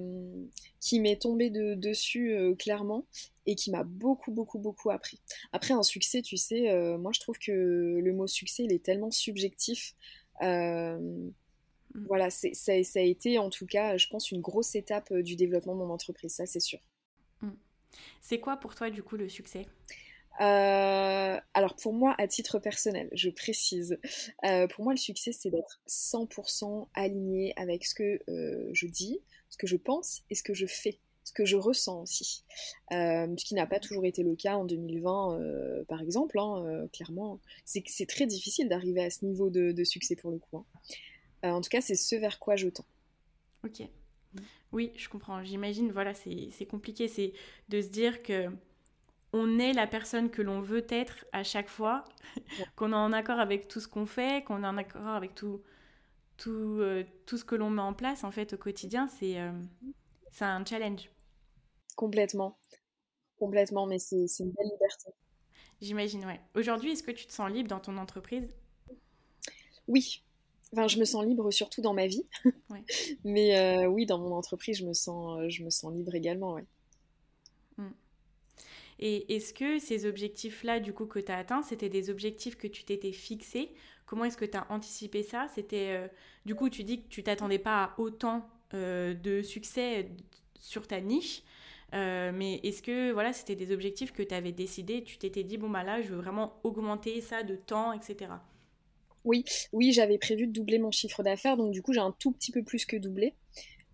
qui 0.79 0.99
m'est 0.99 1.21
tombé 1.21 1.49
de, 1.49 1.73
dessus 1.73 2.33
euh, 2.33 2.55
clairement 2.55 3.05
et 3.45 3.55
qui 3.55 3.71
m'a 3.71 3.83
beaucoup, 3.83 4.31
beaucoup, 4.31 4.59
beaucoup 4.59 4.89
appris. 4.89 5.19
Après, 5.51 5.73
un 5.73 5.83
succès, 5.83 6.21
tu 6.21 6.37
sais, 6.37 6.69
euh, 6.71 6.97
moi 6.97 7.11
je 7.13 7.19
trouve 7.19 7.37
que 7.37 7.51
le 7.51 8.13
mot 8.13 8.27
succès, 8.27 8.63
il 8.63 8.73
est 8.73 8.83
tellement 8.83 9.11
subjectif. 9.11 9.95
Mm. 10.41 11.29
Voilà, 12.07 12.29
ça, 12.29 12.49
ça, 12.53 12.73
a 12.73 13.03
été 13.03 13.37
en 13.39 13.49
tout 13.49 13.65
cas, 13.65 13.95
je 13.95 14.07
pense, 14.07 14.29
une 14.31 14.41
grosse 14.41 14.75
étape 14.75 15.13
du 15.13 15.37
développement 15.37 15.75
de 15.75 15.79
mon 15.79 15.89
entreprise, 15.89 16.33
ça 16.33 16.45
c'est 16.45 16.59
sûr. 16.59 16.79
Mm. 17.41 17.51
C'est 18.21 18.39
quoi 18.39 18.57
pour 18.57 18.75
toi 18.75 18.89
du 18.89 19.01
coup 19.03 19.15
le 19.15 19.29
succès? 19.29 19.65
Euh, 20.41 21.39
alors 21.53 21.75
pour 21.75 21.93
moi, 21.93 22.15
à 22.17 22.27
titre 22.27 22.59
personnel, 22.59 23.09
je 23.13 23.29
précise, 23.29 23.97
euh, 24.43 24.67
pour 24.67 24.83
moi 24.83 24.93
le 24.93 24.99
succès 24.99 25.31
c'est 25.31 25.49
d'être 25.49 25.79
100% 25.87 26.87
aligné 26.93 27.53
avec 27.55 27.85
ce 27.85 27.95
que 27.95 28.19
euh, 28.29 28.69
je 28.73 28.87
dis, 28.87 29.21
ce 29.49 29.57
que 29.57 29.67
je 29.67 29.77
pense 29.77 30.23
et 30.29 30.35
ce 30.35 30.43
que 30.43 30.53
je 30.53 30.65
fais, 30.65 30.99
ce 31.23 31.31
que 31.31 31.45
je 31.45 31.55
ressens 31.55 32.01
aussi. 32.01 32.43
ce 32.91 33.45
qui 33.45 33.55
n'a 33.55 33.65
pas 33.65 33.79
toujours 33.79 34.05
été 34.05 34.23
le 34.23 34.35
cas 34.35 34.55
en 34.55 34.65
2020 34.65 35.85
par 35.87 36.01
exemple, 36.01 36.37
hein, 36.37 36.87
clairement. 36.91 37.39
C'est 37.63 38.07
très 38.07 38.25
difficile 38.25 38.67
d'arriver 38.67 39.03
à 39.03 39.09
ce 39.09 39.23
niveau 39.25 39.49
de, 39.49 39.83
succès 39.83 40.15
pour 40.15 40.31
le 40.31 40.39
coup. 40.39 40.65
Hein. 41.43 41.51
en 41.53 41.61
tout 41.61 41.69
cas, 41.69 41.81
c'est 41.81 41.95
ce 41.95 42.15
vers 42.15 42.39
quoi 42.39 42.57
je 42.57 42.67
tends. 42.67 42.85
Ok. 43.63 43.87
Oui, 44.73 44.91
je 44.97 45.07
comprends. 45.07 45.41
J'imagine, 45.43 45.91
voilà, 45.91 46.13
c'est 46.13 46.65
compliqué, 46.69 47.07
c'est 47.07 47.31
de 47.69 47.81
se 47.81 47.87
dire 47.87 48.21
que 48.21 48.49
on 49.35 49.59
est 49.59 49.73
la 49.73 49.85
personne 49.85 50.29
que 50.29 50.41
l'on 50.41 50.61
veut 50.61 50.85
être 50.87 51.25
à 51.33 51.43
chaque 51.43 51.67
fois, 51.67 52.05
qu'on 52.77 52.93
est 52.93 52.95
en 52.95 53.11
accord 53.11 53.39
avec 53.39 53.67
tout 53.67 53.81
ce 53.81 53.87
qu'on 53.87 54.05
fait, 54.05 54.45
qu'on 54.45 54.63
est 54.63 54.67
en 54.67 54.77
accord 54.77 55.07
avec 55.07 55.35
tout, 55.35 55.61
tout, 56.37 56.77
euh, 56.79 57.03
tout 57.25 57.37
ce 57.37 57.43
que 57.43 57.55
l'on 57.55 57.69
met 57.69 57.81
en 57.81 57.93
place 57.93 58.23
en 58.23 58.31
fait 58.31 58.53
au 58.53 58.57
quotidien, 58.57 59.09
c'est 59.09 59.37
euh, 59.41 59.51
un 60.39 60.63
challenge. 60.63 61.09
Complètement, 61.97 62.57
complètement, 63.37 63.85
mais 63.87 63.99
c'est 63.99 64.25
une 64.39 64.51
belle 64.51 64.67
liberté. 64.71 65.11
J'imagine, 65.81 66.25
ouais. 66.25 66.39
Aujourd'hui, 66.55 66.93
est-ce 66.93 67.03
que 67.03 67.11
tu 67.11 67.25
te 67.27 67.33
sens 67.33 67.51
libre 67.51 67.67
dans 67.67 67.81
ton 67.81 67.97
entreprise? 67.97 68.47
Oui. 69.89 70.23
Enfin, 70.71 70.87
je 70.87 70.97
me 70.97 71.05
sens 71.05 71.25
libre 71.25 71.51
surtout 71.51 71.81
dans 71.81 71.93
ma 71.93 72.07
vie. 72.07 72.25
mais 73.25 73.57
euh, 73.57 73.85
oui, 73.87 74.05
dans 74.05 74.17
mon 74.17 74.33
entreprise, 74.33 74.77
je 74.77 74.85
me 74.85 74.93
sens, 74.93 75.41
je 75.49 75.61
me 75.61 75.69
sens 75.69 75.93
libre 75.93 76.15
également, 76.15 76.53
ouais. 76.53 76.65
Et 78.99 79.35
est-ce 79.35 79.53
que 79.53 79.77
ces 79.79 80.05
objectifs-là, 80.05 80.79
du 80.79 80.93
coup, 80.93 81.05
que 81.05 81.19
tu 81.19 81.31
as 81.31 81.37
atteints, 81.37 81.63
c'était 81.63 81.89
des 81.89 82.09
objectifs 82.09 82.55
que 82.57 82.67
tu 82.67 82.83
t'étais 82.83 83.11
fixés? 83.11 83.71
Comment 84.05 84.25
est-ce 84.25 84.37
que 84.37 84.45
tu 84.45 84.57
as 84.57 84.67
anticipé 84.69 85.23
ça? 85.23 85.47
C'était, 85.53 85.89
euh, 85.89 86.07
Du 86.45 86.55
coup, 86.55 86.69
tu 86.69 86.83
dis 86.83 87.01
que 87.01 87.07
tu 87.09 87.23
t'attendais 87.23 87.59
pas 87.59 87.83
à 87.83 87.99
autant 87.99 88.47
euh, 88.73 89.13
de 89.13 89.41
succès 89.41 90.09
sur 90.59 90.87
ta 90.87 91.01
niche. 91.01 91.43
Euh, 91.93 92.31
mais 92.33 92.59
est-ce 92.63 92.81
que 92.81 93.11
voilà, 93.11 93.33
c'était 93.33 93.55
des 93.55 93.71
objectifs 93.71 94.11
que 94.11 94.23
tu 94.23 94.33
avais 94.33 94.51
décidé 94.51 95.03
Tu 95.03 95.17
t'étais 95.17 95.43
dit, 95.43 95.57
bon, 95.57 95.69
bah 95.69 95.83
là, 95.83 96.01
je 96.01 96.09
veux 96.09 96.17
vraiment 96.17 96.59
augmenter 96.63 97.19
ça 97.21 97.43
de 97.43 97.55
temps, 97.55 97.93
etc. 97.93 98.31
Oui, 99.23 99.43
oui, 99.73 99.91
j'avais 99.91 100.17
prévu 100.17 100.47
de 100.47 100.53
doubler 100.53 100.77
mon 100.77 100.91
chiffre 100.91 101.23
d'affaires, 101.23 101.57
donc 101.57 101.71
du 101.71 101.81
coup, 101.81 101.93
j'ai 101.93 101.99
un 101.99 102.15
tout 102.19 102.31
petit 102.31 102.51
peu 102.51 102.63
plus 102.63 102.85
que 102.85 102.95
doublé. 102.95 103.33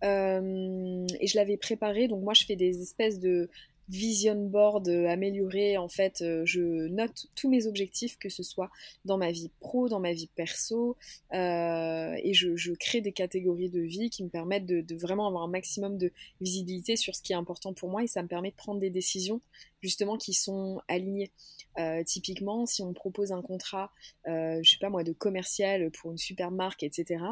et 0.04 1.28
je 1.28 1.36
l'avais 1.36 1.58
préparé, 1.58 2.08
donc 2.08 2.24
moi 2.24 2.34
je 2.34 2.44
fais 2.44 2.56
des 2.56 2.82
espèces 2.82 3.20
de, 3.20 3.50
vision 3.92 4.36
board 4.36 4.88
euh, 4.88 5.08
amélioré. 5.08 5.78
En 5.78 5.90
fait, 5.90 6.22
euh, 6.22 6.44
je 6.46 6.88
note 6.88 7.28
tous 7.36 7.50
mes 7.50 7.68
objectifs, 7.68 8.18
que 8.18 8.30
ce 8.30 8.42
soit 8.42 8.72
dans 9.06 9.18
ma 9.18 9.32
vie 9.32 9.52
pro, 9.60 9.90
dans 9.90 10.00
ma 10.00 10.14
vie 10.14 10.30
perso, 10.34 10.98
euh, 11.34 12.16
et 12.24 12.34
je, 12.34 12.72
crée 12.80 13.02
des 13.02 13.12
catégories 13.12 13.70
de 13.70 13.82
vie 13.82 14.10
qui 14.10 14.24
me 14.24 14.30
permettent 14.30 14.66
de, 14.66 14.82
de, 14.82 14.96
vraiment 14.96 15.28
avoir 15.28 15.44
un 15.44 15.50
maximum 15.50 15.98
de 15.98 16.12
visibilité 16.40 16.96
sur 16.96 17.16
ce 17.16 17.22
qui 17.22 17.34
est 17.34 17.36
important 17.36 17.74
pour 17.74 17.90
moi, 17.90 18.04
et 18.04 18.08
ça 18.08 18.24
me 18.24 18.28
permet 18.28 18.52
de 18.52 18.56
prendre 18.56 18.80
des 18.80 18.90
décisions 18.90 19.42
justement 19.82 20.18
qui 20.18 20.34
sont 20.34 20.82
alignés. 20.88 21.32
Euh, 21.80 22.04
typiquement, 22.04 22.66
si 22.66 22.82
on 22.82 22.94
propose 22.94 23.32
un 23.32 23.42
contrat, 23.42 23.92
euh, 24.28 24.60
je 24.62 24.72
sais 24.72 24.78
pas 24.78 24.90
moi, 24.90 25.04
de 25.04 25.14
commercial 25.14 25.90
pour 25.92 26.12
une 26.12 26.18
super 26.18 26.52
marque, 26.52 26.84
etc., 26.84 27.24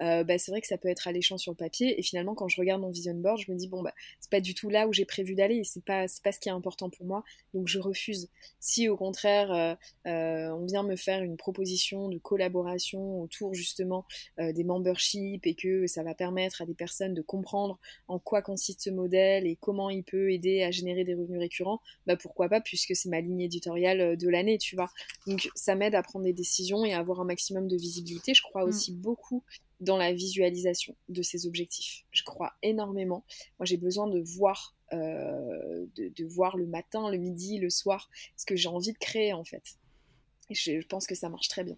euh, 0.00 0.24
bah, 0.24 0.38
c'est 0.38 0.50
vrai 0.50 0.60
que 0.60 0.66
ça 0.66 0.78
peut 0.78 0.88
être 0.88 1.06
alléchant 1.06 1.38
sur 1.38 1.52
le 1.52 1.56
papier. 1.56 1.98
Et 1.98 2.02
finalement, 2.02 2.34
quand 2.34 2.48
je 2.48 2.60
regarde 2.60 2.80
mon 2.80 2.90
vision 2.90 3.14
board, 3.14 3.38
je 3.38 3.52
me 3.52 3.56
dis 3.56 3.68
bon 3.68 3.82
bah 3.82 3.94
c'est 4.20 4.30
pas 4.30 4.40
du 4.40 4.54
tout 4.54 4.68
là 4.68 4.88
où 4.88 4.92
j'ai 4.92 5.04
prévu 5.04 5.34
d'aller. 5.34 5.62
C'est 5.64 5.84
pas 5.84 6.06
pas 6.22 6.32
ce 6.32 6.40
qui 6.40 6.48
est 6.48 6.52
important 6.52 6.90
pour 6.90 7.06
moi, 7.06 7.24
donc 7.52 7.68
je 7.68 7.78
refuse. 7.78 8.28
Si 8.60 8.88
au 8.88 8.96
contraire 8.96 9.52
euh, 9.52 10.48
on 10.50 10.64
vient 10.66 10.82
me 10.82 10.96
faire 10.96 11.22
une 11.22 11.36
proposition 11.36 12.08
de 12.08 12.18
collaboration 12.18 13.20
autour 13.20 13.54
justement 13.54 14.04
des 14.38 14.64
memberships 14.64 15.46
et 15.46 15.54
que 15.54 15.86
ça 15.86 16.02
va 16.02 16.14
permettre 16.14 16.62
à 16.62 16.66
des 16.66 16.74
personnes 16.74 17.14
de 17.14 17.22
comprendre 17.22 17.78
en 18.08 18.18
quoi 18.18 18.42
consiste 18.42 18.82
ce 18.82 18.90
modèle 18.90 19.46
et 19.46 19.56
comment 19.56 19.90
il 19.90 20.04
peut 20.04 20.32
aider 20.32 20.62
à 20.62 20.70
générer 20.70 21.04
des 21.04 21.14
revenus 21.14 21.38
récurrents, 21.38 21.80
bah 22.06 22.16
pourquoi 22.16 22.48
pas, 22.48 22.60
puisque 22.60 22.94
c'est 22.94 23.08
ma 23.08 23.20
ligne 23.20 23.40
éditoriale 23.40 24.00
euh, 24.00 24.16
de 24.16 24.28
l'année, 24.28 24.58
tu 24.58 24.76
vois. 24.76 24.90
Donc 25.26 25.48
ça 25.54 25.74
m'aide 25.74 25.94
à 25.94 26.02
prendre 26.02 26.24
des 26.24 26.32
décisions 26.32 26.84
et 26.84 26.92
à 26.92 26.98
avoir 26.98 27.20
un 27.20 27.24
maximum 27.24 27.68
de 27.68 27.76
visibilité. 27.76 28.34
Je 28.34 28.42
crois 28.42 28.64
mm. 28.64 28.68
aussi 28.68 28.92
beaucoup 28.92 29.42
dans 29.80 29.96
la 29.96 30.12
visualisation 30.12 30.96
de 31.08 31.22
ces 31.22 31.46
objectifs. 31.46 32.04
Je 32.10 32.22
crois 32.24 32.52
énormément. 32.62 33.24
Moi, 33.58 33.66
j'ai 33.66 33.76
besoin 33.76 34.08
de 34.08 34.20
voir, 34.20 34.74
euh, 34.92 35.86
de, 35.96 36.24
voir 36.24 36.56
le 36.56 36.66
matin, 36.66 37.10
le 37.10 37.18
midi, 37.18 37.58
le 37.58 37.70
soir, 37.70 38.08
ce 38.36 38.46
que 38.46 38.56
j'ai 38.56 38.68
envie 38.68 38.92
de 38.92 38.98
créer 38.98 39.32
en 39.32 39.44
fait. 39.44 39.76
Et 40.50 40.54
je, 40.54 40.86
pense 40.86 41.06
que 41.06 41.14
ça 41.14 41.28
marche 41.28 41.48
très 41.48 41.64
bien. 41.64 41.76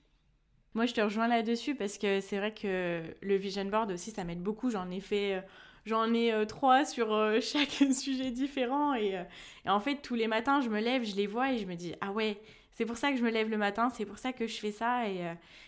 Moi, 0.74 0.86
je 0.86 0.94
te 0.94 1.00
rejoins 1.00 1.28
là-dessus 1.28 1.74
parce 1.74 1.98
que 1.98 2.20
c'est 2.20 2.36
vrai 2.36 2.52
que 2.52 3.02
le 3.20 3.36
vision 3.36 3.64
board 3.64 3.90
aussi, 3.90 4.10
ça 4.10 4.24
m'aide 4.24 4.42
beaucoup. 4.42 4.70
J'en 4.70 4.90
ai 4.90 5.00
fait 5.00 5.34
euh, 5.34 5.40
J'en 5.86 6.12
ai 6.12 6.32
euh, 6.32 6.44
trois 6.44 6.84
sur 6.84 7.12
euh, 7.14 7.40
chaque 7.40 7.70
sujet 7.92 8.32
différent. 8.32 8.94
Euh, 8.94 9.22
et, 9.64 9.70
en 9.70 9.80
fait, 9.80 10.02
tous 10.02 10.16
les 10.16 10.26
matins, 10.26 10.60
je 10.60 10.68
me 10.68 10.80
lève, 10.80 11.04
je 11.04 11.14
les 11.14 11.28
vois 11.28 11.52
et 11.52 11.58
je 11.58 11.66
me 11.66 11.76
dis, 11.76 11.94
ah 12.00 12.10
ouais, 12.10 12.40
c'est 12.72 12.84
pour 12.84 12.96
ça 12.96 13.12
que 13.12 13.16
je 13.16 13.22
me 13.22 13.30
lève 13.30 13.48
le 13.48 13.56
matin, 13.56 13.88
c'est 13.90 14.04
pour 14.04 14.18
ça 14.18 14.32
que 14.32 14.48
je 14.48 14.58
fais 14.58 14.72
ça. 14.72 15.08
Et, 15.08 15.20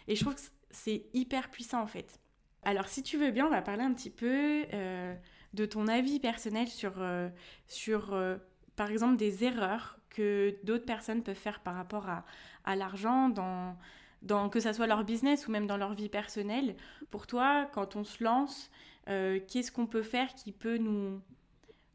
et 0.08 0.16
je 0.16 0.20
trouve 0.20 0.34
que 0.34 0.40
c'est 0.70 1.06
hyper 1.14 1.50
puissant 1.50 1.80
en 1.80 1.86
fait. 1.86 2.20
Alors, 2.64 2.88
si 2.88 3.02
tu 3.02 3.16
veux 3.16 3.30
bien, 3.30 3.46
on 3.46 3.50
va 3.50 3.62
parler 3.62 3.84
un 3.84 3.94
petit 3.94 4.10
peu 4.10 4.64
de 5.54 5.64
ton 5.64 5.86
avis 5.86 6.20
personnel 6.20 6.68
sur, 6.68 6.92
sur 7.66 8.14
par 8.76 8.90
exemple, 8.90 9.16
des 9.16 9.44
erreurs 9.44 9.98
que 10.10 10.54
d'autres 10.64 10.84
personnes 10.84 11.22
peuvent 11.22 11.34
faire 11.34 11.60
par 11.60 11.76
rapport 11.76 12.10
à, 12.10 12.26
à 12.64 12.76
l'argent 12.76 13.30
dans, 13.30 13.74
dans 14.20 14.50
que 14.50 14.60
ça 14.60 14.74
soit 14.74 14.86
leur 14.86 15.04
business 15.04 15.48
ou 15.48 15.50
même 15.50 15.66
dans 15.66 15.78
leur 15.78 15.94
vie 15.94 16.10
personnelle. 16.10 16.76
Pour 17.10 17.26
toi, 17.26 17.70
quand 17.72 17.96
on 17.96 18.04
se 18.04 18.22
lance, 18.22 18.70
euh, 19.08 19.40
qu'est-ce 19.48 19.72
qu'on 19.72 19.86
peut 19.86 20.02
faire 20.02 20.34
qui 20.34 20.52
peut 20.52 20.78
nous, 20.78 21.20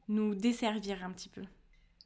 nous 0.07 0.35
desservir 0.35 1.03
un 1.03 1.11
petit 1.11 1.29
peu 1.29 1.41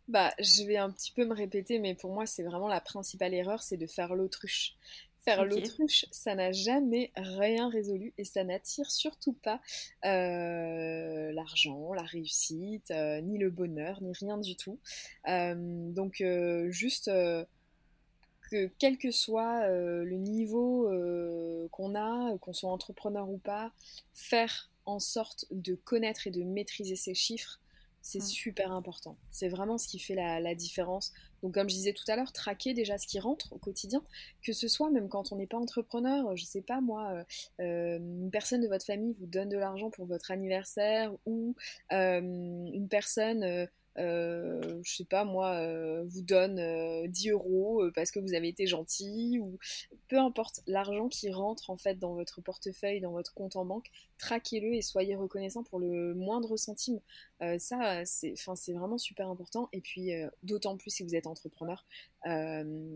bah, 0.08 0.34
je 0.40 0.64
vais 0.64 0.78
un 0.78 0.90
petit 0.90 1.12
peu 1.12 1.26
me 1.26 1.34
répéter, 1.34 1.80
mais 1.80 1.94
pour 1.94 2.14
moi, 2.14 2.26
c'est 2.26 2.44
vraiment 2.44 2.70
la 2.70 2.80
principale 2.80 3.34
erreur, 3.34 3.62
c'est 3.62 3.76
de 3.76 3.88
faire 3.88 4.16
l'autruche. 4.16 4.78
Faire 5.26 5.44
l'autruche, 5.44 6.06
ça 6.12 6.34
n'a 6.34 6.54
jamais 6.54 7.12
rien 7.18 7.70
résolu 7.70 8.14
et 8.18 8.24
ça 8.24 8.46
n'attire 8.46 8.90
surtout 8.90 9.34
pas 9.34 9.60
euh, 10.06 11.34
l'argent, 11.34 11.92
la 11.92 12.04
réussite, 12.04 12.90
euh, 12.92 13.20
ni 13.20 13.38
le 13.38 13.50
bonheur, 13.50 14.02
ni 14.02 14.14
rien 14.14 14.38
du 14.38 14.56
tout. 14.56 14.80
donc, 15.26 16.24
juste 16.70 17.12
que 18.50 18.72
quel 18.80 18.98
que 18.98 19.12
soit 19.12 19.68
le 19.68 20.16
niveau 20.16 20.90
qu'on 21.72 21.96
a, 21.96 22.38
qu'on 22.38 22.54
soit 22.54 22.72
entrepreneur 22.72 23.30
ou 23.30 23.40
pas, 23.40 23.74
faire 24.14 24.70
en 24.88 25.00
sorte 25.00 25.46
de 25.52 25.76
connaître 25.76 26.26
et 26.26 26.32
de 26.32 26.44
maîtriser 26.44 26.96
ces 26.96 27.14
chiffres, 27.14 27.60
c'est 28.02 28.22
super 28.22 28.72
important. 28.72 29.18
C'est 29.32 29.50
vraiment 29.50 29.78
ce 29.78 29.88
qui 29.88 30.00
fait 30.00 30.16
la, 30.16 30.56
différence. 30.56 31.12
Donc 31.44 31.54
comme 31.54 31.70
je 31.70 31.76
disais 31.76 31.92
tout 31.92 32.06
à 32.08 32.16
l'heure, 32.16 32.32
traquer 32.32 32.74
déjà 32.74 32.98
ce 32.98 33.06
qui 33.06 33.20
rentre 33.20 33.52
au 33.52 33.58
quotidien, 33.58 34.02
que 34.42 34.54
ce 34.54 34.70
soit 34.70 34.90
même 34.90 35.10
quand 35.10 35.34
on 35.34 35.36
n'est 35.36 35.48
pas 35.48 35.58
entrepreneur, 35.58 36.36
je 36.38 36.46
sais 36.46 36.62
pas 36.62 36.80
moi, 36.80 37.12
euh, 37.12 37.24
euh, 37.60 37.98
une 37.98 38.32
personne 38.32 38.62
de 38.62 38.68
votre 38.68 38.86
famille 38.86 39.14
vous 39.20 39.26
donne 39.26 39.50
de 39.50 39.58
l'argent 39.58 39.90
pour 39.90 40.06
votre 40.06 40.32
anniversaire 40.32 41.14
ou 41.26 41.56
euh, 41.92 42.22
une 42.22 42.88
personne 42.88 43.68
euh, 43.98 44.80
je 44.84 44.96
sais 44.96 45.06
pas 45.06 45.26
moi, 45.26 45.54
euh, 45.56 46.04
vous 46.08 46.22
donne 46.22 46.56
10 47.08 47.30
euh, 47.30 47.34
euros 47.34 47.84
parce 47.96 48.12
que 48.12 48.20
vous 48.20 48.34
avez 48.34 48.48
été 48.48 48.68
gentil, 48.68 49.40
ou 49.42 49.58
peu 50.08 50.20
importe 50.20 50.62
l'argent 50.68 51.08
qui 51.10 51.32
rentre 51.32 51.70
en 51.70 51.78
fait 51.78 51.96
dans 51.96 52.14
votre 52.14 52.42
portefeuille, 52.42 53.02
dans 53.02 53.12
votre 53.12 53.34
compte 53.34 53.56
en 53.56 53.66
banque, 53.66 53.90
traquez-le 54.18 54.74
et 54.74 54.82
soyez 54.82 55.16
reconnaissant 55.16 55.64
pour 55.64 55.80
le 55.80 56.14
moindre 56.14 56.58
centime. 56.58 57.00
Ça, 57.60 58.04
c'est 58.06 58.74
vraiment 58.74 58.98
super 58.98 59.30
important. 59.30 59.70
Et 59.74 59.82
puis, 59.82 60.12
d'autant 60.44 60.78
plus 60.78 60.92
si 60.92 61.04
vous 61.04 61.16
êtes 61.16 61.28
entrepreneur, 61.28 61.86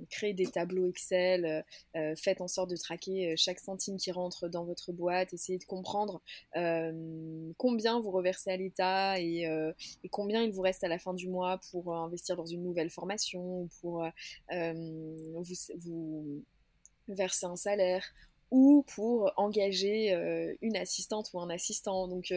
créez 0.09 0.33
des 0.33 0.47
tableaux 0.47 0.89
Excel, 0.89 1.63
faites 2.15 2.41
en 2.41 2.47
sorte 2.47 2.69
de 2.69 2.75
traquer 2.75 3.35
chaque 3.37 3.59
centime 3.59 3.97
qui 3.97 4.11
rentre 4.11 4.47
dans 4.47 4.65
votre 4.65 4.91
boîte, 4.91 5.33
essayez 5.33 5.59
de 5.59 5.65
comprendre 5.65 6.21
combien 7.57 7.99
vous 7.99 8.11
reversez 8.11 8.51
à 8.51 8.57
l'État 8.57 9.19
et, 9.19 9.47
combien 10.09 10.43
il 10.43 10.51
vous 10.51 10.61
reste 10.61 10.83
à 10.83 10.87
la 10.87 10.99
fin 10.99 11.13
du 11.13 11.27
mois 11.27 11.59
pour 11.71 11.93
euh, 11.93 11.97
investir 11.97 12.35
dans 12.35 12.45
une 12.45 12.63
nouvelle 12.63 12.89
formation, 12.89 13.69
pour 13.81 14.03
euh, 14.03 14.09
euh, 14.51 14.73
vous, 15.77 16.43
verser 17.07 17.45
un 17.45 17.55
salaire 17.55 18.05
ou 18.51 18.83
pour 18.95 19.31
engager 19.37 20.11
une 20.61 20.75
assistante 20.75 21.29
ou 21.33 21.39
un 21.39 21.49
assistant. 21.49 22.07
Donc 22.07 22.33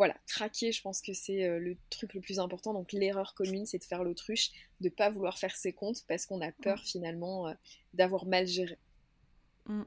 voilà, 0.00 0.14
traquer, 0.26 0.72
je 0.72 0.80
pense 0.80 1.02
que 1.02 1.12
c'est 1.12 1.58
le 1.58 1.76
truc 1.90 2.14
le 2.14 2.20
plus 2.20 2.40
important. 2.40 2.72
Donc 2.72 2.92
l'erreur 2.92 3.34
commune, 3.34 3.66
c'est 3.66 3.76
de 3.76 3.84
faire 3.84 4.02
l'autruche, 4.02 4.50
de 4.80 4.88
ne 4.88 4.94
pas 4.94 5.10
vouloir 5.10 5.38
faire 5.38 5.54
ses 5.54 5.74
comptes 5.74 6.04
parce 6.08 6.24
qu'on 6.24 6.40
a 6.40 6.52
peur 6.52 6.78
mm. 6.78 6.86
finalement 6.86 7.54
d'avoir 7.92 8.24
mal 8.24 8.46
géré. 8.46 8.78
Mm. 9.66 9.82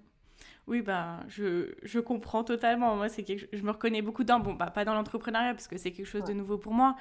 Oui, 0.68 0.82
bah, 0.82 1.20
je, 1.28 1.74
je, 1.84 2.00
comprends 2.00 2.44
totalement. 2.44 2.96
Moi, 2.96 3.10
c'est 3.10 3.24
quelque... 3.24 3.48
je 3.52 3.62
me 3.64 3.72
reconnais 3.72 4.02
beaucoup 4.02 4.24
dans, 4.24 4.40
bon, 4.40 4.54
bah, 4.54 4.72
pas 4.72 4.86
dans 4.86 4.94
l'entrepreneuriat 4.94 5.54
parce 5.54 5.68
que 5.68 5.78
c'est 5.78 5.92
quelque 5.92 6.06
chose 6.06 6.24
de 6.24 6.34
nouveau 6.34 6.58
pour 6.58 6.74
moi, 6.74 6.96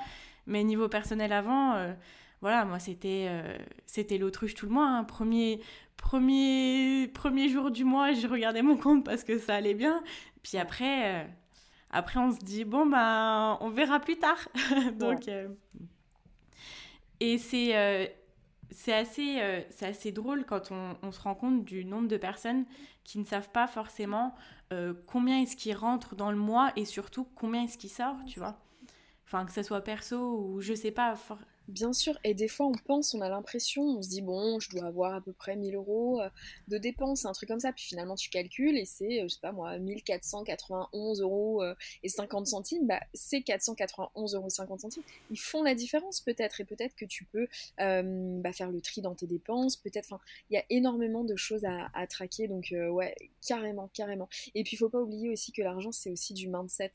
mais 0.47 0.65
niveau 0.65 0.89
personnel 0.89 1.33
avant, 1.33 1.77
euh, 1.77 1.93
voilà, 2.41 2.65
moi, 2.65 2.81
c'était 2.81 3.27
euh, 3.29 3.57
c'était 3.87 4.19
l'autruche 4.19 4.55
tout 4.55 4.67
le 4.67 4.73
mois. 4.73 4.89
Hein. 4.89 5.05
Premier, 5.05 5.61
premier, 5.97 7.09
premier 7.15 7.49
jour 7.49 7.71
du 7.71 7.85
mois, 7.85 8.13
j'ai 8.13 8.27
regardé 8.27 8.63
mon 8.63 8.77
compte 8.77 9.05
parce 9.05 9.23
que 9.23 9.39
ça 9.39 9.55
allait 9.55 9.75
bien. 9.75 10.03
Puis 10.43 10.59
après, 10.59 11.23
euh, 11.23 11.25
après 11.93 12.19
on 12.19 12.33
se 12.33 12.39
dit, 12.39 12.65
bon, 12.65 12.87
bah, 12.87 13.59
on 13.61 13.71
verra 13.71 14.01
plus 14.01 14.19
tard. 14.19 14.49
Donc, 14.99 15.31
et 17.21 17.39
c'est 17.39 18.17
c'est 18.73 18.93
assez, 18.93 19.41
euh, 19.41 19.61
c'est 19.71 19.87
assez 19.87 20.13
drôle 20.13 20.45
quand 20.45 20.71
on, 20.71 21.13
se 21.13 21.21
rend 21.21 21.35
compte 21.35 21.65
du 21.65 21.85
nombre 21.85 22.09
de 22.09 22.17
personnes 22.17 22.65
qui 23.05 23.19
ne 23.19 23.25
savent 23.25 23.51
pas 23.51 23.67
forcément 23.67 24.35
euh, 24.73 24.95
combien 25.07 25.41
est-ce 25.41 25.57
qui 25.57 25.73
rentre 25.73 26.17
dans 26.17 26.31
le 26.31 26.37
mois 26.37 26.73
et 26.77 26.85
surtout 26.85 27.27
combien 27.37 27.65
est-ce 27.65 27.79
qui 27.79 27.89
sort, 27.89 28.17
tu 28.27 28.39
vois. 28.39 28.59
Enfin, 29.27 29.45
que 29.45 29.53
ce 29.53 29.63
soit 29.63 29.83
perso 29.83 30.39
ou 30.39 30.61
je 30.61 30.75
sais 30.75 30.91
pas, 30.91 31.15
Bien 31.69 31.93
sûr, 31.93 32.19
et 32.25 32.35
des 32.35 32.49
fois 32.49 32.67
on 32.67 32.73
pense, 32.73 33.15
on 33.15 33.21
a 33.21 33.29
l'impression, 33.29 33.83
on 33.85 34.03
se 34.03 34.09
dit 34.09 34.21
bon, 34.21 34.59
je 34.59 34.69
dois 34.71 34.85
avoir 34.87 35.15
à 35.15 35.21
peu 35.21 35.33
près 35.33 35.55
1000 35.55 35.77
euros 35.77 36.21
euh, 36.21 36.29
de 36.67 36.77
dépenses, 36.77 37.25
un 37.25 37.33
truc 37.33 37.49
comme 37.49 37.61
ça, 37.61 37.73
puis 37.73 37.85
finalement 37.85 38.17
tu 38.17 38.31
calcules 38.31 38.77
et 38.77 38.85
c'est, 38.85 39.21
euh, 39.21 39.29
je 39.29 39.35
sais 39.35 39.41
pas 39.41 39.53
moi, 39.53 39.79
1491 39.79 41.21
euros 41.21 41.63
euh, 41.63 41.75
et 42.03 42.09
50 42.09 42.49
centimes, 42.49 42.89
bah 42.89 43.01
c'est 43.15 43.43
491 43.43 44.35
euros 44.35 44.49
et 44.49 44.51
50 44.51 44.81
centimes. 44.81 45.05
Ils 45.31 45.39
font 45.39 45.63
la 45.63 45.77
différence 45.77 46.21
peut-être, 46.21 46.61
et 46.61 46.65
peut-être 46.65 46.97
que 46.97 47.05
tu 47.05 47.25
peux 47.25 47.47
bah, 47.79 48.53
faire 48.53 48.71
le 48.71 48.81
tri 48.81 49.01
dans 49.01 49.15
tes 49.15 49.29
dépenses, 49.29 49.77
peut-être, 49.77 50.07
enfin, 50.13 50.21
il 50.51 50.55
y 50.55 50.57
a 50.59 50.65
énormément 50.69 51.23
de 51.23 51.37
choses 51.37 51.65
à, 51.65 51.91
à 51.95 52.07
traquer, 52.09 52.49
donc 52.49 52.75
ouais, 52.75 53.15
carrément, 53.47 53.89
carrément. 53.95 54.29
Et 54.57 54.65
puis 54.65 54.75
il 54.75 54.79
faut 54.79 54.89
pas 54.91 55.01
oublier 55.01 55.31
aussi 55.31 55.53
que 55.53 55.63
l'argent 55.63 55.93
c'est 55.93 56.11
aussi 56.11 56.35
du 56.35 56.49
mindset. 56.49 56.93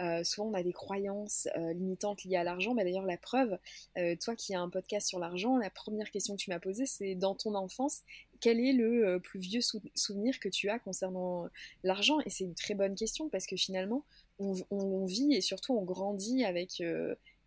Euh, 0.00 0.24
souvent, 0.24 0.48
on 0.48 0.54
a 0.54 0.62
des 0.62 0.72
croyances 0.72 1.48
euh, 1.56 1.72
limitantes 1.72 2.24
liées 2.24 2.36
à 2.36 2.44
l'argent. 2.44 2.74
Bah, 2.74 2.84
D'ailleurs, 2.84 3.06
la 3.06 3.16
preuve, 3.16 3.58
euh, 3.96 4.14
toi 4.16 4.36
qui 4.36 4.54
as 4.54 4.60
un 4.60 4.68
podcast 4.68 5.08
sur 5.08 5.18
l'argent, 5.18 5.56
la 5.56 5.70
première 5.70 6.10
question 6.10 6.36
que 6.36 6.42
tu 6.42 6.50
m'as 6.50 6.60
posée, 6.60 6.86
c'est 6.86 7.14
dans 7.14 7.34
ton 7.34 7.54
enfance, 7.54 8.02
quel 8.40 8.60
est 8.60 8.72
le 8.72 9.18
plus 9.18 9.40
vieux 9.40 9.62
souvenir 9.94 10.38
que 10.40 10.48
tu 10.48 10.68
as 10.68 10.78
concernant 10.78 11.48
l'argent? 11.82 12.18
Et 12.26 12.30
c'est 12.30 12.44
une 12.44 12.54
très 12.54 12.74
bonne 12.74 12.94
question 12.94 13.30
parce 13.30 13.46
que 13.46 13.56
finalement, 13.56 14.04
on, 14.38 15.06
vit 15.06 15.32
et 15.34 15.40
surtout 15.40 15.72
on 15.72 15.82
grandit 15.82 16.44
avec 16.44 16.82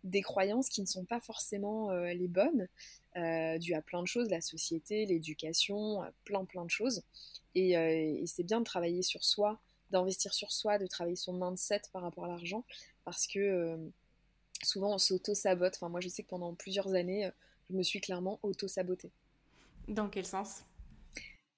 des 0.02 0.22
croyances 0.22 0.68
qui 0.68 0.80
ne 0.80 0.86
sont 0.86 1.04
pas 1.04 1.20
forcément 1.20 1.92
les 1.92 2.26
bonnes, 2.26 2.66
dues 3.60 3.74
à 3.74 3.82
plein 3.82 4.02
de 4.02 4.08
choses, 4.08 4.28
la 4.30 4.40
société, 4.40 5.06
l'éducation, 5.06 6.00
plein 6.24 6.44
plein 6.44 6.64
de 6.64 6.70
choses. 6.70 7.04
et 7.54 8.24
c'est 8.26 8.42
bien 8.42 8.58
de 8.58 8.64
travailler 8.64 9.02
sur 9.02 9.22
soi 9.22 9.60
d'investir 9.90 10.32
sur 10.34 10.52
soi, 10.52 10.78
de 10.78 10.86
travailler 10.86 11.16
son 11.16 11.32
mindset 11.32 11.82
par 11.92 12.02
rapport 12.02 12.24
à 12.24 12.28
l'argent, 12.28 12.64
parce 13.04 13.26
que 13.26 13.38
euh, 13.38 13.76
souvent 14.62 14.94
on 14.94 14.98
s'auto-sabote. 14.98 15.74
Enfin, 15.76 15.88
moi 15.88 16.00
je 16.00 16.08
sais 16.08 16.22
que 16.22 16.28
pendant 16.28 16.54
plusieurs 16.54 16.94
années, 16.94 17.26
euh, 17.26 17.30
je 17.70 17.76
me 17.76 17.82
suis 17.82 18.00
clairement 18.00 18.38
auto-sabotée. 18.42 19.10
Dans 19.88 20.08
quel 20.08 20.26
sens? 20.26 20.64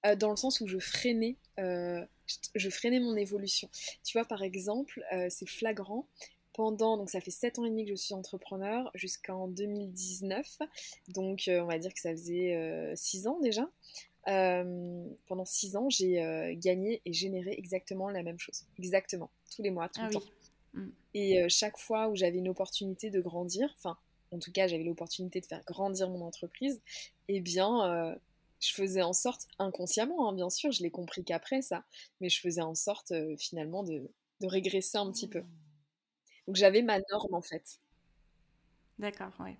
Euh, 0.05 0.15
Dans 0.15 0.31
le 0.31 0.35
sens 0.35 0.61
où 0.61 0.67
je 0.67 0.79
freinais, 0.79 1.37
je 1.57 2.69
freinais 2.69 2.99
mon 2.99 3.15
évolution. 3.15 3.69
Tu 4.03 4.17
vois, 4.17 4.25
par 4.25 4.43
exemple, 4.43 5.03
c'est 5.29 5.47
flagrant. 5.47 6.07
Pendant, 6.53 6.97
donc 6.97 7.09
ça 7.09 7.19
fait 7.19 7.31
7 7.31 7.57
ans 7.57 7.65
et 7.65 7.69
demi 7.71 7.83
que 7.83 7.89
je 7.89 7.95
suis 7.95 8.13
entrepreneur, 8.13 8.91
jusqu'en 8.93 9.47
2019. 9.47 10.59
Donc 11.07 11.45
on 11.47 11.65
va 11.65 11.79
dire 11.79 11.91
que 11.93 11.99
ça 11.99 12.11
faisait 12.11 12.93
6 12.95 13.27
ans 13.27 13.39
déjà. 13.39 13.67
Euh, 14.27 15.05
pendant 15.27 15.45
six 15.45 15.75
ans, 15.75 15.89
j'ai 15.89 16.23
euh, 16.23 16.53
gagné 16.55 17.01
et 17.05 17.13
généré 17.13 17.53
exactement 17.57 18.09
la 18.09 18.23
même 18.23 18.39
chose. 18.39 18.63
Exactement. 18.79 19.29
Tous 19.53 19.61
les 19.61 19.71
mois, 19.71 19.89
tout 19.89 20.01
le 20.01 20.07
ah 20.07 20.11
temps. 20.11 20.23
Mm. 20.73 20.89
Et 21.13 21.41
euh, 21.41 21.47
chaque 21.49 21.77
fois 21.77 22.07
où 22.07 22.15
j'avais 22.15 22.37
une 22.37 22.49
opportunité 22.49 23.09
de 23.09 23.19
grandir, 23.19 23.73
enfin, 23.77 23.97
en 24.31 24.39
tout 24.39 24.51
cas, 24.51 24.67
j'avais 24.67 24.83
l'opportunité 24.83 25.41
de 25.41 25.45
faire 25.45 25.63
grandir 25.65 26.09
mon 26.09 26.21
entreprise, 26.25 26.81
eh 27.27 27.39
bien, 27.39 28.17
je 28.59 28.73
faisais 28.73 29.03
en 29.03 29.13
sorte, 29.13 29.45
inconsciemment, 29.59 30.27
hein, 30.27 30.33
bien 30.33 30.49
sûr, 30.49 30.71
je 30.71 30.81
l'ai 30.81 30.89
compris 30.89 31.23
qu'après 31.23 31.61
ça, 31.61 31.83
mais 32.19 32.29
je 32.29 32.39
faisais 32.39 32.61
en 32.61 32.73
sorte 32.73 33.13
finalement 33.37 33.83
de, 33.83 34.09
de, 34.41 34.47
régresser 34.47 34.97
un 34.97 35.11
petit 35.11 35.27
peu. 35.27 35.43
Donc 36.47 36.55
j'avais 36.55 36.81
ma 36.81 36.97
norme 37.11 37.35
en 37.35 37.43
fait. 37.43 37.79
D'accord, 38.97 39.33
ouais. 39.39 39.55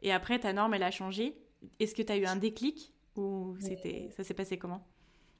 Et 0.00 0.10
après, 0.10 0.38
ta 0.38 0.54
norme, 0.54 0.72
elle 0.72 0.82
a 0.82 0.90
changé? 0.90 1.36
Est-ce 1.78 1.94
que 1.94 2.02
tu 2.02 2.12
as 2.12 2.16
eu 2.16 2.24
un 2.24 2.36
déclic? 2.36 2.94
Ou 3.16 3.56
c'était, 3.60 4.10
ça 4.16 4.24
s'est 4.24 4.34
passé 4.34 4.56
comment? 4.58 4.82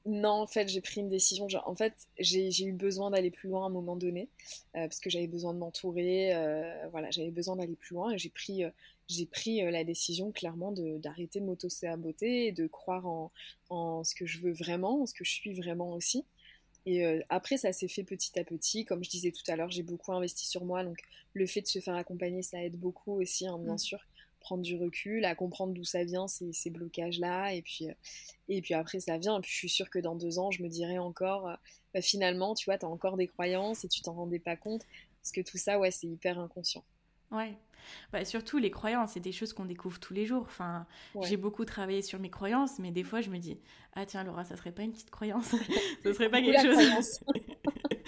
Non, 0.05 0.31
en 0.31 0.47
fait, 0.49 0.69
j'ai 0.69 0.81
pris 0.81 1.01
une 1.01 1.09
décision. 1.09 1.49
Genre, 1.49 1.67
en 1.69 1.77
fait, 1.77 1.95
j'ai 2.19 2.65
eu 2.65 2.73
besoin 2.73 3.11
d'aller 3.11 3.31
plus 3.31 3.49
loin 3.49 3.63
à 3.63 3.67
un 3.67 3.71
moment 3.71 3.95
donné, 3.95 4.29
euh, 4.77 4.89
parce 4.89 4.99
que 4.99 5.11
j'avais 5.11 5.29
besoin 5.29 5.55
de 5.55 5.59
m'entourer. 5.59 6.35
Euh, 6.35 6.89
voilà, 6.91 7.11
j'avais 7.11 7.31
besoin 7.31 7.57
d'aller 7.57 7.77
plus 7.77 7.95
loin 7.95 8.11
et 8.11 8.19
j'ai 8.19 8.31
pris, 8.31 8.65
euh, 8.65 8.71
j'ai 9.09 9.27
pris 9.27 9.61
la 9.71 9.85
décision 9.85 10.33
clairement 10.33 10.73
d'arrêter 10.73 11.39
de, 11.41 11.45
m'auto-saboter 11.45 12.49
et 12.49 12.53
de 12.53 12.67
croire 12.67 13.07
en, 13.07 13.31
en, 13.71 14.03
ce 14.03 14.15
que 14.15 14.27
je 14.27 14.41
veux 14.41 14.53
vraiment, 14.53 15.03
en 15.03 15.07
ce 15.07 15.15
que 15.15 15.25
je 15.25 15.33
suis 15.33 15.55
vraiment 15.55 15.93
aussi. 15.93 16.25
Et 16.85 17.05
après, 17.29 17.59
ça 17.59 17.73
s'est 17.73 17.87
fait 17.87 18.03
petit 18.03 18.37
à 18.41 18.45
petit. 18.45 18.85
Comme 18.85 19.05
je 19.05 19.11
disais 19.11 19.31
tout 19.31 19.49
à 19.49 19.55
l'heure, 19.55 19.71
j'ai 19.71 19.85
beaucoup 19.85 20.13
investi 20.13 20.49
sur 20.49 20.65
moi, 20.65 20.83
donc 20.83 20.99
le 21.33 21.47
fait 21.47 21.61
de 21.61 21.69
se 21.69 21.79
faire 21.79 21.95
accompagner, 21.95 22.43
ça 22.43 22.61
aide 22.61 22.77
beaucoup 22.77 23.21
aussi, 23.21 23.47
hein, 23.47 23.57
bien 23.59 23.75
mmh. 23.75 23.79
sûr 23.79 24.01
prendre 24.43 24.63
du 24.63 24.77
recul, 24.77 25.25
à 25.25 25.35
comprendre 25.35 25.73
d'où 25.73 25.85
ça 25.85 26.05
vient, 26.05 26.29
ces, 26.29 26.53
ces 26.53 26.71
blocages-là. 26.71 27.55
Et 27.55 27.63
puis, 27.63 27.89
euh, 27.89 27.95
et 28.49 28.61
puis 28.61 28.75
après, 28.75 29.01
ça 29.01 29.19
vient. 29.19 29.39
Et 29.39 29.41
puis 29.41 29.51
je 29.51 29.57
suis 29.57 29.69
sûre 29.69 29.91
que 29.91 29.99
dans 29.99 30.15
deux 30.15 30.39
ans, 30.39 30.51
je 30.51 30.63
me 30.63 30.69
dirai 30.69 30.99
encore, 30.99 31.49
euh, 31.49 31.55
bah, 31.95 32.03
finalement, 32.03 32.55
tu 32.55 32.67
vois, 32.67 32.79
tu 32.79 32.87
as 32.87 32.89
encore 32.89 33.17
des 33.17 33.27
croyances 33.27 33.85
et 33.85 33.89
tu 33.89 34.03
t'en 34.03 34.13
rendais 34.13 34.39
pas 34.39 34.57
compte. 34.57 34.83
Parce 35.23 35.33
que 35.33 35.41
tout 35.41 35.59
ça, 35.59 35.79
ouais, 35.79 35.91
c'est 35.91 36.07
hyper 36.07 36.39
inconscient. 36.39 36.85
Ouais. 37.31 37.57
Bah, 38.13 38.25
surtout 38.25 38.59
les 38.59 38.71
croyances, 38.71 39.13
c'est 39.13 39.21
des 39.21 39.33
choses 39.33 39.53
qu'on 39.53 39.65
découvre 39.65 39.99
tous 39.99 40.15
les 40.15 40.27
jours. 40.27 40.43
Enfin, 40.43 40.87
j'ai 41.23 41.37
beaucoup 41.37 41.65
travaillé 41.65 42.03
sur 42.03 42.19
mes 42.19 42.31
croyances, 42.31 42.79
mais 42.79 42.91
des 42.91 43.03
fois 43.03 43.21
je 43.21 43.31
me 43.31 43.39
dis 43.39 43.59
ah 43.95 44.07
tiens 44.07 44.23
Laura, 44.23 44.45
ça 44.45 44.57
serait 44.57 44.71
pas 44.73 44.83
une 44.83 44.93
petite 44.93 45.11
croyance, 45.11 45.47
ça 46.05 46.15
serait 46.15 46.31
pas 46.31 46.41
quelque 46.41 46.63
chose. 46.63 47.21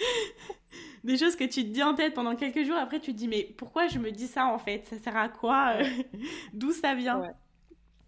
des 1.05 1.17
choses 1.17 1.35
que 1.35 1.43
tu 1.43 1.63
te 1.63 1.69
dis 1.69 1.83
en 1.83 1.93
tête 1.93 2.13
pendant 2.13 2.35
quelques 2.35 2.63
jours, 2.63 2.77
après 2.77 2.99
tu 2.99 3.13
te 3.13 3.17
dis 3.17 3.27
mais 3.27 3.43
pourquoi 3.57 3.87
je 3.87 3.99
me 3.99 4.11
dis 4.11 4.27
ça 4.27 4.45
en 4.47 4.57
fait? 4.57 4.85
Ça 4.85 4.97
sert 4.99 5.15
à 5.15 5.29
quoi? 5.29 5.77
D'où 6.53 6.71
ça 6.71 6.95
vient? 6.95 7.21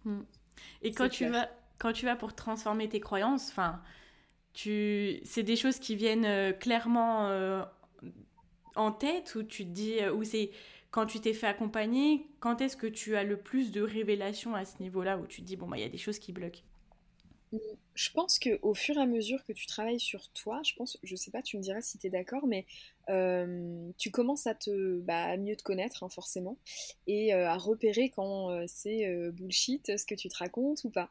Hmm. 0.04 0.22
Et 0.82 0.92
quand 0.92 1.08
tu 1.08 1.26
vas 1.26 1.48
quand 1.78 1.92
tu 1.92 2.04
vas 2.04 2.16
pour 2.16 2.34
transformer 2.34 2.88
tes 2.88 3.00
croyances, 3.00 3.50
enfin, 3.50 3.80
tu 4.52 5.20
c'est 5.24 5.42
des 5.44 5.56
choses 5.56 5.78
qui 5.78 5.94
viennent 5.96 6.24
euh, 6.24 6.52
clairement 6.52 7.28
euh, 7.28 7.62
en 8.74 8.92
tête 8.92 9.34
ou 9.36 9.42
tu 9.42 9.64
te 9.64 9.70
dis 9.70 10.00
euh, 10.00 10.12
ou 10.12 10.24
c'est 10.24 10.50
quand 10.90 11.06
tu 11.06 11.20
t'es 11.20 11.34
fait 11.34 11.46
accompagner, 11.46 12.26
quand 12.40 12.60
est-ce 12.60 12.76
que 12.76 12.86
tu 12.86 13.14
as 13.16 13.22
le 13.22 13.36
plus 13.36 13.70
de 13.70 13.82
révélations 13.82 14.54
à 14.54 14.64
ce 14.64 14.82
niveau-là 14.82 15.18
où 15.18 15.26
tu 15.26 15.42
te 15.42 15.46
dis 15.46 15.56
bon 15.56 15.68
bah 15.68 15.76
il 15.76 15.82
y 15.82 15.86
a 15.86 15.88
des 15.88 15.98
choses 15.98 16.18
qui 16.18 16.32
bloquent? 16.32 16.62
Je 17.94 18.10
pense 18.10 18.38
que 18.38 18.58
au 18.62 18.74
fur 18.74 18.96
et 18.96 19.00
à 19.00 19.06
mesure 19.06 19.44
que 19.44 19.52
tu 19.52 19.66
travailles 19.66 20.00
sur 20.00 20.28
toi, 20.30 20.60
je 20.64 20.74
pense, 20.74 20.98
je 21.02 21.16
sais 21.16 21.30
pas, 21.30 21.42
tu 21.42 21.56
me 21.56 21.62
diras 21.62 21.80
si 21.80 21.98
tu 21.98 22.06
es 22.06 22.10
d'accord, 22.10 22.46
mais 22.46 22.66
euh, 23.10 23.90
tu 23.98 24.10
commences 24.10 24.46
à 24.46 24.54
te 24.54 24.98
bah, 25.00 25.36
mieux 25.36 25.56
te 25.56 25.62
connaître 25.62 26.02
hein, 26.04 26.08
forcément 26.08 26.58
et 27.06 27.34
euh, 27.34 27.48
à 27.48 27.56
repérer 27.56 28.10
quand 28.10 28.50
euh, 28.50 28.64
c'est 28.66 29.06
bullshit 29.32 29.98
ce 29.98 30.04
que 30.04 30.14
tu 30.14 30.28
te 30.28 30.36
racontes 30.36 30.84
ou 30.84 30.90
pas. 30.90 31.10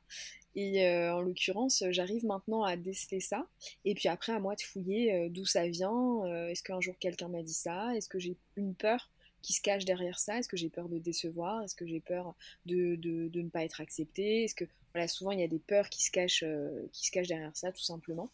Et 0.56 0.88
en 0.88 1.22
l'occurrence, 1.22 1.84
j'arrive 1.92 2.26
maintenant 2.26 2.64
à 2.64 2.78
déceler 2.78 3.20
ça. 3.20 3.46
Et 3.86 3.94
puis 3.94 4.08
après, 4.08 4.34
à 4.34 4.40
moi 4.40 4.56
de 4.56 4.62
fouiller 4.62 5.30
d'où 5.30 5.46
ça 5.46 5.68
vient. 5.68 6.26
Est-ce 6.48 6.64
qu'un 6.64 6.82
jour 6.82 6.96
quelqu'un 6.98 7.28
m'a 7.28 7.44
dit 7.44 7.54
ça 7.54 7.96
Est-ce 7.96 8.10
que 8.10 8.18
j'ai 8.18 8.38
une 8.56 8.74
peur 8.74 9.12
qui 9.44 9.54
se 9.54 9.62
cache 9.62 9.86
derrière 9.86 10.20
ça 10.20 10.40
Est-ce 10.40 10.48
que 10.48 10.58
j'ai 10.58 10.70
peur 10.70 10.90
de 10.90 10.98
décevoir 10.98 11.62
Est-ce 11.64 11.76
que 11.76 11.86
j'ai 11.86 12.00
peur 12.00 12.36
de, 12.66 12.96
de, 12.96 13.28
de, 13.28 13.42
ne 13.42 13.50
pas 13.50 13.64
être 13.64 13.82
acceptée 13.82 14.44
Est-ce 14.44 14.56
que 14.56 14.66
souvent 15.06 15.32
il 15.32 15.40
y 15.40 15.44
a 15.44 15.48
des 15.48 15.60
peurs 15.60 15.90
qui 15.90 16.04
se 16.04 16.10
cachent, 16.10 16.44
euh, 16.44 16.88
qui 16.92 17.06
se 17.06 17.12
cachent 17.12 17.28
derrière 17.28 17.56
ça, 17.56 17.72
tout 17.72 17.84
simplement. 17.84 18.32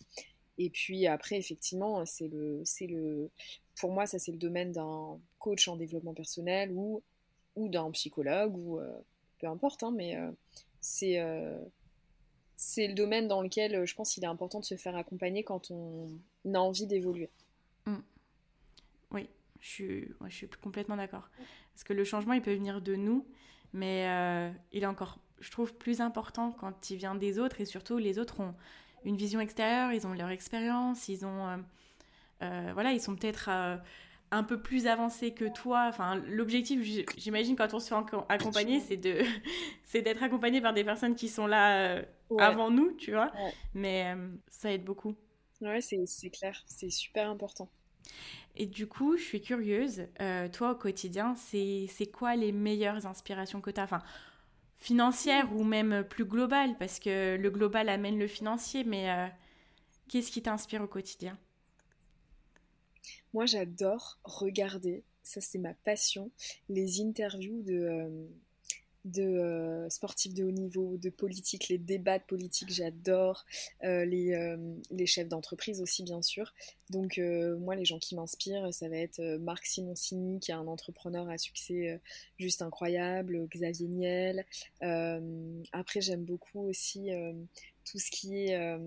Et 0.58 0.70
puis 0.70 1.08
après, 1.08 1.38
effectivement, 1.38 2.06
c'est 2.06 2.28
le, 2.28 2.62
c'est 2.64 2.88
le, 2.88 3.30
pour 3.80 3.92
moi, 3.92 4.06
ça 4.06 4.20
c'est 4.20 4.32
le 4.32 4.38
domaine 4.38 4.72
d'un 4.72 5.20
coach 5.40 5.68
en 5.68 5.76
développement 5.76 6.14
personnel 6.14 6.72
ou, 6.72 7.02
d'un 7.58 7.92
psychologue 7.92 8.56
ou 8.56 8.80
euh, 8.80 8.92
peu 9.40 9.48
importe, 9.48 9.84
hein, 9.84 9.92
mais 9.94 10.16
euh, 10.16 10.32
c'est 10.80 11.22
c'est 12.56 12.88
le 12.88 12.94
domaine 12.94 13.28
dans 13.28 13.42
lequel 13.42 13.84
je 13.86 13.96
pense 13.96 14.14
qu'il 14.14 14.24
est 14.24 14.28
important 14.28 14.60
de 14.60 14.66
se 14.66 14.78
faire 14.78 14.96
accompagner 14.96 15.44
quand 15.44 15.72
on 15.72 16.10
a 16.54 16.60
envie 16.60 16.86
d'évoluer. 16.86 17.30
Mmh. 17.88 17.98
Oui, 19.12 19.28
je 19.60 19.68
suis, 19.68 20.08
je 20.28 20.36
suis 20.36 20.48
complètement 20.62 20.96
d'accord. 20.96 21.30
Parce 21.74 21.84
que 21.84 21.94
le 21.94 22.04
changement, 22.06 22.34
il 22.34 22.42
peut 22.42 22.54
venir 22.54 22.82
de 22.82 22.96
nous, 22.96 23.26
mais 23.74 24.06
il 24.72 24.84
est 24.84 24.88
encore 24.88 25.20
je 25.44 25.52
trouve, 25.52 25.74
plus 25.74 26.02
important 26.02 26.52
quand 26.52 26.90
il 26.90 26.98
vient 26.98 27.16
des 27.16 27.38
autres 27.38 27.60
et 27.60 27.66
surtout 27.66 27.98
les 27.98 28.18
autres 28.18 28.40
ont 28.40 28.56
une 29.06 29.18
vision 29.18 29.40
extérieure, 29.40 29.92
ils 29.92 30.08
ont 30.08 30.14
leur 30.14 30.30
expérience, 30.30 31.10
ils 31.10 31.26
ont, 31.26 31.48
euh, 31.48 31.58
euh, 32.44 32.72
voilà, 32.74 32.94
ils 32.94 33.02
sont 33.02 33.16
peut-être 33.16 33.50
euh, 33.50 33.76
un 34.32 34.44
peu 34.44 34.62
plus 34.62 34.88
avancés 34.88 35.34
que 35.34 35.46
toi. 35.46 35.88
Enfin, 35.90 36.16
l'objectif, 36.28 36.82
j'imagine, 37.18 37.58
quand 37.58 37.74
on 37.74 37.80
se 37.80 37.90
fait 37.90 38.16
accompagner, 38.30 38.80
c'est 38.80 38.98
de, 38.98 39.20
c'est 39.84 40.02
d'être 40.02 40.24
accompagné 40.24 40.62
par 40.62 40.74
des 40.74 40.86
personnes 40.86 41.16
qui 41.16 41.28
sont 41.28 41.48
là 41.48 42.02
avant 42.40 42.72
nous, 42.72 42.94
tu 42.94 43.12
vois. 43.12 43.32
Mais 43.74 44.16
ça 44.48 44.72
aide 44.72 44.86
beaucoup. 44.86 45.16
Ouais, 45.62 45.82
c'est 45.82 46.30
clair, 46.30 46.64
c'est 46.66 46.90
super 46.90 47.30
important. 47.30 47.70
Et 48.56 48.66
du 48.66 48.88
coup, 48.88 49.18
je 49.18 49.24
suis 49.24 49.42
curieuse, 49.42 50.08
toi 50.54 50.72
au 50.72 50.76
quotidien, 50.76 51.36
c'est 51.36 52.12
quoi 52.14 52.36
les 52.36 52.52
meilleures 52.52 53.06
inspirations 53.06 53.62
que 53.62 53.72
tu 53.72 53.80
as 53.80 53.84
enfin, 53.84 54.02
financière 54.84 55.56
ou 55.56 55.64
même 55.64 56.04
plus 56.04 56.26
globale, 56.26 56.78
parce 56.78 57.00
que 57.00 57.38
le 57.38 57.50
global 57.50 57.88
amène 57.88 58.20
le 58.20 58.28
financier, 58.28 58.84
mais 58.84 59.10
euh, 59.10 59.28
qu'est-ce 60.10 60.30
qui 60.30 60.42
t'inspire 60.42 60.82
au 60.82 60.88
quotidien? 60.88 61.40
Moi, 63.34 63.46
j'adore 63.46 64.20
regarder, 64.26 65.06
ça 65.24 65.40
c'est 65.40 65.58
ma 65.58 65.74
passion, 65.74 66.32
les 66.68 67.00
interviews 67.00 67.62
de, 67.64 67.74
euh, 67.74 68.28
de 69.06 69.24
euh, 69.24 69.90
sportifs 69.90 70.34
de 70.34 70.44
haut 70.44 70.52
niveau, 70.52 70.98
de 70.98 71.10
politique, 71.10 71.68
les 71.68 71.78
débats 71.78 72.20
de 72.20 72.24
politique, 72.24 72.70
j'adore, 72.72 73.46
euh, 73.84 74.06
les, 74.06 74.34
euh, 74.34 74.58
les, 74.92 75.06
chefs 75.06 75.28
d'entreprise 75.28 75.82
aussi 75.82 76.04
bien 76.04 76.22
sûr. 76.22 76.54
Donc 76.90 77.20
moi 77.60 77.76
les 77.76 77.86
gens 77.86 77.98
qui 77.98 78.16
m'inspirent, 78.16 78.74
ça 78.74 78.88
va 78.88 78.98
être 78.98 79.20
Marc 79.40 79.66
Simoncini 79.66 80.40
qui 80.40 80.52
est 80.52 80.54
un 80.54 80.68
entrepreneur 80.68 81.28
à 81.30 81.38
succès 81.38 82.00
juste 82.38 82.62
incroyable, 82.62 83.48
Xavier 83.48 83.88
Niel. 83.88 84.46
après 85.72 86.02
j'aime 86.02 86.24
beaucoup 86.24 86.68
aussi 86.68 87.10
tout 87.86 87.98
ce 87.98 88.12
qui 88.12 88.36
est 88.38 88.78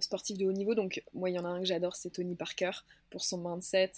sportif 0.00 0.38
de 0.38 0.46
haut 0.46 0.52
niveau. 0.52 0.74
Donc 0.74 1.02
moi 1.14 1.30
il 1.30 1.34
y 1.34 1.38
en 1.38 1.44
a 1.44 1.48
un 1.48 1.60
que 1.60 1.66
j'adore, 1.66 1.96
c'est 1.96 2.10
Tony 2.10 2.36
Parker 2.36 2.70
pour 3.10 3.24
son 3.24 3.38
mindset. 3.38 3.92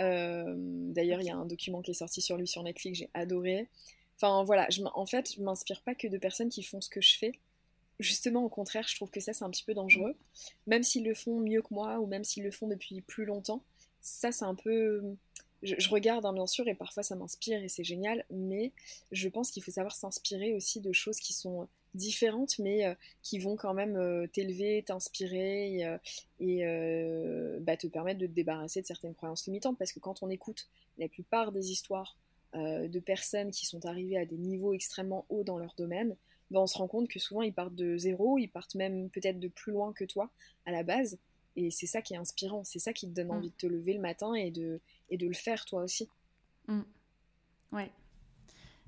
Euh, 0.00 0.54
d'ailleurs, 0.56 1.20
il 1.20 1.26
y 1.26 1.30
a 1.30 1.36
un 1.36 1.46
document 1.46 1.82
qui 1.82 1.92
est 1.92 1.94
sorti 1.94 2.20
sur 2.20 2.36
lui 2.36 2.46
sur 2.46 2.62
Netflix, 2.62 2.98
j'ai 2.98 3.10
adoré. 3.14 3.68
Enfin 4.16 4.44
voilà, 4.44 4.66
je, 4.70 4.82
en 4.82 5.06
fait, 5.06 5.34
je 5.34 5.42
m'inspire 5.42 5.82
pas 5.82 5.94
que 5.94 6.08
de 6.08 6.18
personnes 6.18 6.48
qui 6.48 6.62
font 6.62 6.80
ce 6.80 6.88
que 6.88 7.00
je 7.00 7.18
fais. 7.18 7.32
Justement, 7.98 8.44
au 8.44 8.48
contraire, 8.48 8.86
je 8.88 8.94
trouve 8.96 9.10
que 9.10 9.20
ça, 9.20 9.32
c'est 9.32 9.44
un 9.44 9.50
petit 9.50 9.64
peu 9.64 9.74
dangereux. 9.74 10.14
Même 10.66 10.82
s'ils 10.82 11.04
le 11.04 11.14
font 11.14 11.40
mieux 11.40 11.62
que 11.62 11.72
moi, 11.72 11.98
ou 12.00 12.06
même 12.06 12.24
s'ils 12.24 12.44
le 12.44 12.50
font 12.50 12.68
depuis 12.68 13.00
plus 13.00 13.24
longtemps, 13.24 13.62
ça, 14.02 14.32
c'est 14.32 14.44
un 14.44 14.54
peu... 14.54 15.02
Je, 15.62 15.88
regarde, 15.88 16.24
hein, 16.26 16.34
bien 16.34 16.46
sûr, 16.46 16.68
et 16.68 16.74
parfois 16.74 17.02
ça 17.02 17.16
m'inspire 17.16 17.62
et 17.62 17.68
c'est 17.68 17.82
génial, 17.82 18.24
mais 18.30 18.72
je 19.10 19.28
pense 19.28 19.50
qu'il 19.50 19.62
faut 19.62 19.70
savoir 19.70 19.96
s'inspirer 19.96 20.52
aussi 20.52 20.80
de 20.80 20.92
choses 20.92 21.18
qui 21.18 21.32
sont 21.32 21.66
différentes, 21.96 22.58
mais 22.58 22.86
euh, 22.86 22.94
qui 23.22 23.38
vont 23.38 23.56
quand 23.56 23.74
même 23.74 23.96
euh, 23.96 24.26
t'élever, 24.26 24.82
t'inspirer 24.86 25.98
et, 26.40 26.64
euh, 26.64 27.58
bah, 27.60 27.76
te 27.76 27.86
permettre 27.86 28.20
de 28.20 28.26
te 28.26 28.32
débarrasser 28.32 28.82
de 28.82 28.86
certaines 28.86 29.14
croyances 29.14 29.46
limitantes. 29.46 29.78
Parce 29.78 29.92
que 29.92 30.00
quand 30.00 30.22
on 30.22 30.30
écoute 30.30 30.68
la 30.98 31.08
plupart 31.08 31.52
des 31.52 31.70
histoires 31.70 32.16
de 32.54 33.00
personnes 33.00 33.50
qui 33.50 33.66
sont 33.66 33.84
arrivées 33.84 34.16
à 34.16 34.24
des 34.24 34.38
niveaux 34.38 34.72
extrêmement 34.72 35.26
hauts 35.28 35.44
dans 35.44 35.58
leur 35.58 35.74
domaine, 35.76 36.16
bah, 36.50 36.60
on 36.60 36.66
se 36.66 36.78
rend 36.78 36.86
compte 36.88 37.08
que 37.08 37.18
souvent 37.18 37.42
ils 37.42 37.52
partent 37.52 37.74
de 37.74 37.98
zéro, 37.98 38.38
ils 38.38 38.48
partent 38.48 38.76
même 38.76 39.10
peut-être 39.10 39.38
de 39.38 39.48
plus 39.48 39.72
loin 39.72 39.92
que 39.92 40.04
toi 40.04 40.30
à 40.64 40.72
la 40.72 40.82
base. 40.82 41.18
Et 41.56 41.70
c'est 41.70 41.86
ça 41.86 42.00
qui 42.00 42.14
est 42.14 42.18
inspirant, 42.18 42.64
c'est 42.64 42.78
ça 42.78 42.94
qui 42.94 43.08
te 43.08 43.12
donne 43.12 43.28
mm. 43.28 43.36
envie 43.36 43.50
de 43.50 43.56
te 43.56 43.66
lever 43.66 43.92
le 43.92 44.00
matin 44.00 44.32
et 44.34 44.50
de, 44.50 44.80
et 45.10 45.18
de 45.18 45.26
le 45.26 45.34
faire 45.34 45.66
toi 45.66 45.82
aussi. 45.82 46.08
Mmh. 46.68 46.82
Ouais, 47.72 47.90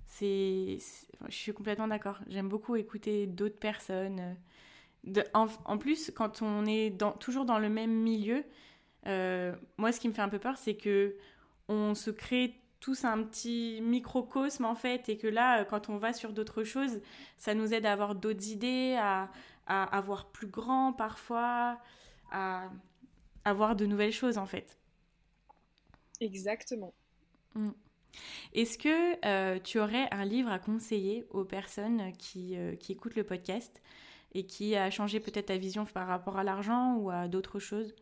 c'est, 0.08 0.78
je 1.28 1.34
suis 1.34 1.52
complètement 1.52 1.86
d'accord. 1.86 2.18
J'aime 2.28 2.48
beaucoup 2.48 2.76
écouter 2.76 3.26
d'autres 3.26 3.58
personnes. 3.58 4.36
De, 5.04 5.22
en, 5.34 5.78
plus, 5.78 6.10
quand 6.14 6.42
on 6.42 6.66
est 6.66 6.90
dans, 6.90 7.12
toujours 7.12 7.44
dans 7.44 7.58
le 7.58 7.68
même 7.68 7.92
milieu, 7.92 8.42
euh, 9.06 9.54
moi, 9.76 9.92
ce 9.92 10.00
qui 10.00 10.08
me 10.08 10.14
fait 10.14 10.22
un 10.22 10.28
peu 10.28 10.38
peur, 10.38 10.56
c'est 10.56 10.74
que 10.74 11.14
on 11.68 11.94
se 11.94 12.10
crée 12.10 12.58
tous 12.80 13.04
un 13.04 13.22
petit 13.22 13.80
microcosme 13.82 14.64
en 14.64 14.74
fait, 14.74 15.08
et 15.08 15.18
que 15.18 15.26
là, 15.26 15.64
quand 15.64 15.90
on 15.90 15.98
va 15.98 16.12
sur 16.12 16.32
d'autres 16.32 16.64
choses, 16.64 17.00
ça 17.36 17.54
nous 17.54 17.74
aide 17.74 17.84
à 17.84 17.92
avoir 17.92 18.14
d'autres 18.14 18.48
idées, 18.48 18.96
à, 18.98 19.30
à, 19.66 19.84
avoir 19.96 20.30
plus 20.30 20.46
grand 20.46 20.94
parfois, 20.94 21.78
à, 22.32 22.70
avoir 23.44 23.76
de 23.76 23.84
nouvelles 23.84 24.12
choses 24.12 24.38
en 24.38 24.46
fait. 24.46 24.78
Exactement. 26.20 26.94
Mm. 27.54 27.70
Est-ce 28.54 28.78
que 28.78 29.26
euh, 29.26 29.58
tu 29.62 29.78
aurais 29.78 30.08
un 30.10 30.24
livre 30.24 30.50
à 30.50 30.58
conseiller 30.58 31.26
aux 31.30 31.44
personnes 31.44 32.00
euh, 32.00 32.74
qui, 32.76 32.92
écoutent 32.92 33.16
le 33.16 33.24
podcast 33.24 33.82
et 34.34 34.44
qui 34.44 34.76
a 34.76 34.90
changé 34.90 35.20
peut-être 35.20 35.46
ta 35.46 35.56
vision 35.56 35.84
par 35.84 36.06
rapport 36.06 36.36
à 36.36 36.44
l'argent 36.44 36.96
ou 36.96 37.10
à 37.10 37.28
d'autres 37.28 37.58
choses? 37.58 37.94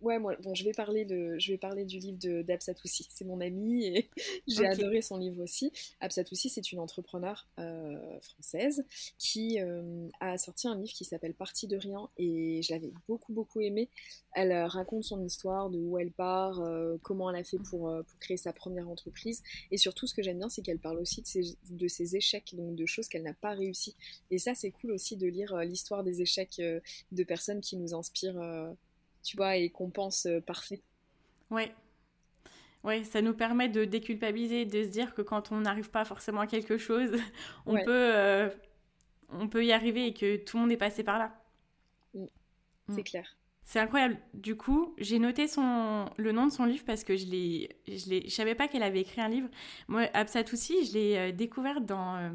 Ouais, 0.00 0.18
moi, 0.20 0.36
bon, 0.42 0.54
je 0.54 0.64
vais 0.64 0.72
parler 0.72 1.04
de, 1.04 1.36
je 1.38 1.50
vais 1.50 1.58
parler 1.58 1.84
du 1.84 1.98
livre 1.98 2.18
d'Absatoussi. 2.42 3.06
C'est 3.10 3.24
mon 3.24 3.40
ami 3.40 3.84
et 3.86 4.10
j'ai 4.46 4.66
adoré 4.66 5.02
son 5.02 5.16
livre 5.16 5.42
aussi. 5.42 5.72
Absatoussi, 6.00 6.48
c'est 6.48 6.70
une 6.70 6.78
entrepreneure 6.78 7.48
euh, 7.58 7.98
française 8.20 8.84
qui 9.18 9.60
euh, 9.60 10.08
a 10.20 10.38
sorti 10.38 10.68
un 10.68 10.76
livre 10.76 10.92
qui 10.92 11.04
s'appelle 11.04 11.34
Partie 11.34 11.66
de 11.66 11.76
rien 11.76 12.08
et 12.16 12.62
je 12.62 12.72
l'avais 12.72 12.92
beaucoup 13.08 13.32
beaucoup 13.32 13.60
aimé. 13.60 13.88
Elle 14.34 14.52
euh, 14.52 14.66
raconte 14.68 15.02
son 15.02 15.24
histoire, 15.24 15.68
de 15.68 15.78
où 15.78 15.98
elle 15.98 16.12
part, 16.12 16.62
comment 17.02 17.30
elle 17.30 17.40
a 17.40 17.44
fait 17.44 17.58
pour, 17.58 17.90
pour 17.90 18.18
créer 18.20 18.36
sa 18.36 18.52
première 18.52 18.88
entreprise 18.88 19.42
et 19.70 19.78
surtout 19.78 20.06
ce 20.06 20.14
que 20.14 20.22
j'aime 20.22 20.38
bien, 20.38 20.48
c'est 20.48 20.62
qu'elle 20.62 20.78
parle 20.78 20.98
aussi 20.98 21.22
de 21.22 21.26
ses, 21.26 21.56
de 21.70 21.88
ses 21.88 22.14
échecs, 22.14 22.54
donc 22.54 22.76
de 22.76 22.86
choses 22.86 23.08
qu'elle 23.08 23.24
n'a 23.24 23.34
pas 23.34 23.52
réussi. 23.52 23.96
Et 24.30 24.38
ça, 24.38 24.54
c'est 24.54 24.70
cool 24.70 24.92
aussi 24.92 25.16
de 25.16 25.26
lire 25.26 25.56
l'histoire 25.58 26.04
des 26.04 26.22
échecs 26.22 26.60
de 26.60 27.24
personnes 27.24 27.60
qui 27.60 27.76
nous 27.76 27.94
inspirent 27.94 28.76
tu 29.22 29.36
vois, 29.36 29.56
et 29.56 29.70
qu'on 29.70 29.90
pense 29.90 30.26
euh, 30.26 30.40
parfait. 30.40 30.82
Ouais. 31.50 31.72
Ouais, 32.84 33.04
ça 33.04 33.22
nous 33.22 33.34
permet 33.34 33.68
de 33.68 33.84
déculpabiliser, 33.84 34.64
de 34.64 34.84
se 34.84 34.88
dire 34.88 35.14
que 35.14 35.22
quand 35.22 35.50
on 35.50 35.60
n'arrive 35.60 35.90
pas 35.90 36.04
forcément 36.04 36.40
à 36.40 36.46
quelque 36.46 36.78
chose, 36.78 37.10
on, 37.66 37.74
peut, 37.74 38.14
euh, 38.14 38.48
on 39.30 39.48
peut 39.48 39.64
y 39.64 39.72
arriver 39.72 40.06
et 40.06 40.14
que 40.14 40.36
tout 40.36 40.56
le 40.56 40.62
monde 40.62 40.72
est 40.72 40.76
passé 40.76 41.02
par 41.02 41.18
là. 41.18 41.34
Mm. 42.14 42.26
C'est 42.94 43.02
clair. 43.02 43.36
C'est 43.64 43.80
incroyable. 43.80 44.16
Du 44.32 44.56
coup, 44.56 44.94
j'ai 44.96 45.18
noté 45.18 45.46
son, 45.46 46.06
le 46.16 46.32
nom 46.32 46.46
de 46.46 46.52
son 46.52 46.64
livre 46.64 46.84
parce 46.86 47.04
que 47.04 47.16
je 47.16 47.26
ne 47.26 47.66
je, 47.86 48.30
savais 48.30 48.54
pas 48.54 48.66
qu'elle 48.66 48.82
avait 48.82 49.00
écrit 49.00 49.20
un 49.20 49.28
livre. 49.28 49.48
Moi, 49.88 50.08
Absatoussi, 50.14 50.86
je 50.86 50.92
l'ai 50.94 51.16
euh, 51.16 51.32
découverte 51.32 51.84
dans. 51.84 52.32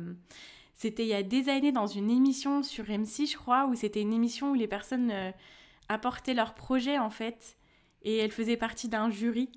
c'était 0.76 1.04
il 1.04 1.10
y 1.10 1.14
a 1.16 1.24
des 1.24 1.50
années 1.50 1.72
dans 1.72 1.88
une 1.88 2.12
émission 2.12 2.62
sur 2.62 2.86
M6, 2.86 3.32
je 3.32 3.38
crois, 3.38 3.66
où 3.66 3.74
c'était 3.74 4.02
une 4.02 4.14
émission 4.14 4.52
où 4.52 4.54
les 4.54 4.68
personnes 4.68 5.34
apporter 5.90 6.34
leur 6.34 6.54
projet 6.54 6.98
en 6.98 7.10
fait 7.10 7.58
et 8.04 8.18
elle 8.18 8.32
faisait 8.32 8.58
partie 8.58 8.90
d'un 8.90 9.10
jury. 9.10 9.50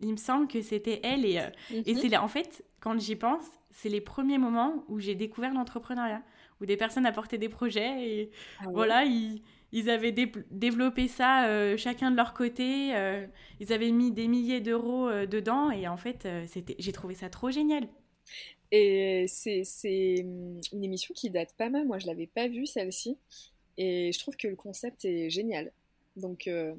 Il 0.00 0.12
me 0.12 0.16
semble 0.16 0.48
que 0.48 0.62
c'était 0.62 1.00
elle 1.02 1.24
et, 1.24 1.38
euh, 1.38 1.50
et 1.84 1.94
mhm. 1.94 2.00
c'est 2.00 2.16
en 2.16 2.28
fait 2.28 2.64
quand 2.80 2.98
j'y 2.98 3.16
pense, 3.16 3.44
c'est 3.70 3.88
les 3.88 4.00
premiers 4.00 4.38
moments 4.38 4.84
où 4.88 4.98
j'ai 4.98 5.14
découvert 5.14 5.52
l'entrepreneuriat, 5.52 6.22
où 6.60 6.66
des 6.66 6.76
personnes 6.76 7.06
apportaient 7.06 7.38
des 7.38 7.50
projets 7.50 8.08
et 8.08 8.30
ah 8.60 8.64
voilà, 8.72 9.04
ils, 9.04 9.42
ils 9.72 9.90
avaient 9.90 10.12
développé 10.12 11.06
ça 11.08 11.46
euh, 11.46 11.76
chacun 11.76 12.10
de 12.10 12.16
leur 12.16 12.32
côté, 12.32 12.96
euh, 12.96 13.26
ils 13.60 13.72
avaient 13.72 13.90
mis 13.90 14.10
des 14.10 14.28
milliers 14.28 14.60
d'euros 14.60 15.10
dedans 15.26 15.70
et 15.70 15.86
en 15.86 15.98
fait, 15.98 16.26
c'était 16.46 16.76
j'ai 16.78 16.92
trouvé 16.92 17.14
ça 17.14 17.28
trop 17.28 17.50
génial. 17.50 17.86
Et 18.72 19.26
c'est 19.26 20.22
hum, 20.22 20.60
une 20.72 20.84
émission 20.84 21.14
qui 21.14 21.30
date 21.30 21.54
pas 21.56 21.70
mal. 21.70 21.86
Moi, 21.86 21.98
je 21.98 22.06
l'avais 22.06 22.26
pas 22.26 22.48
vue 22.48 22.66
celle-ci. 22.66 23.18
Et 23.82 24.12
je 24.12 24.18
trouve 24.18 24.36
que 24.36 24.46
le 24.46 24.56
concept 24.56 25.06
est 25.06 25.30
génial. 25.30 25.72
Donc, 26.14 26.48
euh, 26.48 26.74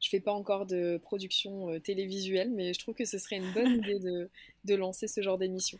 je 0.00 0.08
fais 0.08 0.20
pas 0.20 0.32
encore 0.32 0.64
de 0.64 0.96
production 0.96 1.68
euh, 1.68 1.80
télévisuelle, 1.80 2.50
mais 2.50 2.72
je 2.72 2.78
trouve 2.78 2.94
que 2.94 3.04
ce 3.04 3.18
serait 3.18 3.36
une 3.36 3.52
bonne 3.52 3.72
idée 3.84 3.98
de, 3.98 4.30
de 4.64 4.74
lancer 4.74 5.06
ce 5.06 5.20
genre 5.20 5.36
d'émission. 5.36 5.78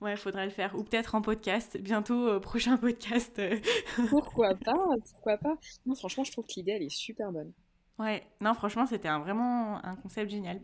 Ouais, 0.00 0.14
il 0.14 0.16
faudrait 0.16 0.44
le 0.44 0.50
faire. 0.50 0.74
Ou 0.74 0.82
peut-être 0.82 1.14
en 1.14 1.22
podcast. 1.22 1.78
Bientôt, 1.80 2.26
euh, 2.26 2.40
prochain 2.40 2.76
podcast. 2.78 3.40
pourquoi 4.10 4.56
pas 4.56 4.74
Pourquoi 5.12 5.38
pas 5.38 5.56
Non, 5.86 5.94
franchement, 5.94 6.24
je 6.24 6.32
trouve 6.32 6.46
que 6.46 6.54
l'idée, 6.56 6.72
elle 6.72 6.82
est 6.82 6.88
super 6.88 7.30
bonne. 7.30 7.52
Ouais, 8.00 8.26
non, 8.40 8.54
franchement, 8.54 8.86
c'était 8.86 9.06
un, 9.06 9.20
vraiment 9.20 9.84
un 9.84 9.94
concept 9.94 10.32
génial. 10.32 10.60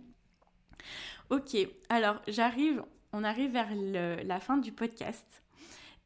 Ok, 1.31 1.57
alors 1.89 2.21
j'arrive, 2.27 2.83
on 3.13 3.23
arrive 3.23 3.53
vers 3.53 3.69
la 3.73 4.41
fin 4.41 4.57
du 4.57 4.73
podcast. 4.73 5.42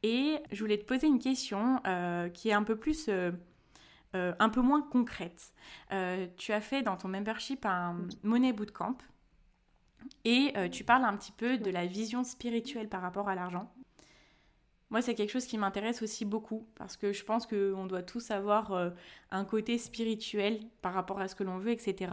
Et 0.03 0.37
je 0.51 0.59
voulais 0.59 0.77
te 0.77 0.85
poser 0.85 1.07
une 1.07 1.19
question 1.19 1.81
euh, 1.85 2.29
qui 2.29 2.49
est 2.49 2.53
un 2.53 2.63
peu 2.63 2.75
plus... 2.75 3.09
Euh, 3.09 3.31
un 4.13 4.49
peu 4.49 4.61
moins 4.61 4.81
concrète. 4.81 5.53
tu 6.37 6.51
as 6.51 6.61
fait 6.61 6.81
dans 6.81 6.97
ton 6.97 7.07
membership 7.07 7.67
un 7.67 8.07
Money 8.23 8.51
Bootcamp 8.51 8.97
et 10.25 10.53
euh, 10.57 10.69
tu 10.69 10.83
parles 10.83 11.05
un 11.05 11.15
petit 11.15 11.31
peu 11.31 11.57
de 11.57 11.69
la 11.69 11.85
vision 11.85 12.23
spirituelle 12.23 12.89
par 12.89 13.01
rapport 13.01 13.29
à 13.29 13.35
l'argent. 13.35 13.71
Moi, 14.89 15.01
c'est 15.01 15.15
quelque 15.15 15.31
chose 15.31 15.45
qui 15.45 15.57
m'intéresse 15.57 16.01
aussi 16.01 16.23
beaucoup 16.23 16.67
parce 16.75 16.95
que 16.95 17.11
je 17.11 17.23
pense 17.23 17.45
qu'on 17.45 17.85
doit 17.85 18.03
tous 18.03 18.31
avoir 18.31 18.71
euh, 18.71 18.89
un 19.31 19.43
côté 19.43 19.77
spirituel 19.77 20.61
par 20.81 20.93
rapport 20.93 21.19
à 21.19 21.27
ce 21.27 21.35
que 21.35 21.43
l'on 21.43 21.57
veut, 21.57 21.71
etc. 21.71 22.11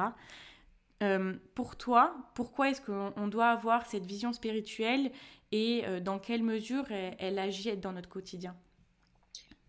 Euh, 1.03 1.35
pour 1.55 1.77
toi, 1.77 2.17
pourquoi 2.35 2.71
est-ce 2.71 2.81
qu'on 2.81 3.29
doit 3.29 3.49
avoir 3.49 3.87
cette 3.87 4.07
vision 4.07 4.33
spirituelle 4.33 5.13
et 5.57 5.85
dans 6.01 6.19
quelle 6.19 6.43
mesure 6.43 6.91
elle, 6.91 7.15
elle 7.19 7.39
agit 7.39 7.77
dans 7.77 7.93
notre 7.93 8.09
quotidien. 8.09 8.57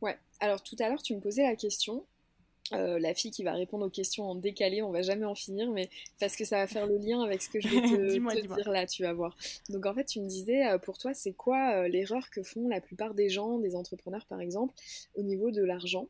Ouais, 0.01 0.17
alors 0.39 0.63
tout 0.63 0.75
à 0.79 0.89
l'heure, 0.89 1.01
tu 1.01 1.15
me 1.15 1.21
posais 1.21 1.43
la 1.43 1.55
question. 1.55 2.05
Euh, 2.73 2.97
la 2.97 3.13
fille 3.13 3.29
qui 3.29 3.43
va 3.43 3.53
répondre 3.53 3.85
aux 3.85 3.91
questions 3.91 4.23
en 4.23 4.33
décalé, 4.33 4.81
on 4.81 4.89
va 4.89 5.03
jamais 5.03 5.25
en 5.25 5.35
finir, 5.35 5.69
mais 5.69 5.87
parce 6.19 6.35
que 6.35 6.45
ça 6.45 6.57
va 6.57 6.65
faire 6.65 6.87
le 6.87 6.97
lien 6.97 7.21
avec 7.21 7.43
ce 7.43 7.49
que 7.49 7.61
je 7.61 7.67
vais 7.67 7.75
te, 7.81 8.55
dire 8.55 8.69
là, 8.71 8.87
tu 8.87 9.03
vas 9.03 9.13
voir. 9.13 9.37
Donc 9.69 9.85
en 9.85 9.93
fait, 9.93 10.05
tu 10.05 10.19
me 10.19 10.27
disais, 10.27 10.65
euh, 10.65 10.79
pour 10.79 10.97
toi, 10.97 11.13
c'est 11.13 11.33
quoi 11.33 11.75
euh, 11.75 11.87
l'erreur 11.87 12.29
que 12.31 12.41
font 12.41 12.67
la 12.67 12.81
plupart 12.81 13.13
des 13.13 13.29
gens, 13.29 13.59
des 13.59 13.75
entrepreneurs 13.75 14.25
par 14.25 14.41
exemple, 14.41 14.73
au 15.13 15.21
niveau 15.21 15.51
de 15.51 15.63
l'argent? 15.63 16.07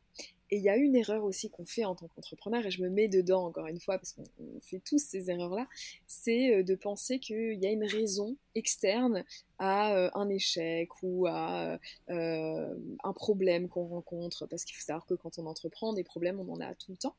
Et 0.50 0.58
il 0.58 0.62
y 0.62 0.68
a 0.68 0.76
une 0.76 0.94
erreur 0.94 1.24
aussi 1.24 1.50
qu'on 1.50 1.64
fait 1.64 1.84
en 1.84 1.94
tant 1.94 2.08
qu'entrepreneur, 2.08 2.64
et 2.64 2.70
je 2.70 2.82
me 2.82 2.88
mets 2.88 3.08
dedans 3.08 3.44
encore 3.46 3.66
une 3.66 3.80
fois, 3.80 3.98
parce 3.98 4.12
qu'on 4.12 4.24
fait 4.62 4.80
tous 4.84 4.98
ces 4.98 5.30
erreurs-là, 5.30 5.66
c'est 6.06 6.54
euh, 6.54 6.62
de 6.62 6.74
penser 6.74 7.18
qu'il 7.18 7.58
y 7.60 7.66
a 7.66 7.70
une 7.70 7.84
raison 7.84 8.36
externe 8.54 9.24
à 9.58 9.94
euh, 9.94 10.10
un 10.14 10.28
échec 10.28 10.88
ou 11.02 11.26
à 11.26 11.78
euh, 12.10 12.74
un 13.02 13.12
problème 13.12 13.68
qu'on 13.68 13.86
rencontre, 13.86 14.46
parce 14.46 14.64
qu'il 14.64 14.76
faut 14.76 14.84
savoir 14.84 15.06
que 15.06 15.14
quand 15.14 15.38
on 15.38 15.46
entreprend, 15.46 15.92
des 15.92 16.04
problèmes, 16.04 16.38
on 16.40 16.52
en 16.52 16.60
a 16.60 16.74
tout 16.74 16.92
le 16.92 16.98
temps. 16.98 17.16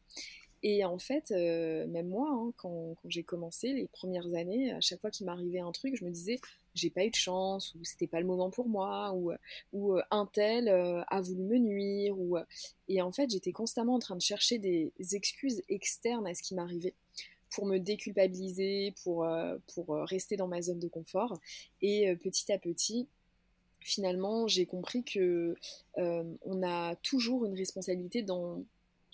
Et 0.64 0.84
en 0.84 0.98
fait, 0.98 1.32
même 1.32 2.08
moi, 2.08 2.30
hein, 2.32 2.52
quand, 2.58 2.96
j'ai 3.06 3.24
commencé 3.24 3.74
les 3.74 3.88
premières 3.88 4.34
années, 4.34 4.72
à 4.72 4.82
chaque 4.82 5.00
fois 5.00 5.12
qu'il 5.12 5.26
m'arrivait 5.26 5.60
un 5.60 5.72
truc, 5.72 5.96
je 5.96 6.04
me 6.04 6.10
disais, 6.10 6.40
j'ai 6.78 6.90
pas 6.90 7.04
eu 7.04 7.10
de 7.10 7.16
chance 7.16 7.74
ou 7.76 7.84
c'était 7.84 8.08
pas 8.08 8.20
le 8.20 8.26
moment 8.26 8.50
pour 8.50 8.70
moi 8.70 9.14
ou, 9.14 9.32
euh, 9.32 10.02
un 10.12 10.26
tel 10.28 10.70
euh, 10.70 11.02
a 11.08 11.22
voulu 11.22 11.44
me 11.44 11.58
nuire 11.58 12.16
euh, 12.16 12.46
et 12.88 13.02
en 13.02 13.12
fait 13.12 13.30
j'étais 13.30 13.52
constamment 13.52 13.96
en 13.96 14.00
train 14.00 14.16
de 14.16 14.22
chercher 14.22 14.60
des 14.60 14.94
excuses 15.14 15.62
externes 15.68 16.28
à 16.28 16.34
ce 16.34 16.44
qui 16.44 16.56
m'arrivait 16.56 16.94
pour 17.50 17.66
me 17.66 17.78
déculpabiliser 17.78 18.94
pour 19.04 19.26
pour 19.74 19.96
rester 19.96 20.36
dans 20.36 20.48
ma 20.48 20.62
zone 20.62 20.80
de 20.80 20.90
confort. 20.90 21.40
Et 21.82 22.14
petit 22.18 22.52
à 22.52 22.60
petit 22.60 23.08
finalement 23.80 24.48
j'ai 24.48 24.66
compris 24.66 25.04
que 25.04 25.56
on 25.96 26.64
a 26.64 26.96
toujours 26.98 27.46
une 27.46 27.56
responsabilité 27.56 28.22
dans 28.22 28.64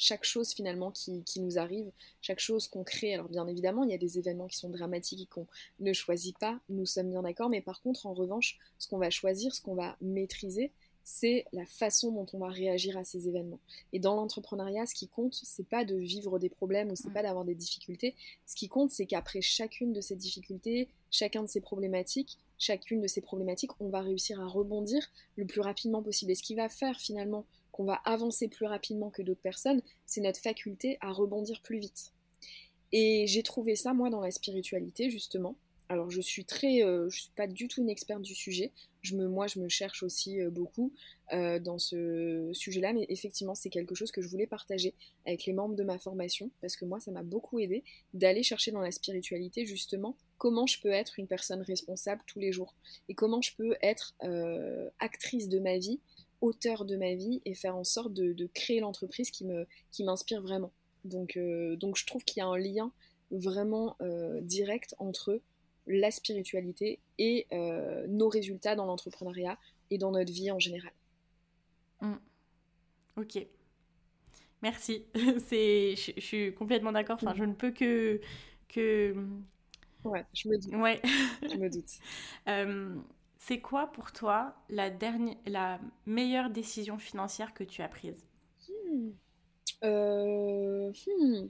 chaque 0.04 0.26
chose 0.26 0.51
finalement 0.51 0.91
qui, 0.91 1.24
nous 1.39 1.58
arrive, 1.58 1.89
chaque 2.22 2.39
chose 2.39 2.68
qu'on 2.68 2.84
crée. 2.84 3.14
Alors 3.14 3.30
bien 3.30 3.47
évidemment, 3.47 3.86
il 3.86 3.91
y 3.91 3.93
a 3.93 3.97
des 3.97 4.20
événements 4.20 4.47
qui 4.47 4.58
sont 4.58 4.70
dramatiques 4.70 5.22
et 5.22 5.26
qu'on 5.28 5.47
ne 5.80 5.93
choisit 5.93 6.38
pas, 6.38 6.60
nous 6.68 6.86
sommes 6.86 7.10
bien 7.10 7.22
d'accord, 7.22 7.49
mais 7.49 7.62
par 7.62 7.82
contre, 7.82 8.06
en 8.06 8.14
revanche, 8.14 8.60
ce 8.80 8.89
qu'on 8.89 8.97
va 8.97 9.10
choisir, 9.10 9.56
ce 9.56 9.62
qu'on 9.62 9.76
va 9.76 9.95
maîtriser, 10.01 10.72
c'est 11.06 11.45
la 11.54 11.66
façon 11.66 12.12
dont 12.12 12.26
on 12.34 12.39
va 12.39 12.49
réagir 12.49 12.97
à 12.97 13.06
ces 13.06 13.30
événements. 13.30 13.60
Et 13.93 13.99
dans 13.99 14.16
l'entrepreneuriat, 14.16 14.86
ce 14.86 14.93
qui 14.93 15.08
compte, 15.08 15.36
c'est 15.41 15.68
pas 15.68 15.86
de 15.86 15.95
vivre 15.95 16.38
des 16.38 16.49
problèmes 16.49 16.91
ou 16.91 16.95
c'est 16.95 17.12
pas 17.12 17.24
d'avoir 17.24 17.45
des 17.45 17.56
difficultés. 17.56 18.16
Ce 18.45 18.56
qui 18.56 18.68
compte, 18.68 18.91
c'est 18.91 19.06
qu'après 19.06 19.41
chacune 19.41 19.93
de 19.93 20.01
ces 20.01 20.16
difficultés, 20.16 20.89
chacun 21.12 21.43
de 21.43 21.47
ces 21.47 21.62
problématiques, 21.62 22.38
chacune 22.58 23.01
de 23.01 23.08
ces 23.08 23.22
problématiques, 23.22 23.72
on 23.82 23.89
va 23.89 24.01
réussir 24.01 24.39
à 24.41 24.47
rebondir 24.47 25.10
le 25.36 25.45
plus 25.45 25.62
rapidement 25.62 26.01
possible. 26.01 26.32
Et 26.32 26.36
ce 26.36 26.43
qui 26.43 26.56
va 26.56 26.70
faire 26.70 26.99
finalement 26.99 27.45
qu'on 27.74 27.84
va 27.84 27.95
avancer 28.05 28.47
plus 28.47 28.67
rapidement 28.67 29.09
que 29.09 29.21
d'autres 29.21 29.41
personnes, 29.41 29.82
c'est 30.05 30.21
notre 30.21 30.39
faculté 30.39 30.97
à 31.01 31.11
rebondir 31.11 31.59
plus 31.61 31.80
vite. 31.80 32.13
Et 32.93 33.26
j'ai 33.28 33.43
trouvé 33.43 33.76
ça, 33.76 33.93
moi, 33.93 34.09
dans 34.09 34.21
la 34.21 34.32
spiritualité, 34.32 35.09
justement. 35.09 35.57
Alors, 35.89 36.09
je 36.09 36.21
suis 36.21 36.45
très. 36.45 36.84
Euh, 36.84 37.09
je 37.09 37.24
suis 37.24 37.32
pas 37.36 37.47
du 37.47 37.67
tout 37.67 37.82
une 37.82 37.89
experte 37.89 38.21
du 38.21 38.36
sujet. 38.36 38.71
Je 39.01 39.15
me, 39.15 39.28
moi, 39.28 39.47
je 39.47 39.59
me 39.59 39.67
cherche 39.67 40.03
aussi 40.03 40.39
euh, 40.39 40.49
beaucoup 40.49 40.93
euh, 41.34 41.59
dans 41.59 41.78
ce 41.78 42.51
sujet-là, 42.53 42.93
mais 42.93 43.05
effectivement, 43.09 43.55
c'est 43.55 43.69
quelque 43.69 43.95
chose 43.95 44.11
que 44.11 44.21
je 44.21 44.28
voulais 44.28 44.47
partager 44.47 44.93
avec 45.26 45.45
les 45.45 45.53
membres 45.53 45.76
de 45.76 45.84
ma 45.84 45.97
formation, 45.97 46.51
parce 46.61 46.76
que 46.76 46.86
moi, 46.86 46.99
ça 46.99 47.11
m'a 47.11 47.24
beaucoup 47.24 47.59
aidé 47.59 47.84
d'aller 48.13 48.43
chercher 48.43 48.71
dans 48.71 48.82
la 48.82 48.91
spiritualité, 48.91 49.65
justement, 49.65 50.15
comment 50.38 50.67
je 50.67 50.80
peux 50.80 50.91
être 50.91 51.19
une 51.19 51.28
personne 51.28 51.61
responsable 51.63 52.21
tous 52.28 52.39
les 52.39 52.51
jours, 52.51 52.76
et 53.09 53.15
comment 53.15 53.41
je 53.41 53.55
peux 53.55 53.76
être 53.82 54.15
actrice 54.99 55.49
de 55.49 55.59
ma 55.59 55.80
vie 55.80 55.99
auteur 56.44 56.84
de 56.84 56.98
ma 56.98 57.16
vie 57.16 57.41
et 57.46 57.56
faire 57.56 57.76
en 57.76 57.86
sorte 57.86 58.14
de, 58.14 58.48
créer 58.54 58.82
l'entreprise 58.82 59.32
qui 59.32 59.46
me 59.46 59.66
qui 59.91 60.04
m'inspire 60.04 60.41
vraiment. 60.41 60.72
Donc, 61.06 61.38
euh, 61.38 61.76
donc 61.78 61.98
je 61.98 62.06
trouve 62.06 62.24
qu'il 62.24 62.39
y 62.39 62.44
a 62.44 62.48
un 62.48 62.58
lien 62.58 62.91
vraiment 63.32 63.96
euh, 64.02 64.41
direct 64.41 64.94
entre 65.00 65.41
la 65.88 66.12
spiritualité 66.12 67.00
et 67.18 67.48
euh, 67.54 68.06
nos 68.08 68.30
résultats 68.30 68.76
dans 68.76 68.86
l'entrepreneuriat 68.86 69.58
et 69.89 69.98
dans 69.98 70.12
notre 70.12 70.32
vie 70.32 70.52
en 70.52 70.60
général. 70.60 70.91
Mmh. 72.02 72.14
Ok. 73.18 73.48
Merci. 74.62 75.06
C'est, 75.48 75.96
je, 75.96 76.20
suis 76.20 76.54
complètement 76.54 76.91
d'accord. 76.91 77.18
Enfin, 77.22 77.34
mmh. 77.34 77.38
je 77.38 77.44
ne 77.46 77.54
peux 77.54 77.72
que 77.72 78.20
que. 78.68 79.16
Ouais, 80.04 80.26
je 80.34 80.50
me 80.50 80.58
doute. 80.58 80.74
Ouais. 80.76 81.02
je 81.41 81.56
me 81.56 81.70
doute. 81.70 83.04
C'est 83.46 83.60
quoi 83.60 83.91
pour 83.91 84.14
toi 84.14 84.56
la, 84.70 84.89
meilleure 86.06 86.50
décision 86.50 86.98
financière 86.98 87.54
que 87.54 87.66
tu 87.66 87.82
as 87.82 87.89
prise? 87.89 88.26
Hmm. 88.70 89.10
Euh, 89.84 90.94
hmm. 91.06 91.50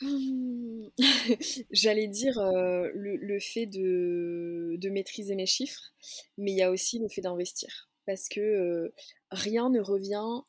J'allais 1.72 2.06
dire 2.06 2.38
euh, 2.38 2.88
le, 2.94 3.40
fait 3.40 3.66
de, 3.66 4.88
maîtriser 4.90 5.34
mes 5.34 5.46
chiffres, 5.46 5.92
mais 6.38 6.52
il 6.52 6.56
y 6.56 6.62
a 6.62 6.70
aussi 6.70 7.00
le 7.00 7.08
fait 7.08 7.20
d'investir. 7.20 7.90
Parce 8.06 8.28
que 8.28 8.40
euh, 8.40 8.94
rien 9.32 9.70
ne 9.70 9.80
revient 9.80 10.42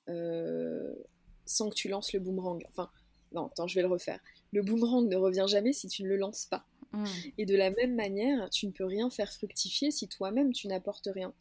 sans 1.48 1.70
que 1.72 1.76
tu 1.76 1.90
lances 1.90 2.14
le 2.14 2.20
boomerang. 2.20 2.64
Enfin, 2.70 2.92
non, 3.32 3.48
attends, 3.48 3.66
je 3.66 3.74
vais 3.74 3.82
le 3.82 3.88
refaire. 3.88 4.20
Le 4.54 4.62
boomerang 4.62 5.10
ne 5.10 5.16
revient 5.16 5.48
jamais 5.48 5.74
si 5.74 5.88
tu 5.88 6.04
ne 6.04 6.10
le 6.10 6.18
lances 6.18 6.46
pas. 6.46 6.68
Mm. 6.96 7.06
Et 7.38 7.46
de 7.46 7.56
la 7.56 7.70
même 7.72 7.96
manière, 7.96 8.50
tu 8.50 8.68
ne 8.68 8.72
peux 8.72 8.86
rien 8.86 9.10
faire 9.10 9.32
fructifier 9.32 9.92
si 9.92 10.08
toi-même 10.08 10.54
tu 10.54 10.68
n'apportes 10.68 11.10
rien. 11.14 11.34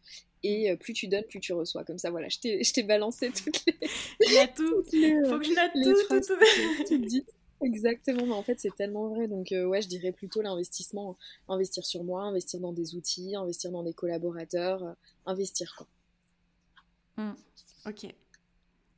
Et 0.43 0.71
euh, 0.71 0.77
plus 0.77 0.93
tu 0.93 1.09
donnes, 1.09 1.25
plus 1.25 1.41
tu 1.41 1.53
reçois. 1.53 1.85
Comme 1.85 1.99
ça, 1.99 2.11
voilà, 2.11 2.29
je 2.29 2.73
t'ai 2.73 2.83
balancé 2.83 3.31
toutes 3.45 3.65
les. 3.67 3.77
Il 4.21 4.33
y 4.33 4.39
a 4.39 4.49
tout. 4.49 4.65
Faut 5.29 5.39
que 5.39 5.45
je 5.45 5.55
note 5.55 5.73
tout, 5.83 5.95
tout, 6.89 6.99
tout. 6.99 7.25
Exactement, 7.63 8.27
mais 8.27 8.33
en 8.33 8.43
fait 8.43 8.59
c'est 8.61 8.75
tellement 8.75 9.09
vrai. 9.09 9.29
Donc 9.29 9.53
euh, 9.53 9.65
ouais, 9.65 9.81
je 9.81 9.89
dirais 9.89 10.13
plutôt 10.13 10.43
l'investissement, 10.43 11.17
investir 11.49 11.85
sur 11.85 12.05
moi, 12.05 12.23
investir 12.23 12.61
dans 12.61 12.73
des 12.73 12.95
outils, 12.95 13.35
investir 13.37 13.71
dans 13.71 13.83
des 13.83 13.95
collaborateurs, 13.95 14.83
euh, 14.83 14.93
investir 15.25 15.75
quoi. 15.77 15.87
Mm. 17.17 17.33
Ok, 17.87 18.07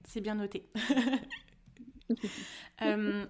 c'est 0.04 0.20
bien 0.20 0.34
noté. 0.34 0.66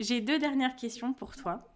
J'ai 0.00 0.22
deux 0.22 0.38
dernières 0.38 0.76
questions 0.76 1.12
pour 1.12 1.36
toi. 1.36 1.68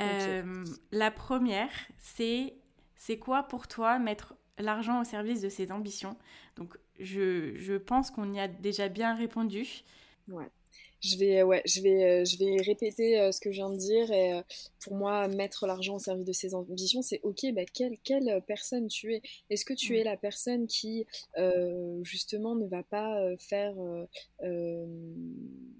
Euh, 0.00 0.64
la 0.90 1.10
première, 1.10 1.70
c'est 1.98 2.54
c'est 2.96 3.18
quoi 3.18 3.42
pour 3.44 3.66
toi 3.68 3.98
mettre 3.98 4.34
l'argent 4.58 5.00
au 5.00 5.04
service 5.04 5.40
de 5.40 5.48
ses 5.48 5.72
ambitions? 5.72 6.16
Donc, 6.56 6.78
je, 7.00 7.54
je 7.56 7.74
pense 7.74 8.10
qu'on 8.10 8.32
y 8.32 8.40
a 8.40 8.48
déjà 8.48 8.88
bien 8.88 9.14
répondu. 9.14 9.82
Ouais. 10.28 10.50
Je 11.02 11.16
vais, 11.16 11.42
ouais, 11.42 11.62
je 11.66 11.80
vais, 11.80 12.04
euh, 12.04 12.24
je 12.24 12.38
vais 12.38 12.62
répéter 12.62 13.18
euh, 13.18 13.32
ce 13.32 13.40
que 13.40 13.50
je 13.50 13.56
viens 13.56 13.70
de 13.70 13.76
dire. 13.76 14.12
Et 14.12 14.40
pour 14.78 14.94
moi, 14.94 15.26
mettre 15.26 15.66
l'argent 15.66 15.96
au 15.96 15.98
service 15.98 16.24
de 16.24 16.32
ses 16.32 16.54
ambitions, 16.54 17.02
c'est 17.02 17.20
ok, 17.24 17.52
bah, 17.52 17.64
quelle, 17.64 17.98
quelle 18.04 18.40
personne 18.46 18.86
tu 18.86 19.14
es? 19.14 19.22
Est-ce 19.50 19.64
que 19.64 19.74
tu 19.74 19.98
es 19.98 20.04
la 20.04 20.16
personne 20.16 20.66
qui, 20.66 21.06
justement, 22.02 22.54
ne 22.54 22.66
va 22.66 22.82
pas 22.82 23.36
faire, 23.38 23.74
ne 24.42 24.86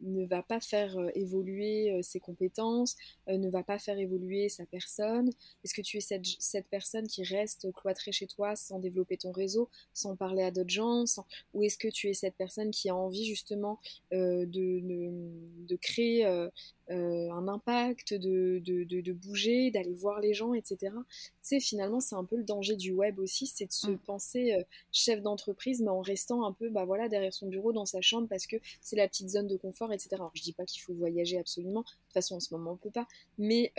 ne 0.02 0.26
va 0.26 0.42
pas 0.42 0.60
faire 0.60 0.96
évoluer 1.14 2.00
ses 2.02 2.18
compétences, 2.20 2.96
ne 3.28 3.48
va 3.48 3.62
pas 3.62 3.78
faire 3.78 3.98
évoluer 3.98 4.48
sa 4.48 4.66
personne? 4.66 5.30
Est-ce 5.64 5.74
que 5.74 5.82
tu 5.82 5.98
es 5.98 6.00
cette, 6.00 6.26
cette, 6.38 6.66
personne 6.68 7.06
qui 7.06 7.22
reste 7.22 7.70
cloîtrée 7.72 8.12
chez 8.12 8.26
toi 8.26 8.56
sans 8.56 8.78
développer 8.78 9.16
ton 9.16 9.30
réseau, 9.32 9.68
sans 9.92 10.16
parler 10.16 10.42
à 10.42 10.50
d'autres 10.50 10.70
gens 10.70 11.04
Ou 11.54 11.62
est-ce 11.62 11.78
que 11.78 11.88
tu 11.88 12.08
es 12.08 12.14
cette 12.14 12.36
personne 12.36 12.70
qui 12.70 12.88
a 12.88 12.96
envie 12.96 13.24
justement 13.24 13.78
de, 14.10 14.44
de, 14.44 15.11
créer 15.80 16.24
un 16.88 17.48
impact, 17.48 18.14
de, 18.14 18.60
de 18.64 19.12
bouger, 19.12 19.70
d'aller 19.70 19.94
voir 19.94 20.20
les 20.20 20.34
gens, 20.34 20.54
etc. 20.54 20.76
Tu 20.80 20.88
sais, 21.42 21.60
finalement, 21.60 22.00
c'est 22.00 22.14
un 22.14 22.24
peu 22.24 22.36
le 22.36 22.44
danger 22.44 22.76
du 22.76 22.92
web 22.92 23.18
aussi, 23.18 23.46
c'est 23.46 23.66
de 23.66 23.72
se 23.72 23.90
mmh. 23.90 23.98
penser 23.98 24.66
chef 24.92 25.22
d'entreprise, 25.22 25.80
mais 25.80 25.90
en 25.90 26.00
restant 26.00 26.44
un 26.44 26.52
peu 26.52 26.70
bah, 26.70 26.84
voilà, 26.84 27.08
derrière 27.08 27.32
son 27.32 27.48
bureau, 27.48 27.72
dans 27.72 27.86
sa 27.86 28.00
chambre, 28.00 28.28
parce 28.28 28.46
que 28.46 28.56
c'est 28.80 28.96
la 28.96 29.08
petite 29.08 29.28
zone 29.28 29.46
de 29.46 29.56
confort, 29.56 29.92
etc. 29.92 30.08
Alors, 30.12 30.32
je 30.34 30.42
dis 30.42 30.52
pas 30.52 30.64
qu'il 30.64 30.82
faut 30.82 30.94
voyager 30.94 31.38
absolument, 31.38 31.80
de 31.80 31.86
toute 31.86 32.12
façon, 32.14 32.36
en 32.36 32.40
ce 32.40 32.54
moment, 32.54 32.72
on 32.72 32.76
peut 32.76 32.90
pas, 32.90 33.06
mais 33.38 33.72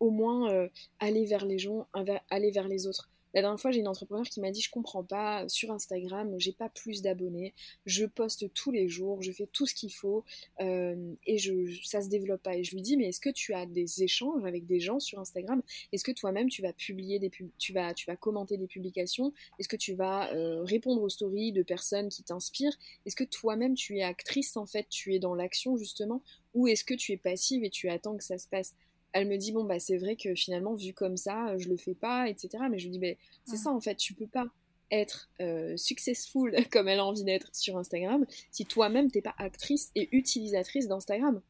au 0.00 0.10
moins 0.10 0.68
aller 0.98 1.26
vers 1.26 1.44
les 1.44 1.58
gens, 1.58 1.86
aller 2.30 2.50
vers 2.50 2.68
les 2.68 2.86
autres. 2.86 3.10
La 3.36 3.42
dernière 3.42 3.60
fois, 3.60 3.70
j'ai 3.70 3.80
une 3.80 3.88
entrepreneur 3.88 4.24
qui 4.24 4.40
m'a 4.40 4.50
dit 4.50 4.62
Je 4.62 4.70
comprends 4.70 5.04
pas, 5.04 5.46
sur 5.46 5.70
Instagram, 5.70 6.34
j'ai 6.38 6.52
pas 6.52 6.70
plus 6.70 7.02
d'abonnés, 7.02 7.52
je 7.84 8.06
poste 8.06 8.50
tous 8.54 8.70
les 8.70 8.88
jours, 8.88 9.20
je 9.20 9.30
fais 9.30 9.46
tout 9.46 9.66
ce 9.66 9.74
qu'il 9.74 9.92
faut 9.92 10.24
euh, 10.60 11.14
et 11.26 11.36
je, 11.36 11.52
ça 11.84 12.00
se 12.00 12.08
développe 12.08 12.42
pas. 12.42 12.56
Et 12.56 12.64
je 12.64 12.74
lui 12.74 12.80
dis 12.80 12.96
Mais 12.96 13.08
est-ce 13.08 13.20
que 13.20 13.28
tu 13.28 13.52
as 13.52 13.66
des 13.66 14.02
échanges 14.02 14.42
avec 14.46 14.64
des 14.64 14.80
gens 14.80 15.00
sur 15.00 15.18
Instagram? 15.18 15.62
Est-ce 15.92 16.02
que 16.02 16.12
toi-même 16.12 16.48
tu 16.48 16.62
vas 16.62 16.72
publier 16.72 17.18
des 17.18 17.30
tu 17.58 17.74
vas, 17.74 17.92
tu 17.92 18.06
vas 18.06 18.16
commenter 18.16 18.56
des 18.56 18.66
publications? 18.66 19.34
Est-ce 19.58 19.68
que 19.68 19.76
tu 19.76 19.92
vas 19.92 20.32
euh, 20.32 20.62
répondre 20.64 21.02
aux 21.02 21.10
stories 21.10 21.52
de 21.52 21.62
personnes 21.62 22.08
qui 22.08 22.22
t'inspirent? 22.22 22.78
Est-ce 23.04 23.16
que 23.16 23.24
toi-même 23.24 23.74
tu 23.74 23.98
es 23.98 24.02
actrice 24.02 24.56
en 24.56 24.64
fait, 24.64 24.88
tu 24.88 25.14
es 25.14 25.18
dans 25.18 25.34
l'action 25.34 25.76
justement? 25.76 26.22
Ou 26.54 26.68
est-ce 26.68 26.84
que 26.84 26.94
tu 26.94 27.12
es 27.12 27.18
passive 27.18 27.64
et 27.64 27.70
tu 27.70 27.90
attends 27.90 28.16
que 28.16 28.24
ça 28.24 28.38
se 28.38 28.48
passe? 28.48 28.74
Elle 29.12 29.28
me 29.28 29.36
dit 29.36 29.52
bon 29.52 29.64
bah 29.64 29.78
c'est 29.78 29.96
vrai 29.96 30.16
que 30.16 30.34
finalement 30.34 30.74
vu 30.74 30.92
comme 30.92 31.16
ça 31.16 31.56
je 31.58 31.68
le 31.68 31.76
fais 31.76 31.94
pas 31.94 32.28
etc 32.28 32.64
mais 32.70 32.78
je 32.78 32.84
lui 32.84 32.90
dis 32.90 32.98
mais 32.98 33.18
c'est 33.44 33.56
ça 33.56 33.70
en 33.70 33.80
fait 33.80 33.96
tu 33.96 34.14
peux 34.14 34.26
pas 34.26 34.46
être 34.90 35.28
euh, 35.40 35.76
successful 35.76 36.54
comme 36.70 36.88
elle 36.88 36.98
a 36.98 37.04
envie 37.04 37.24
d'être 37.24 37.54
sur 37.54 37.76
Instagram 37.76 38.26
si 38.50 38.66
toi-même 38.66 39.10
t'es 39.10 39.22
pas 39.22 39.34
actrice 39.38 39.90
et 39.94 40.08
utilisatrice 40.16 40.88
d'Instagram. 40.88 41.40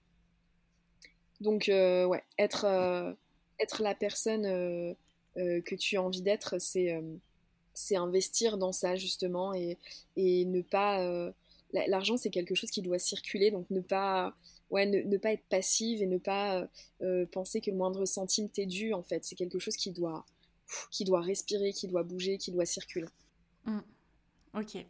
Donc 1.41 1.69
euh, 1.69 2.07
ouais 2.07 2.23
être 2.39 2.65
euh, 2.65 3.13
être 3.61 3.83
la 3.83 3.95
personne 3.95 4.45
que 5.35 5.75
tu 5.75 5.97
as 5.97 6.03
envie 6.03 6.23
d'être 6.23 6.59
c'est 6.59 7.03
c'est 7.75 7.97
investir 7.97 8.57
dans 8.57 8.73
ça 8.73 8.97
justement 8.97 9.53
et, 9.53 9.77
et 10.17 10.45
ne 10.47 10.63
pas 10.63 11.33
l'argent 11.73 12.17
c'est 12.17 12.31
quelque 12.31 12.55
chose 12.55 12.71
qui 12.71 12.83
doit 12.83 12.99
circuler. 12.99 13.51
Donc 13.51 13.69
ne 13.71 13.81
pas 13.81 14.35
ouais, 14.71 14.87
ne, 14.87 15.17
pas 15.17 15.33
être 15.33 15.47
passive 15.49 16.03
et 16.03 16.07
ne 16.07 16.19
pas 16.19 16.61
euh, 16.61 16.67
euh, 17.03 17.27
penser 17.27 17.61
que 17.61 17.71
le 17.71 17.77
moindre 17.77 18.05
centime 18.05 18.49
t'est 18.49 18.67
dû, 18.67 18.93
en 18.93 19.03
fait. 19.03 19.25
C'est 19.25 19.35
quelque 19.35 19.59
chose 19.59 19.77
qui 19.77 19.91
doit, 19.91 20.25
qui 20.91 21.05
doit 21.05 21.21
respirer, 21.21 21.73
qui 21.73 21.87
doit 21.87 22.03
bouger, 22.03 22.39
qui 22.39 22.51
doit 22.53 22.67
circuler. 22.67 23.09
Mmh. 23.65 23.79
Ok. 24.55 24.87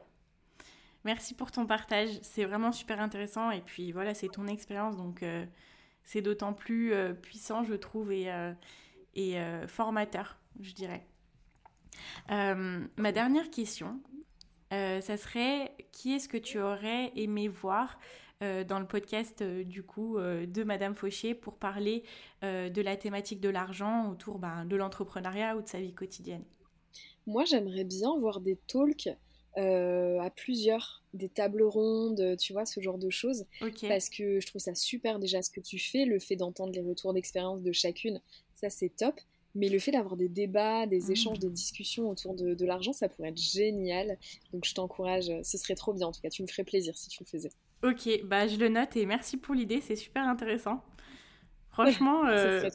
Merci 1.05 1.35
pour 1.35 1.53
ton 1.53 1.67
partage. 1.67 2.19
C'est 2.23 2.45
vraiment 2.45 2.73
super 2.73 3.01
intéressant. 3.01 3.51
Et 3.51 3.61
puis 3.61 3.93
voilà, 3.93 4.15
c'est 4.15 4.29
ton 4.29 4.47
expérience. 4.47 4.97
Donc 4.97 5.23
euh, 5.23 5.45
c'est 6.05 6.23
d'autant 6.23 6.53
plus 6.53 6.93
puissant, 7.23 7.65
je 7.65 7.75
trouve, 7.75 8.13
et 8.13 8.29
formateur, 9.67 10.39
je 10.61 10.73
dirais. 10.73 11.05
ma 12.29 13.13
dernière 13.13 13.51
question, 13.51 14.01
ça 14.71 15.17
serait 15.17 15.73
qui 15.91 16.15
est-ce 16.15 16.29
que 16.29 16.37
tu 16.37 16.61
aurais 16.61 17.13
aimé 17.17 17.49
voir 17.49 17.99
euh, 18.43 18.65
dans 18.65 18.79
le 18.79 18.87
podcast 18.87 19.41
euh, 19.41 19.65
du 19.65 19.83
coup 19.83 20.19
euh, 20.19 20.45
de 20.45 20.63
Madame 20.63 20.95
Fauché 20.95 21.35
pour 21.35 21.55
parler 21.55 22.03
de 22.43 22.83
la 22.83 22.95
thématique 22.95 23.41
de 23.41 23.49
l'argent 23.49 24.11
autour 24.11 24.39
ben, 24.39 24.67
de 24.67 24.77
l'entrepreneuriat 24.77 25.57
ou 25.57 25.63
de 25.63 25.69
sa 25.69 25.81
vie 25.81 25.95
quotidienne 25.95 26.45
Moi 27.27 27.47
j'aimerais 27.47 27.85
bien 27.85 28.15
voir 28.19 28.41
des 28.41 28.57
talks 28.69 29.09
à 29.57 30.31
plusieurs, 30.37 31.03
des 31.15 31.31
tables 31.31 31.63
rondes, 31.63 32.37
tu 32.39 32.53
vois, 32.53 32.67
ce 32.67 32.79
genre 32.81 32.99
de 32.99 33.09
choses. 33.09 33.47
Parce 33.89 34.11
que 34.11 34.39
je 34.39 34.47
trouve 34.47 34.61
ça 34.61 34.75
super 34.75 35.19
déjà 35.19 35.41
ce 35.41 35.51
que 35.51 35.61
tu 35.61 35.79
fais, 35.79 36.05
le 36.05 36.19
fait 36.19 36.37
d'entendre 36.37 36.73
les 36.75 36.83
retours 36.83 37.15
d'expérience 37.15 37.63
de 37.63 37.73
chacune, 37.73 38.21
ça 38.55 38.69
c'est 38.69 38.91
top. 38.91 39.19
Mais 39.55 39.71
le 39.71 39.79
fait 39.79 39.93
d'avoir 39.93 40.19
des 40.19 40.29
débats, 40.29 40.87
des 40.87 41.01
mmh. 41.01 41.13
échanges, 41.13 41.39
des 41.39 41.49
discussions 41.49 42.11
autour 42.11 42.35
de, 42.35 42.53
de 42.53 42.67
l'argent, 42.67 42.93
ça 42.93 43.09
pourrait 43.09 43.31
être 43.31 43.41
génial. 43.41 44.19
Donc 44.53 44.67
je 44.67 44.75
t'encourage, 44.75 45.33
ce 45.43 45.57
serait 45.57 45.75
trop 45.75 45.95
bien 45.95 46.09
en 46.09 46.13
tout 46.13 46.21
cas, 46.21 46.29
tu 46.29 46.43
me 46.43 46.47
ferais 46.47 46.65
plaisir 46.65 46.95
si 46.99 47.09
tu 47.09 47.25
le 47.25 47.27
faisais. 47.27 47.51
Ok, 47.83 48.09
bah 48.25 48.47
je 48.47 48.57
le 48.57 48.69
note 48.69 48.97
et 48.97 49.07
merci 49.07 49.37
pour 49.37 49.55
l'idée, 49.55 49.81
c'est 49.81 49.97
super 49.97 50.27
intéressant. 50.27 50.83
Franchement, 51.71 52.27
euh, 52.27 52.69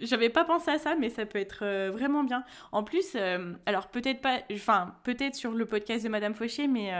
j'avais 0.00 0.28
pas 0.28 0.44
pensé 0.44 0.72
à 0.72 0.78
ça, 0.78 0.96
mais 0.96 1.08
ça 1.08 1.24
peut 1.24 1.38
être 1.38 1.64
euh, 1.64 1.90
vraiment 1.92 2.24
bien. 2.24 2.44
En 2.72 2.82
plus, 2.82 3.14
euh, 3.14 3.52
alors 3.64 3.88
peut-être 3.88 4.20
pas, 4.20 4.40
enfin 4.52 4.96
peut-être 5.04 5.36
sur 5.36 5.52
le 5.52 5.66
podcast 5.66 6.04
de 6.04 6.08
Madame 6.08 6.34
Fauché, 6.34 6.66
mais 6.66 6.90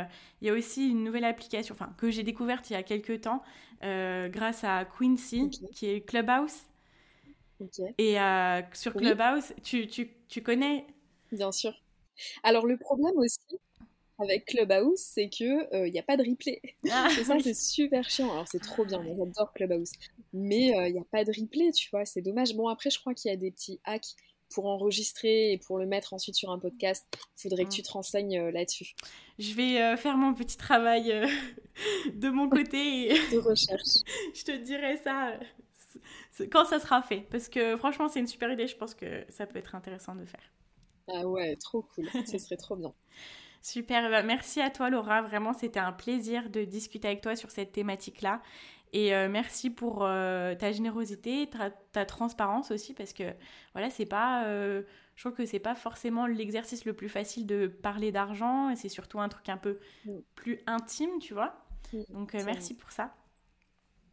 il 0.40 0.46
y 0.46 0.50
a 0.50 0.52
aussi 0.52 0.90
une 0.90 1.02
nouvelle 1.02 1.24
application, 1.24 1.74
enfin 1.74 1.92
que 1.98 2.10
j'ai 2.10 2.22
découverte 2.22 2.70
il 2.70 2.74
y 2.74 2.76
a 2.76 2.82
quelques 2.82 3.20
temps 3.20 3.42
grâce 3.80 4.62
à 4.62 4.84
Quincy, 4.84 5.50
qui 5.72 5.86
est 5.88 6.00
Clubhouse. 6.02 6.62
Et 7.98 8.16
sur 8.72 8.94
Clubhouse, 8.94 9.52
tu, 9.64 9.88
tu, 9.88 10.10
tu 10.28 10.42
connais? 10.42 10.86
Bien 11.32 11.50
sûr. 11.50 11.72
Alors 12.44 12.66
le 12.66 12.76
problème 12.76 13.16
aussi, 13.16 13.58
avec 14.22 14.46
Clubhouse, 14.46 14.98
c'est 14.98 15.28
que 15.28 15.44
il 15.44 15.76
euh, 15.76 15.90
n'y 15.90 15.98
a 15.98 16.02
pas 16.02 16.16
de 16.16 16.22
replay. 16.22 16.60
Ah, 16.90 17.08
ça, 17.24 17.36
c'est 17.40 17.54
super 17.54 18.08
chiant. 18.08 18.30
Alors, 18.30 18.46
c'est 18.48 18.60
trop 18.60 18.84
bien, 18.84 19.02
j'adore 19.04 19.52
Clubhouse. 19.54 19.92
Mais 20.32 20.68
il 20.68 20.74
euh, 20.74 20.90
n'y 20.90 20.98
a 20.98 21.04
pas 21.10 21.24
de 21.24 21.32
replay, 21.32 21.70
tu 21.72 21.88
vois, 21.90 22.04
c'est 22.04 22.22
dommage. 22.22 22.54
Bon, 22.54 22.68
après, 22.68 22.90
je 22.90 22.98
crois 22.98 23.14
qu'il 23.14 23.30
y 23.30 23.34
a 23.34 23.36
des 23.36 23.50
petits 23.50 23.80
hacks 23.84 24.14
pour 24.54 24.66
enregistrer 24.66 25.52
et 25.52 25.58
pour 25.58 25.78
le 25.78 25.86
mettre 25.86 26.12
ensuite 26.12 26.34
sur 26.34 26.50
un 26.50 26.58
podcast. 26.58 27.06
Il 27.38 27.42
faudrait 27.42 27.64
que 27.64 27.70
tu 27.70 27.82
te 27.82 27.90
renseignes 27.90 28.38
euh, 28.38 28.50
là-dessus. 28.50 28.94
Je 29.38 29.54
vais 29.54 29.96
faire 29.96 30.16
mon 30.16 30.34
petit 30.34 30.58
travail 30.58 31.26
de 32.14 32.28
mon 32.28 32.48
côté. 32.48 33.08
de 33.32 33.38
recherche. 33.38 34.04
je 34.34 34.44
te 34.44 34.56
dirai 34.56 34.98
ça 34.98 35.38
quand 36.50 36.64
ça 36.64 36.78
sera 36.78 37.02
fait. 37.02 37.26
Parce 37.30 37.48
que 37.48 37.76
franchement, 37.76 38.08
c'est 38.08 38.20
une 38.20 38.26
super 38.26 38.50
idée. 38.50 38.66
Je 38.66 38.76
pense 38.76 38.94
que 38.94 39.24
ça 39.28 39.46
peut 39.46 39.58
être 39.58 39.74
intéressant 39.74 40.14
de 40.14 40.24
faire. 40.24 40.52
Ah 41.08 41.26
ouais, 41.26 41.56
trop 41.56 41.82
cool. 41.82 42.08
Ce 42.26 42.38
serait 42.38 42.56
trop 42.56 42.76
bien. 42.76 42.94
Super, 43.62 44.10
bah, 44.10 44.22
merci 44.22 44.60
à 44.60 44.70
toi 44.70 44.90
Laura, 44.90 45.22
vraiment 45.22 45.52
c'était 45.52 45.80
un 45.80 45.92
plaisir 45.92 46.50
de 46.50 46.64
discuter 46.64 47.08
avec 47.08 47.20
toi 47.20 47.36
sur 47.36 47.50
cette 47.50 47.72
thématique-là. 47.72 48.42
Et 48.92 49.14
euh, 49.14 49.28
merci 49.28 49.70
pour 49.70 50.04
euh, 50.04 50.54
ta 50.54 50.70
générosité, 50.70 51.48
ta, 51.92 52.04
transparence 52.04 52.70
aussi, 52.70 52.92
parce 52.92 53.12
que 53.14 53.24
voilà, 53.72 53.88
c'est 53.88 54.04
pas, 54.04 54.46
euh, 54.46 54.82
je 55.16 55.22
trouve 55.24 55.36
que 55.36 55.46
c'est 55.46 55.58
pas 55.58 55.74
forcément 55.74 56.26
l'exercice 56.26 56.84
le 56.84 56.92
plus 56.92 57.08
facile 57.08 57.46
de 57.46 57.68
parler 57.68 58.12
d'argent, 58.12 58.68
et 58.68 58.76
c'est 58.76 58.90
surtout 58.90 59.18
un 59.18 59.30
truc 59.30 59.48
un 59.48 59.56
peu 59.56 59.78
mm. 60.04 60.18
plus 60.34 60.60
intime, 60.66 61.18
tu 61.20 61.32
vois. 61.32 61.54
Mm, 61.92 62.02
Donc 62.10 62.34
merci 62.34 62.74
pour 62.74 62.92
ça. 62.92 63.14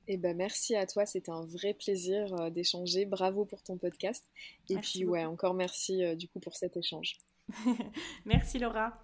Et 0.08 0.14
eh 0.14 0.18
ben 0.18 0.36
merci 0.36 0.76
à 0.76 0.88
toi, 0.88 1.06
c'était 1.06 1.30
un 1.30 1.46
vrai 1.46 1.76
plaisir 1.76 2.50
d'échanger. 2.50 3.06
Bravo 3.06 3.46
pour 3.46 3.62
ton 3.62 3.78
podcast. 3.78 4.26
Et 4.68 4.78
puis 4.78 5.06
ouais, 5.06 5.24
encore 5.24 5.54
merci 5.54 6.16
du 6.16 6.28
coup 6.28 6.40
pour 6.40 6.56
cet 6.56 6.78
échange. 6.78 7.20
merci 8.26 8.58
Laura. 8.58 9.00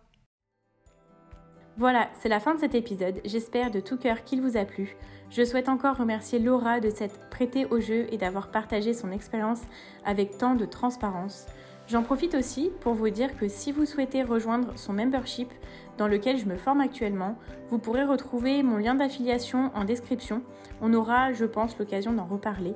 Voilà, 1.78 2.08
c'est 2.14 2.30
la 2.30 2.40
fin 2.40 2.56
de 2.56 2.60
cet 2.62 2.74
épisode. 2.74 3.20
J'espère 3.26 3.70
de 3.70 3.82
tout 3.82 3.98
cœur 3.98 4.24
qu'il 4.24 4.42
vous 4.42 4.56
a 4.56 4.64
plu. 4.64 4.96
Je 5.30 5.44
souhaite 5.44 5.68
encore 5.68 5.98
remercier 5.98 6.40
Laura 6.40 6.80
de 6.80 6.90
s'être 6.90 7.30
prêtée 7.30 7.66
au 7.66 7.82
jeu 7.82 8.08
et 8.14 8.18
d'avoir 8.18 8.48
partagé 8.48 8.94
son 8.94 9.12
expérience 9.12 9.60
avec 10.06 10.38
tant 10.38 10.56
de 10.56 10.64
transparence. 10.64 11.48
J'en 11.88 12.02
profite 12.02 12.34
aussi 12.34 12.72
pour 12.80 12.94
vous 12.94 13.10
dire 13.10 13.38
que 13.38 13.50
si 13.50 13.74
vous 13.74 13.86
souhaitez 13.86 14.24
rejoindre 14.24 14.72
son 14.78 14.94
membership 14.94 15.50
dans 15.98 16.08
lequel 16.08 16.38
je 16.38 16.46
me 16.46 16.56
forme 16.56 16.80
actuellement, 16.80 17.38
vous 17.70 17.78
pourrez 17.78 18.06
retrouver 18.06 18.64
mon 18.64 18.78
lien 18.78 18.96
d'affiliation 18.96 19.70
en 19.76 19.84
description. 19.84 20.44
On 20.82 20.94
aura, 20.94 21.34
je 21.34 21.46
pense, 21.46 21.78
l'occasion 21.78 22.14
d'en 22.14 22.26
reparler. 22.26 22.74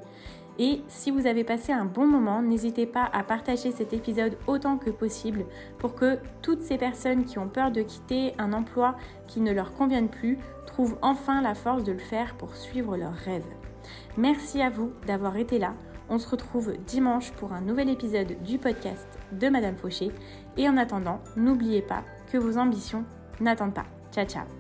Et 0.60 0.82
si 0.90 1.10
vous 1.10 1.26
avez 1.26 1.46
passé 1.46 1.72
un 1.72 1.86
bon 1.86 2.06
moment, 2.06 2.42
n'hésitez 2.42 2.86
pas 2.86 3.10
à 3.14 3.24
partager 3.24 3.72
cet 3.72 3.94
épisode 3.94 4.38
autant 4.46 4.78
que 4.78 4.90
possible 4.90 5.46
pour 5.78 5.96
que 5.96 6.20
toutes 6.42 6.62
ces 6.62 6.78
personnes 6.78 7.24
qui 7.24 7.40
ont 7.40 7.48
peur 7.48 7.72
de 7.72 7.82
quitter 7.82 8.34
un 8.38 8.52
emploi 8.52 8.98
qui 9.28 9.40
ne 9.40 9.54
leur 9.54 9.72
convienne 9.74 10.10
plus 10.10 10.38
trouvent 10.68 10.98
enfin 11.02 11.42
la 11.42 11.56
force 11.56 11.86
de 11.86 11.94
le 11.94 12.00
faire 12.00 12.36
pour 12.36 12.56
suivre 12.56 12.98
leurs 12.98 13.14
rêves. 13.14 13.48
Merci 14.18 14.62
à 14.62 14.70
vous 14.70 14.92
d'avoir 15.08 15.38
été 15.38 15.60
là. 15.60 15.74
On 16.10 16.18
se 16.18 16.28
retrouve 16.28 16.74
dimanche 16.86 17.32
pour 17.32 17.54
un 17.54 17.62
nouvel 17.62 17.88
épisode 17.88 18.36
du 18.44 18.58
podcast 18.58 19.08
de 19.32 19.48
Madame 19.48 19.78
Fauché. 19.78 20.12
Et 20.58 20.68
en 20.68 20.76
attendant, 20.76 21.22
n'oubliez 21.38 21.82
pas 21.82 22.04
que 22.32 22.38
vos 22.38 22.58
ambitions 22.58 23.06
n'attendent 23.40 23.76
pas. 23.76 23.86
Ciao 24.12 24.26
ciao 24.26 24.59